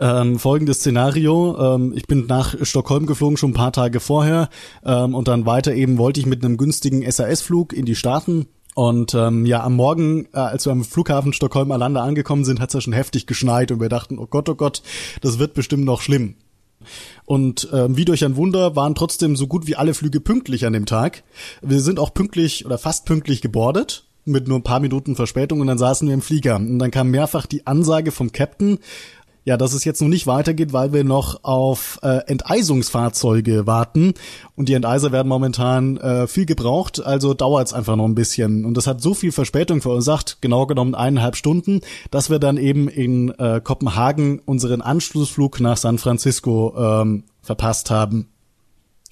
ähm, 0.00 0.38
folgendes 0.38 0.78
Szenario. 0.78 1.76
Ähm, 1.76 1.92
ich 1.94 2.06
bin 2.06 2.26
nach 2.26 2.54
Stockholm 2.62 3.06
geflogen, 3.06 3.36
schon 3.36 3.50
ein 3.50 3.54
paar 3.54 3.72
Tage 3.72 4.00
vorher. 4.00 4.48
Ähm, 4.84 5.14
und 5.14 5.28
dann 5.28 5.46
weiter 5.46 5.74
eben 5.74 5.98
wollte 5.98 6.20
ich 6.20 6.26
mit 6.26 6.44
einem 6.44 6.56
günstigen 6.56 7.08
SAS-Flug 7.10 7.72
in 7.72 7.84
die 7.84 7.94
Staaten. 7.94 8.46
Und 8.74 9.14
ähm, 9.14 9.46
ja, 9.46 9.62
am 9.62 9.76
Morgen, 9.76 10.26
äh, 10.32 10.38
als 10.38 10.66
wir 10.66 10.72
am 10.72 10.82
Flughafen 10.82 11.32
Stockholm-Alanda 11.32 12.02
angekommen 12.02 12.44
sind, 12.44 12.60
hat 12.60 12.70
es 12.70 12.74
ja 12.74 12.80
schon 12.80 12.92
heftig 12.92 13.26
geschneit 13.26 13.70
und 13.70 13.80
wir 13.80 13.88
dachten, 13.88 14.18
oh 14.18 14.26
Gott, 14.26 14.48
oh 14.48 14.56
Gott, 14.56 14.82
das 15.20 15.38
wird 15.38 15.54
bestimmt 15.54 15.84
noch 15.84 16.00
schlimm. 16.00 16.34
Und 17.24 17.72
äh, 17.72 17.96
wie 17.96 18.04
durch 18.04 18.24
ein 18.24 18.36
Wunder 18.36 18.76
waren 18.76 18.94
trotzdem 18.94 19.36
so 19.36 19.46
gut 19.46 19.66
wie 19.66 19.76
alle 19.76 19.94
Flüge 19.94 20.20
pünktlich 20.20 20.66
an 20.66 20.72
dem 20.72 20.86
Tag. 20.86 21.24
Wir 21.62 21.80
sind 21.80 21.98
auch 21.98 22.14
pünktlich 22.14 22.66
oder 22.66 22.78
fast 22.78 23.04
pünktlich 23.06 23.40
gebordet 23.40 24.04
mit 24.24 24.48
nur 24.48 24.58
ein 24.58 24.62
paar 24.62 24.80
Minuten 24.80 25.16
Verspätung 25.16 25.60
und 25.60 25.66
dann 25.66 25.78
saßen 25.78 26.08
wir 26.08 26.14
im 26.14 26.22
Flieger. 26.22 26.56
Und 26.56 26.78
dann 26.78 26.90
kam 26.90 27.10
mehrfach 27.10 27.46
die 27.46 27.66
Ansage 27.66 28.10
vom 28.10 28.32
Captain, 28.32 28.78
ja, 29.44 29.56
dass 29.56 29.74
es 29.74 29.84
jetzt 29.84 30.00
noch 30.00 30.08
nicht 30.08 30.26
weitergeht, 30.26 30.72
weil 30.72 30.92
wir 30.92 31.04
noch 31.04 31.44
auf 31.44 31.98
äh, 32.02 32.20
Enteisungsfahrzeuge 32.26 33.66
warten. 33.66 34.14
Und 34.56 34.68
die 34.68 34.74
Enteiser 34.74 35.12
werden 35.12 35.28
momentan 35.28 35.98
äh, 35.98 36.26
viel 36.26 36.46
gebraucht, 36.46 37.04
also 37.04 37.34
dauert 37.34 37.66
es 37.66 37.72
einfach 37.72 37.96
noch 37.96 38.06
ein 38.06 38.14
bisschen. 38.14 38.64
Und 38.64 38.76
das 38.76 38.86
hat 38.86 39.02
so 39.02 39.12
viel 39.14 39.32
Verspätung 39.32 39.82
verursacht, 39.82 40.38
genau 40.40 40.66
genommen 40.66 40.94
eineinhalb 40.94 41.36
Stunden, 41.36 41.80
dass 42.10 42.30
wir 42.30 42.38
dann 42.38 42.56
eben 42.56 42.88
in 42.88 43.30
äh, 43.38 43.60
Kopenhagen 43.62 44.40
unseren 44.40 44.80
Anschlussflug 44.80 45.60
nach 45.60 45.76
San 45.76 45.98
Francisco 45.98 46.74
ähm, 46.76 47.24
verpasst 47.42 47.90
haben. 47.90 48.28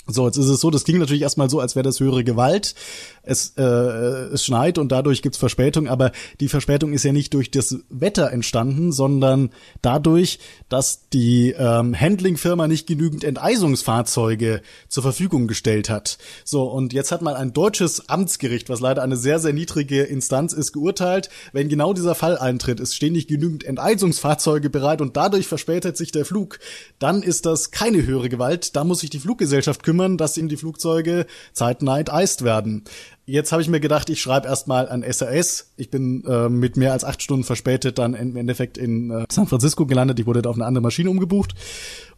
So, 0.09 0.27
jetzt 0.27 0.37
ist 0.37 0.49
es 0.49 0.61
so, 0.61 0.71
das 0.71 0.85
ging 0.85 0.99
natürlich 0.99 1.23
erstmal 1.23 1.49
so, 1.49 1.61
als 1.61 1.77
wäre 1.77 1.85
das 1.85 2.01
höhere 2.01 2.25
Gewalt. 2.25 2.75
Es, 3.22 3.54
äh, 3.56 3.62
es 3.62 4.44
schneit 4.44 4.78
und 4.78 4.90
dadurch 4.90 5.22
gibt's 5.22 5.38
Verspätung, 5.38 5.88
aber 5.88 6.12
die 6.40 6.48
Verspätung 6.48 6.92
ist 6.92 7.04
ja 7.04 7.12
nicht 7.12 7.35
durch 7.35 7.50
das 7.50 7.78
Wetter 7.88 8.30
entstanden, 8.32 8.92
sondern 8.92 9.50
dadurch, 9.82 10.38
dass 10.68 11.08
die 11.11 11.54
ähm, 11.56 11.98
Handlingfirma 11.98 12.68
nicht 12.68 12.87
genügend 12.87 13.24
Enteisungsfahrzeuge 13.24 14.62
zur 14.88 15.02
Verfügung 15.02 15.46
gestellt 15.46 15.90
hat. 15.90 16.18
So, 16.44 16.64
und 16.64 16.92
jetzt 16.92 17.12
hat 17.12 17.22
mal 17.22 17.37
ein 17.37 17.52
deutsches 17.52 18.08
Amtsgericht, 18.08 18.68
was 18.68 18.80
leider 18.80 19.02
eine 19.02 19.16
sehr, 19.16 19.38
sehr 19.38 19.52
niedrige 19.52 20.02
Instanz 20.02 20.52
ist, 20.52 20.72
geurteilt, 20.72 21.28
wenn 21.52 21.68
genau 21.68 21.92
dieser 21.92 22.14
Fall 22.14 22.38
eintritt, 22.38 22.80
es 22.80 22.94
stehen 22.94 23.12
nicht 23.12 23.28
genügend 23.28 23.64
Enteisungsfahrzeuge 23.64 24.70
bereit 24.70 25.00
und 25.00 25.16
dadurch 25.16 25.46
verspätet 25.46 25.96
sich 25.96 26.12
der 26.12 26.24
Flug, 26.24 26.58
dann 26.98 27.22
ist 27.22 27.44
das 27.46 27.70
keine 27.70 28.06
höhere 28.06 28.28
Gewalt, 28.28 28.74
da 28.76 28.85
muss 28.85 29.00
sich 29.00 29.11
die 29.11 29.20
Fluggesellschaft 29.20 29.82
kümmern 29.82 30.16
dass 30.22 30.37
ihm 30.37 30.48
die 30.48 30.56
Flugzeuge 30.56 31.26
zeitnah 31.52 31.98
enteist 31.98 32.42
werden. 32.42 32.85
Jetzt 33.24 33.52
habe 33.52 33.62
ich 33.62 33.68
mir 33.68 33.78
gedacht, 33.78 34.11
ich 34.11 34.20
schreibe 34.20 34.48
erstmal 34.48 34.88
an 34.88 35.04
SAS. 35.08 35.72
Ich 35.76 35.90
bin 35.90 36.24
äh, 36.26 36.48
mit 36.48 36.76
mehr 36.76 36.92
als 36.92 37.04
acht 37.04 37.22
Stunden 37.22 37.44
verspätet 37.44 37.98
dann 37.98 38.14
im 38.14 38.37
Endeffekt 38.37 38.78
in 38.78 39.11
äh, 39.11 39.26
San 39.30 39.46
Francisco 39.46 39.87
gelandet. 39.87 40.18
Ich 40.18 40.26
wurde 40.26 40.42
da 40.42 40.50
auf 40.50 40.56
eine 40.56 40.66
andere 40.66 40.82
Maschine 40.82 41.08
umgebucht. 41.08 41.54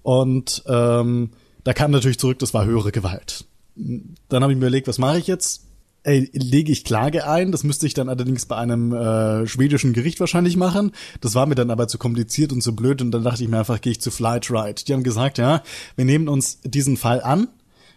Und 0.03 0.63
ähm, 0.67 1.31
da 1.63 1.73
kam 1.75 1.91
natürlich 1.91 2.19
zurück, 2.19 2.39
das 2.39 2.55
war 2.55 2.65
höhere 2.65 2.91
Gewalt. 2.91 3.45
Dann 3.77 4.43
habe 4.43 4.53
ich 4.53 4.59
mir 4.59 4.67
überlegt, 4.67 4.89
was 4.89 4.99
mache 4.99 5.19
ich 5.19 5.27
jetzt? 5.27 5.67
Ey, 6.05 6.31
lege 6.33 6.73
ich 6.73 6.85
Klage 6.85 7.29
ein. 7.29 7.53
Das 7.53 7.65
müsste 7.65 7.87
ich 7.87 7.93
dann 7.93 8.09
allerdings 8.09 8.47
bei 8.47 8.57
einem 8.57 8.93
äh, 8.93 9.47
schwedischen 9.47 9.93
Gericht 9.93 10.21
wahrscheinlich 10.21 10.57
machen. 10.57 10.93
Das 11.21 11.35
war 11.35 11.47
mir 11.47 11.55
dann 11.55 11.71
aber 11.71 11.87
zu 11.87 11.99
kompliziert 11.99 12.53
und 12.53 12.63
zu 12.63 12.75
blöd 12.75 13.03
und 13.03 13.11
dann 13.11 13.25
dachte 13.25 13.43
ich 13.43 13.49
mir 13.51 13.59
einfach, 13.59 13.81
gehe 13.81 13.93
ich 13.93 14.01
zu 14.01 14.11
Flightride. 14.11 14.85
Die 14.87 14.93
haben 14.95 15.03
gesagt, 15.03 15.37
ja, 15.37 15.63
wir 15.97 16.05
nehmen 16.07 16.29
uns 16.29 16.61
diesen 16.63 16.97
Fall 16.97 17.23
an 17.23 17.49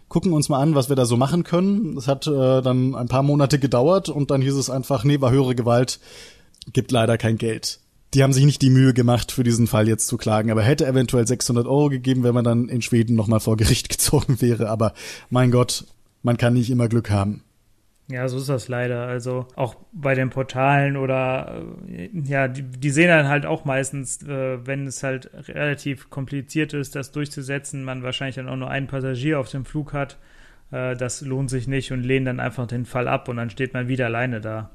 gucken 0.08 0.32
uns 0.32 0.48
mal 0.48 0.60
an, 0.60 0.74
was 0.74 0.88
wir 0.88 0.96
da 0.96 1.04
so 1.04 1.16
machen 1.16 1.44
können. 1.44 1.94
Das 1.94 2.08
hat 2.08 2.26
äh, 2.26 2.62
dann 2.62 2.94
ein 2.94 3.08
paar 3.08 3.22
Monate 3.22 3.58
gedauert 3.58 4.08
und 4.08 4.30
dann 4.30 4.42
hieß 4.42 4.54
es 4.54 4.70
einfach, 4.70 5.04
nee, 5.04 5.20
war 5.20 5.30
höhere 5.30 5.54
Gewalt, 5.54 6.00
gibt 6.72 6.90
leider 6.90 7.18
kein 7.18 7.38
Geld. 7.38 7.80
die 8.14 8.22
haben 8.22 8.32
sich 8.32 8.46
nicht 8.46 8.62
die 8.62 8.70
Mühe 8.70 8.94
gemacht, 8.94 9.32
für 9.32 9.44
diesen 9.44 9.66
Fall 9.66 9.86
jetzt 9.86 10.06
zu 10.06 10.16
klagen, 10.16 10.50
aber 10.50 10.62
hätte 10.62 10.86
eventuell 10.86 11.26
600 11.26 11.66
Euro 11.66 11.90
gegeben, 11.90 12.22
wenn 12.22 12.34
man 12.34 12.44
dann 12.44 12.68
in 12.68 12.80
Schweden 12.80 13.16
nochmal 13.16 13.40
vor 13.40 13.56
Gericht 13.56 13.88
gezogen 13.90 14.40
wäre. 14.40 14.70
Aber 14.70 14.94
mein 15.30 15.50
Gott, 15.50 15.84
man 16.22 16.38
kann 16.38 16.54
nicht 16.54 16.70
immer 16.70 16.88
Glück 16.88 17.10
haben. 17.10 17.42
Ja, 18.10 18.26
so 18.28 18.38
ist 18.38 18.48
das 18.48 18.68
leider. 18.68 19.06
Also 19.06 19.46
auch 19.54 19.76
bei 19.92 20.14
den 20.14 20.30
Portalen 20.30 20.96
oder 20.96 21.62
äh, 21.86 22.08
ja, 22.24 22.48
die, 22.48 22.62
die 22.62 22.90
sehen 22.90 23.08
dann 23.08 23.28
halt 23.28 23.44
auch 23.44 23.66
meistens, 23.66 24.22
äh, 24.22 24.66
wenn 24.66 24.86
es 24.86 25.02
halt 25.02 25.30
relativ 25.48 26.08
kompliziert 26.08 26.72
ist, 26.72 26.96
das 26.96 27.12
durchzusetzen, 27.12 27.84
man 27.84 28.02
wahrscheinlich 28.02 28.36
dann 28.36 28.48
auch 28.48 28.56
nur 28.56 28.70
einen 28.70 28.86
Passagier 28.86 29.38
auf 29.38 29.50
dem 29.50 29.66
Flug 29.66 29.92
hat, 29.92 30.16
äh, 30.70 30.96
das 30.96 31.20
lohnt 31.20 31.50
sich 31.50 31.66
nicht 31.66 31.92
und 31.92 32.02
lehnen 32.02 32.24
dann 32.24 32.40
einfach 32.40 32.66
den 32.66 32.86
Fall 32.86 33.08
ab 33.08 33.28
und 33.28 33.36
dann 33.36 33.50
steht 33.50 33.74
man 33.74 33.88
wieder 33.88 34.06
alleine 34.06 34.40
da. 34.40 34.70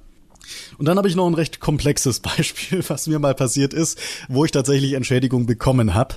Und 0.78 0.88
dann 0.88 0.98
habe 0.98 1.08
ich 1.08 1.16
noch 1.16 1.26
ein 1.26 1.34
recht 1.34 1.60
komplexes 1.60 2.20
Beispiel, 2.38 2.84
was 2.88 3.08
mir 3.08 3.18
mal 3.18 3.34
passiert 3.34 3.74
ist, 3.74 4.00
wo 4.28 4.46
ich 4.46 4.52
tatsächlich 4.52 4.94
Entschädigung 4.94 5.48
bekommen 5.48 5.96
habe. 5.96 6.16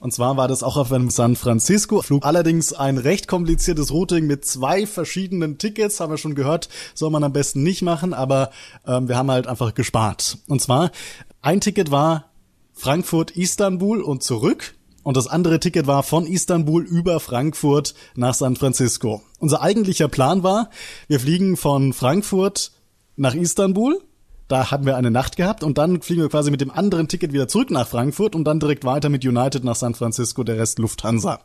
Und 0.00 0.12
zwar 0.12 0.36
war 0.36 0.48
das 0.48 0.62
auch 0.62 0.76
auf 0.76 0.92
einem 0.92 1.10
San 1.10 1.36
Francisco-Flug. 1.36 2.24
Allerdings 2.24 2.72
ein 2.72 2.98
recht 2.98 3.28
kompliziertes 3.28 3.90
Routing 3.90 4.26
mit 4.26 4.44
zwei 4.44 4.86
verschiedenen 4.86 5.58
Tickets, 5.58 6.00
haben 6.00 6.12
wir 6.12 6.18
schon 6.18 6.34
gehört, 6.34 6.68
soll 6.94 7.10
man 7.10 7.24
am 7.24 7.32
besten 7.32 7.62
nicht 7.62 7.82
machen, 7.82 8.14
aber 8.14 8.50
ähm, 8.86 9.08
wir 9.08 9.16
haben 9.16 9.30
halt 9.30 9.46
einfach 9.46 9.74
gespart. 9.74 10.38
Und 10.48 10.60
zwar, 10.60 10.90
ein 11.40 11.60
Ticket 11.60 11.90
war 11.90 12.30
Frankfurt-Istanbul 12.72 14.00
und 14.00 14.22
zurück. 14.22 14.74
Und 15.02 15.16
das 15.16 15.26
andere 15.26 15.58
Ticket 15.58 15.86
war 15.86 16.02
von 16.02 16.26
Istanbul 16.26 16.84
über 16.84 17.18
Frankfurt 17.18 17.94
nach 18.14 18.34
San 18.34 18.54
Francisco. 18.56 19.22
Unser 19.40 19.60
eigentlicher 19.60 20.08
Plan 20.08 20.42
war, 20.42 20.70
wir 21.08 21.18
fliegen 21.18 21.56
von 21.56 21.92
Frankfurt 21.92 22.70
nach 23.16 23.34
Istanbul. 23.34 24.00
Da 24.52 24.70
hatten 24.70 24.84
wir 24.84 24.98
eine 24.98 25.10
Nacht 25.10 25.38
gehabt 25.38 25.64
und 25.64 25.78
dann 25.78 26.02
fliegen 26.02 26.20
wir 26.20 26.28
quasi 26.28 26.50
mit 26.50 26.60
dem 26.60 26.70
anderen 26.70 27.08
Ticket 27.08 27.32
wieder 27.32 27.48
zurück 27.48 27.70
nach 27.70 27.88
Frankfurt 27.88 28.34
und 28.34 28.44
dann 28.44 28.60
direkt 28.60 28.84
weiter 28.84 29.08
mit 29.08 29.24
United 29.24 29.64
nach 29.64 29.76
San 29.76 29.94
Francisco, 29.94 30.44
der 30.44 30.58
Rest 30.58 30.78
Lufthansa. 30.78 31.40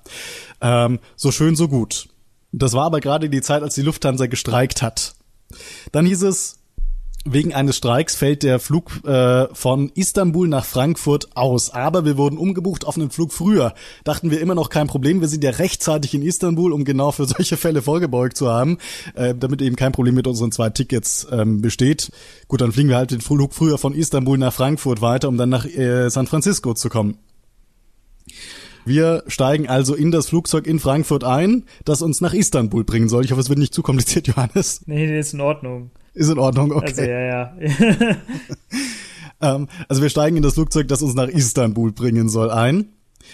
Ähm, 0.59 0.99
so 1.15 1.31
schön, 1.31 1.55
so 1.55 1.69
gut. 1.69 2.09
Das 2.51 2.73
war 2.73 2.83
aber 2.83 2.99
gerade 2.99 3.29
die 3.29 3.39
Zeit, 3.39 3.63
als 3.63 3.75
die 3.75 3.81
Lufthansa 3.81 4.25
gestreikt 4.25 4.81
hat. 4.81 5.15
Dann 5.93 6.05
hieß 6.05 6.23
es, 6.23 6.56
Wegen 7.25 7.53
eines 7.53 7.75
Streiks 7.75 8.15
fällt 8.15 8.43
der 8.43 8.59
Flug 8.59 9.05
äh, 9.05 9.47
von 9.53 9.91
Istanbul 9.95 10.47
nach 10.47 10.63
Frankfurt 10.63 11.35
aus. 11.35 11.71
Aber 11.71 12.05
wir 12.05 12.17
wurden 12.17 12.37
umgebucht 12.37 12.85
auf 12.85 12.95
einen 12.95 13.09
Flug 13.09 13.33
früher. 13.33 13.73
Dachten 14.05 14.31
wir 14.31 14.39
immer 14.39 14.55
noch 14.55 14.69
kein 14.69 14.87
Problem. 14.87 15.19
Wir 15.19 15.27
sind 15.27 15.43
ja 15.43 15.51
rechtzeitig 15.51 16.13
in 16.13 16.21
Istanbul, 16.21 16.71
um 16.71 16.85
genau 16.85 17.11
für 17.11 17.25
solche 17.27 17.57
Fälle 17.57 17.81
vorgebeugt 17.81 18.37
zu 18.37 18.49
haben, 18.49 18.77
äh, 19.15 19.35
damit 19.35 19.61
eben 19.61 19.75
kein 19.75 19.91
Problem 19.91 20.15
mit 20.15 20.25
unseren 20.25 20.51
zwei 20.51 20.69
Tickets 20.69 21.27
ähm, 21.29 21.61
besteht. 21.61 22.11
Gut, 22.47 22.61
dann 22.61 22.71
fliegen 22.71 22.89
wir 22.89 22.97
halt 22.97 23.11
den 23.11 23.21
Flug 23.21 23.53
früher 23.53 23.77
von 23.77 23.93
Istanbul 23.93 24.37
nach 24.37 24.53
Frankfurt 24.53 25.01
weiter, 25.01 25.27
um 25.27 25.37
dann 25.37 25.49
nach 25.49 25.65
äh, 25.65 26.09
San 26.09 26.27
Francisco 26.27 26.75
zu 26.75 26.87
kommen. 26.87 27.17
Wir 28.85 29.23
steigen 29.27 29.67
also 29.67 29.95
in 29.95 30.11
das 30.11 30.29
Flugzeug 30.29 30.65
in 30.65 30.79
Frankfurt 30.79 31.25
ein, 31.25 31.65
das 31.83 32.01
uns 32.01 32.21
nach 32.21 32.33
Istanbul 32.33 32.85
bringen 32.85 33.09
soll. 33.09 33.25
Ich 33.25 33.31
hoffe, 33.31 33.41
es 33.41 33.49
wird 33.49 33.59
nicht 33.59 33.73
zu 33.73 33.83
kompliziert, 33.83 34.27
Johannes. 34.29 34.81
Nee, 34.85 35.07
nee, 35.07 35.19
ist 35.19 35.33
in 35.33 35.41
Ordnung. 35.41 35.91
Ist 36.17 36.29
in 36.29 36.39
Ordnung, 36.39 36.71
okay. 36.71 36.85
Also, 36.87 37.01
ja, 37.03 37.19
ja. 37.21 38.17
ähm, 39.55 39.67
also 39.87 40.01
wir 40.01 40.09
steigen 40.09 40.35
in 40.35 40.41
das 40.41 40.55
Flugzeug, 40.55 40.87
das 40.87 41.03
uns 41.03 41.13
nach 41.13 41.27
Istanbul 41.27 41.91
bringen 41.91 42.27
soll, 42.27 42.49
ein, 42.49 42.89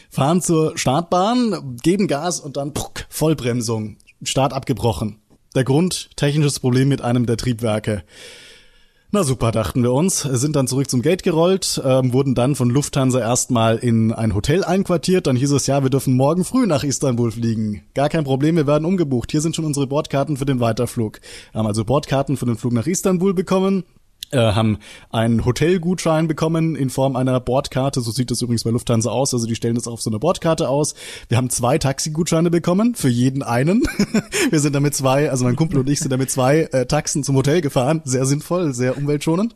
fahren 0.09 0.41
zur 0.41 0.77
Startbahn, 0.77 1.77
geben 1.81 2.07
Gas 2.07 2.41
und 2.41 2.57
dann 2.57 2.73
puck, 2.73 3.05
Vollbremsung. 3.07 3.95
Start 4.23 4.51
abgebrochen. 4.51 5.19
Der 5.55 5.63
Grund, 5.63 6.09
technisches 6.17 6.59
Problem 6.59 6.89
mit 6.89 7.01
einem 7.01 7.25
der 7.25 7.37
Triebwerke. 7.37 8.03
Na 9.15 9.21
super, 9.21 9.51
dachten 9.51 9.83
wir 9.83 9.93
uns, 9.93 10.21
sind 10.21 10.55
dann 10.55 10.65
zurück 10.65 10.89
zum 10.89 11.03
Gate 11.03 11.21
gerollt, 11.21 11.79
ähm, 11.85 12.13
wurden 12.13 12.33
dann 12.33 12.55
von 12.55 12.71
Lufthansa 12.71 13.19
erstmal 13.19 13.77
in 13.77 14.11
ein 14.11 14.33
Hotel 14.33 14.63
einquartiert, 14.63 15.27
dann 15.27 15.35
hieß 15.35 15.51
es 15.51 15.67
ja, 15.67 15.83
wir 15.83 15.91
dürfen 15.91 16.15
morgen 16.15 16.43
früh 16.43 16.65
nach 16.65 16.83
Istanbul 16.83 17.31
fliegen. 17.31 17.83
Gar 17.93 18.09
kein 18.09 18.23
Problem, 18.23 18.55
wir 18.55 18.65
werden 18.65 18.85
umgebucht. 18.85 19.29
Hier 19.29 19.41
sind 19.41 19.55
schon 19.55 19.65
unsere 19.65 19.85
Bordkarten 19.85 20.35
für 20.35 20.45
den 20.45 20.59
Weiterflug. 20.59 21.21
Haben 21.53 21.67
also 21.67 21.85
Bordkarten 21.85 22.37
für 22.37 22.47
den 22.47 22.55
Flug 22.55 22.73
nach 22.73 22.87
Istanbul 22.87 23.35
bekommen, 23.35 23.83
äh, 24.33 24.53
haben 24.53 24.79
einen 25.09 25.45
Hotelgutschein 25.45 26.27
bekommen 26.27 26.75
in 26.75 26.89
Form 26.89 27.15
einer 27.15 27.39
Bordkarte. 27.39 28.01
So 28.01 28.11
sieht 28.11 28.31
das 28.31 28.41
übrigens 28.41 28.63
bei 28.63 28.71
Lufthansa 28.71 29.09
aus. 29.09 29.33
Also 29.33 29.47
die 29.47 29.55
stellen 29.55 29.75
das 29.75 29.87
auf 29.87 30.01
so 30.01 30.09
eine 30.09 30.19
Bordkarte 30.19 30.69
aus. 30.69 30.95
Wir 31.29 31.37
haben 31.37 31.49
zwei 31.49 31.77
Taxigutscheine 31.77 32.49
bekommen 32.49 32.95
für 32.95 33.09
jeden 33.09 33.43
einen. 33.43 33.83
Wir 34.49 34.59
sind 34.59 34.73
damit 34.73 34.95
zwei, 34.95 35.29
also 35.29 35.45
mein 35.45 35.55
Kumpel 35.55 35.79
und 35.79 35.89
ich 35.89 35.99
sind 35.99 36.11
damit 36.11 36.31
zwei 36.31 36.61
äh, 36.71 36.85
Taxen 36.85 37.23
zum 37.23 37.35
Hotel 37.35 37.61
gefahren. 37.61 38.01
Sehr 38.03 38.25
sinnvoll, 38.25 38.73
sehr 38.73 38.97
umweltschonend. 38.97 39.55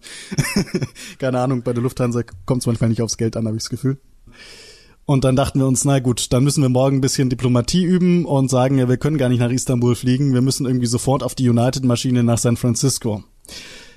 Keine 1.20 1.40
Ahnung, 1.40 1.64
bei 1.64 1.74
der 1.74 1.84
Lufthansa 1.84 2.22
kommt 2.46 2.62
es 2.62 2.68
manchmal 2.68 2.90
nicht 2.90 3.02
aufs 3.02 3.18
Geld 3.18 3.36
an, 3.36 3.46
habe 3.48 3.58
ich 3.58 3.64
das 3.64 3.70
Gefühl. 3.70 4.00
Und 5.06 5.24
dann 5.24 5.36
dachten 5.36 5.60
wir 5.60 5.68
uns, 5.68 5.86
na 5.86 6.00
gut, 6.00 6.34
dann 6.34 6.44
müssen 6.44 6.62
wir 6.62 6.70
morgen 6.70 6.98
ein 6.98 7.02
bisschen 7.02 7.30
Diplomatie 7.30 7.84
üben 7.84 8.26
und 8.26 8.50
sagen, 8.50 8.78
ja, 8.78 8.90
wir 8.90 8.98
können 8.98 9.18
gar 9.18 9.30
nicht 9.30 9.40
nach 9.40 9.50
Istanbul 9.50 9.96
fliegen, 9.96 10.34
wir 10.34 10.42
müssen 10.42 10.66
irgendwie 10.66 10.88
sofort 10.88 11.24
auf 11.24 11.34
die 11.34 11.50
United-Maschine 11.50 12.24
nach 12.24 12.38
San 12.38 12.58
Francisco 12.58 13.24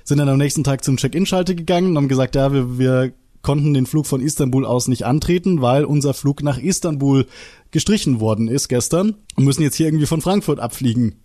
sind 0.05 0.19
dann 0.19 0.29
am 0.29 0.39
nächsten 0.39 0.65
Tag 0.65 0.85
zum 0.85 0.97
Check-in-Schalter 0.97 1.55
gegangen 1.55 1.91
und 1.91 1.97
haben 1.97 2.09
gesagt, 2.09 2.35
ja, 2.35 2.53
wir, 2.53 2.79
wir 2.79 3.13
konnten 3.43 3.75
den 3.75 3.87
Flug 3.87 4.07
von 4.07 4.21
Istanbul 4.21 4.67
aus 4.67 4.89
nicht 4.89 5.05
antreten, 5.05 5.63
weil 5.63 5.85
unser 5.85 6.15
Flug 6.15 6.43
nach 6.43 6.59
Istanbul 6.59 7.27
gestrichen 7.71 8.21
worden 8.21 8.49
ist 8.49 8.69
gestern 8.69 9.15
und 9.37 9.45
müssen 9.45 9.63
jetzt 9.63 9.77
hier 9.77 9.87
irgendwie 9.87 10.07
von 10.07 10.21
Frankfurt 10.21 10.61
abfliegen. 10.61 11.17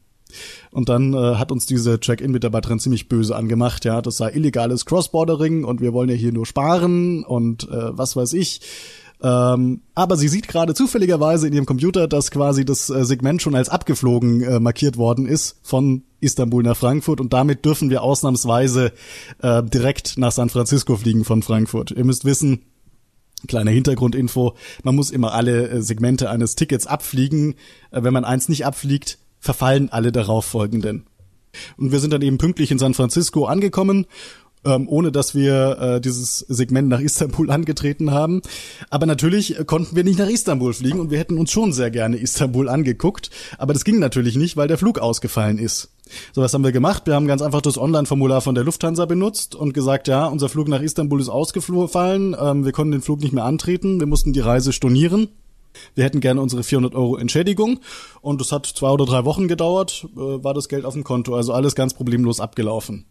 Und 0.71 0.89
dann 0.89 1.13
äh, 1.13 1.35
hat 1.35 1.51
uns 1.51 1.65
diese 1.65 1.99
Check-in-Mitarbeiterin 1.99 2.79
ziemlich 2.79 3.07
böse 3.07 3.35
angemacht, 3.35 3.85
ja, 3.85 4.01
das 4.01 4.17
sei 4.17 4.31
illegales 4.31 4.85
Crossbordering 4.85 5.63
und 5.63 5.81
wir 5.81 5.93
wollen 5.93 6.09
ja 6.09 6.15
hier 6.15 6.31
nur 6.31 6.45
sparen 6.45 7.23
und 7.23 7.69
äh, 7.69 7.97
was 7.97 8.15
weiß 8.15 8.33
ich. 8.33 8.61
Ähm, 9.25 9.81
aber 9.95 10.17
sie 10.17 10.27
sieht 10.27 10.47
gerade 10.47 10.75
zufälligerweise 10.75 11.47
in 11.47 11.53
ihrem 11.53 11.65
Computer, 11.65 12.07
dass 12.07 12.29
quasi 12.29 12.63
das 12.63 12.91
äh, 12.91 13.03
Segment 13.05 13.41
schon 13.41 13.55
als 13.55 13.69
abgeflogen 13.69 14.43
äh, 14.43 14.59
markiert 14.59 14.97
worden 14.97 15.25
ist 15.25 15.57
von 15.63 16.03
Istanbul 16.19 16.61
nach 16.61 16.77
Frankfurt 16.77 17.19
und 17.19 17.33
damit 17.33 17.65
dürfen 17.65 17.89
wir 17.89 18.03
ausnahmsweise 18.03 18.91
äh, 19.41 19.63
direkt 19.63 20.19
nach 20.19 20.31
San 20.31 20.49
Francisco 20.49 20.95
fliegen 20.95 21.25
von 21.25 21.41
Frankfurt. 21.41 21.89
Ihr 21.89 22.05
müsst 22.05 22.23
wissen, 22.23 22.65
Kleine 23.47 23.71
Hintergrundinfo, 23.71 24.55
man 24.83 24.95
muss 24.95 25.11
immer 25.11 25.33
alle 25.33 25.69
äh, 25.69 25.81
Segmente 25.81 26.29
eines 26.29 26.55
Tickets 26.55 26.85
abfliegen. 26.87 27.55
Äh, 27.91 28.03
wenn 28.03 28.13
man 28.13 28.25
eins 28.25 28.47
nicht 28.47 28.65
abfliegt, 28.65 29.17
verfallen 29.39 29.89
alle 29.89 30.11
darauf 30.11 30.45
folgenden. 30.45 31.05
Und 31.77 31.91
wir 31.91 31.99
sind 31.99 32.13
dann 32.13 32.21
eben 32.21 32.37
pünktlich 32.37 32.71
in 32.71 32.79
San 32.79 32.93
Francisco 32.93 33.45
angekommen 33.45 34.05
ähm, 34.65 34.87
ohne 34.89 35.11
dass 35.11 35.35
wir 35.35 35.77
äh, 35.79 36.01
dieses 36.01 36.39
Segment 36.39 36.89
nach 36.89 36.99
Istanbul 36.99 37.49
angetreten 37.51 38.11
haben. 38.11 38.41
Aber 38.89 39.05
natürlich 39.05 39.55
konnten 39.65 39.95
wir 39.95 40.03
nicht 40.03 40.19
nach 40.19 40.29
Istanbul 40.29 40.73
fliegen 40.73 40.99
und 40.99 41.11
wir 41.11 41.19
hätten 41.19 41.37
uns 41.37 41.51
schon 41.51 41.73
sehr 41.73 41.91
gerne 41.91 42.17
Istanbul 42.17 42.69
angeguckt. 42.69 43.29
Aber 43.57 43.73
das 43.73 43.83
ging 43.83 43.99
natürlich 43.99 44.35
nicht, 44.35 44.57
weil 44.57 44.67
der 44.67 44.77
Flug 44.77 44.99
ausgefallen 44.99 45.59
ist. 45.59 45.89
So, 46.33 46.41
was 46.41 46.53
haben 46.53 46.63
wir 46.63 46.71
gemacht? 46.71 47.03
Wir 47.05 47.15
haben 47.15 47.27
ganz 47.27 47.41
einfach 47.41 47.61
das 47.61 47.77
Online-Formular 47.77 48.41
von 48.41 48.55
der 48.55 48.63
Lufthansa 48.63 49.05
benutzt 49.05 49.55
und 49.55 49.73
gesagt, 49.73 50.07
ja, 50.07 50.27
unser 50.27 50.49
Flug 50.49 50.67
nach 50.67 50.81
Istanbul 50.81 51.19
ist 51.19 51.29
ausgefallen, 51.29 52.35
ähm, 52.39 52.65
wir 52.65 52.71
konnten 52.71 52.91
den 52.91 53.01
Flug 53.01 53.21
nicht 53.21 53.33
mehr 53.33 53.45
antreten, 53.45 53.99
wir 53.99 54.07
mussten 54.07 54.33
die 54.33 54.39
Reise 54.39 54.71
stornieren. 54.71 55.29
Wir 55.93 56.05
hätten 56.05 56.21
gerne 56.21 56.41
unsere 56.41 56.63
400 56.63 56.95
Euro 56.95 57.17
Entschädigung 57.17 57.79
und 58.21 58.39
es 58.39 58.51
hat 58.53 58.65
zwei 58.65 58.89
oder 58.89 59.05
drei 59.05 59.25
Wochen 59.25 59.47
gedauert, 59.47 60.07
äh, 60.15 60.19
war 60.19 60.53
das 60.53 60.69
Geld 60.69 60.85
auf 60.85 60.93
dem 60.93 61.03
Konto, 61.03 61.35
also 61.35 61.53
alles 61.53 61.75
ganz 61.75 61.93
problemlos 61.93 62.39
abgelaufen. 62.39 63.05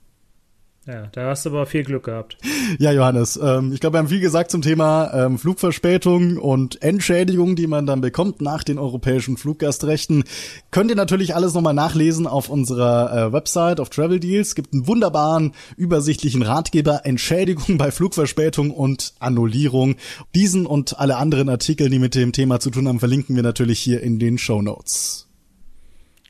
Ja, 0.87 1.07
da 1.13 1.31
hast 1.31 1.47
du 1.47 1.51
aber 1.51 1.65
viel 1.65 1.83
Glück 1.83 2.05
gehabt. 2.05 2.37
Ja, 2.79 2.93
Johannes, 2.93 3.39
ähm, 3.43 3.73
ich 3.73 3.81
glaube, 3.81 3.95
wir 3.95 3.99
haben 4.01 4.09
viel 4.09 4.21
gesagt 4.21 4.51
zum 4.51 4.61
Thema 4.61 5.13
ähm, 5.15 5.39
Flugverspätung 5.39 6.37
und 6.37 6.83
Entschädigung, 6.83 7.57
die 7.57 7.67
man 7.67 7.87
dann 7.87 8.03
bekommt 8.03 8.43
nach 8.43 8.65
den 8.65 8.79
europäischen 8.79 9.39
Fluggastrechten. 9.39 10.25
Könnt 10.71 10.91
ihr 10.91 10.97
natürlich 10.97 11.35
alles 11.35 11.55
nochmal 11.55 11.73
nachlesen 11.73 12.27
auf 12.27 12.51
unserer 12.51 13.29
äh, 13.29 13.33
Website 13.33 13.81
auf 13.81 13.89
Travel 13.89 14.21
Deals. 14.21 14.49
Es 14.49 14.55
gibt 14.55 14.75
einen 14.75 14.87
wunderbaren, 14.87 15.53
übersichtlichen 15.77 16.43
Ratgeber 16.43 17.03
Entschädigung 17.05 17.79
bei 17.79 17.91
Flugverspätung 17.91 18.71
und 18.71 19.15
Annullierung. 19.21 19.97
Diesen 20.35 20.67
und 20.67 20.99
alle 20.99 21.17
anderen 21.17 21.49
Artikel, 21.49 21.89
die 21.89 21.99
mit 21.99 22.15
dem 22.15 22.33
Thema 22.33 22.61
zu 22.61 22.71
tun 22.71 22.89
haben, 22.89 23.01
verlinken 23.01 23.37
wir 23.37 23.43
natürlich 23.43 23.79
hier 23.79 24.03
in 24.03 24.19
den 24.19 24.37
Show 24.37 24.61
Notes. 24.61 25.29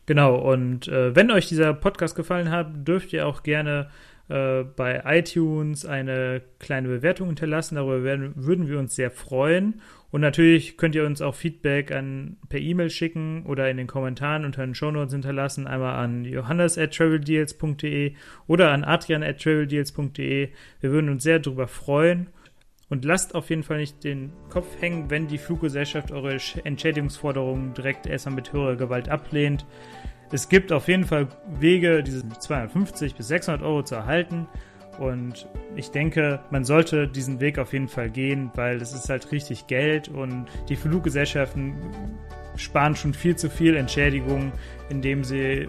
Genau, 0.06 0.36
und 0.36 0.86
äh, 0.86 1.16
wenn 1.16 1.30
euch 1.30 1.48
dieser 1.48 1.72
Podcast 1.74 2.14
gefallen 2.14 2.50
hat, 2.50 2.86
dürft 2.86 3.12
ihr 3.12 3.26
auch 3.26 3.42
gerne 3.42 3.88
äh, 4.28 4.64
bei 4.64 5.02
iTunes 5.04 5.84
eine 5.84 6.42
kleine 6.58 6.88
Bewertung 6.88 7.28
hinterlassen. 7.28 7.76
Darüber 7.76 8.02
werden, 8.04 8.32
würden 8.36 8.68
wir 8.68 8.78
uns 8.78 8.94
sehr 8.94 9.10
freuen. 9.10 9.80
Und 10.10 10.20
natürlich 10.20 10.76
könnt 10.76 10.94
ihr 10.94 11.04
uns 11.04 11.20
auch 11.20 11.34
Feedback 11.34 11.90
an, 11.90 12.36
per 12.48 12.60
E-Mail 12.60 12.88
schicken 12.88 13.44
oder 13.46 13.68
in 13.68 13.76
den 13.76 13.86
Kommentaren 13.86 14.44
unter 14.44 14.64
den 14.64 14.74
Shownotes 14.74 15.12
hinterlassen. 15.12 15.66
Einmal 15.66 15.96
an 15.96 16.24
johannes 16.24 16.78
at 16.78 16.94
traveldeals.de 16.94 18.14
oder 18.46 18.70
an 18.70 18.84
adrian 18.84 19.22
at 19.22 19.42
traveldeals.de. 19.42 20.48
Wir 20.80 20.90
würden 20.90 21.10
uns 21.10 21.24
sehr 21.24 21.40
darüber 21.40 21.66
freuen. 21.66 22.28
Und 22.90 23.04
lasst 23.04 23.34
auf 23.34 23.50
jeden 23.50 23.64
Fall 23.64 23.78
nicht 23.78 24.04
den 24.04 24.32
Kopf 24.50 24.80
hängen, 24.80 25.10
wenn 25.10 25.26
die 25.26 25.38
Fluggesellschaft 25.38 26.12
eure 26.12 26.38
Entschädigungsforderungen 26.62 27.74
direkt 27.74 28.06
erstmal 28.06 28.36
mit 28.36 28.52
höherer 28.52 28.76
Gewalt 28.76 29.08
ablehnt. 29.08 29.66
Es 30.34 30.48
gibt 30.48 30.72
auf 30.72 30.88
jeden 30.88 31.04
Fall 31.04 31.28
Wege, 31.60 32.02
diese 32.02 32.28
250 32.28 33.14
bis 33.14 33.28
600 33.28 33.62
Euro 33.62 33.84
zu 33.84 33.94
erhalten. 33.94 34.48
Und 34.98 35.46
ich 35.76 35.92
denke, 35.92 36.40
man 36.50 36.64
sollte 36.64 37.06
diesen 37.06 37.38
Weg 37.38 37.56
auf 37.60 37.72
jeden 37.72 37.86
Fall 37.86 38.10
gehen, 38.10 38.50
weil 38.56 38.82
es 38.82 38.92
ist 38.92 39.08
halt 39.08 39.30
richtig 39.30 39.68
Geld 39.68 40.08
und 40.08 40.46
die 40.68 40.74
Fluggesellschaften 40.74 41.76
sparen 42.56 42.96
schon 42.96 43.14
viel 43.14 43.36
zu 43.36 43.48
viel 43.48 43.76
Entschädigung, 43.76 44.50
indem 44.88 45.22
sie 45.22 45.68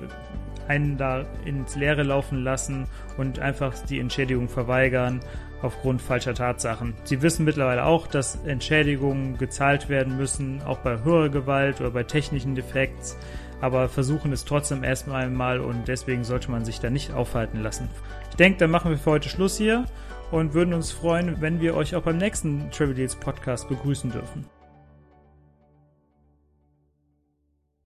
einen 0.68 0.98
da 0.98 1.26
ins 1.46 1.76
Leere 1.76 2.02
laufen 2.02 2.44
lassen 2.44 2.88
und 3.20 3.38
einfach 3.38 3.78
die 3.86 4.00
Entschädigung 4.00 4.50
verweigern 4.50 5.20
aufgrund 5.62 6.02
falscher 6.02 6.34
Tatsachen. 6.34 6.96
Sie 7.04 7.22
wissen 7.22 7.46
mittlerweile 7.46 7.86
auch, 7.86 8.08
dass 8.08 8.40
Entschädigungen 8.46 9.38
gezahlt 9.38 9.90
werden 9.90 10.18
müssen, 10.18 10.64
auch 10.64 10.80
bei 10.80 11.04
höherer 11.04 11.30
Gewalt 11.30 11.82
oder 11.82 11.92
bei 11.92 12.04
technischen 12.04 12.56
Defekts, 12.56 13.16
aber 13.62 13.90
versuchen 13.90 14.32
es 14.32 14.46
trotzdem 14.46 14.84
erstmal 14.84 15.26
einmal 15.26 15.60
und 15.60 15.88
deswegen 15.88 16.24
sollte 16.24 16.52
man 16.52 16.66
sich 16.66 16.80
da 16.80 16.90
nicht 16.90 17.14
aufhalten 17.14 17.62
lassen. 17.62 17.90
Ich 18.30 18.36
denke, 18.36 18.60
dann 18.60 18.72
machen 18.72 18.92
wir 18.92 18.98
für 18.98 19.12
heute 19.12 19.30
Schluss 19.30 19.58
hier 19.58 19.86
und 20.32 20.54
würden 20.54 20.74
uns 20.74 20.92
freuen, 20.92 21.42
wenn 21.42 21.62
wir 21.62 21.76
euch 21.76 21.96
auch 21.96 22.04
beim 22.04 22.18
nächsten 22.18 22.70
Travel 22.72 22.96
Deals 22.96 23.16
Podcast 23.16 23.70
begrüßen 23.70 24.12
dürfen. 24.12 24.46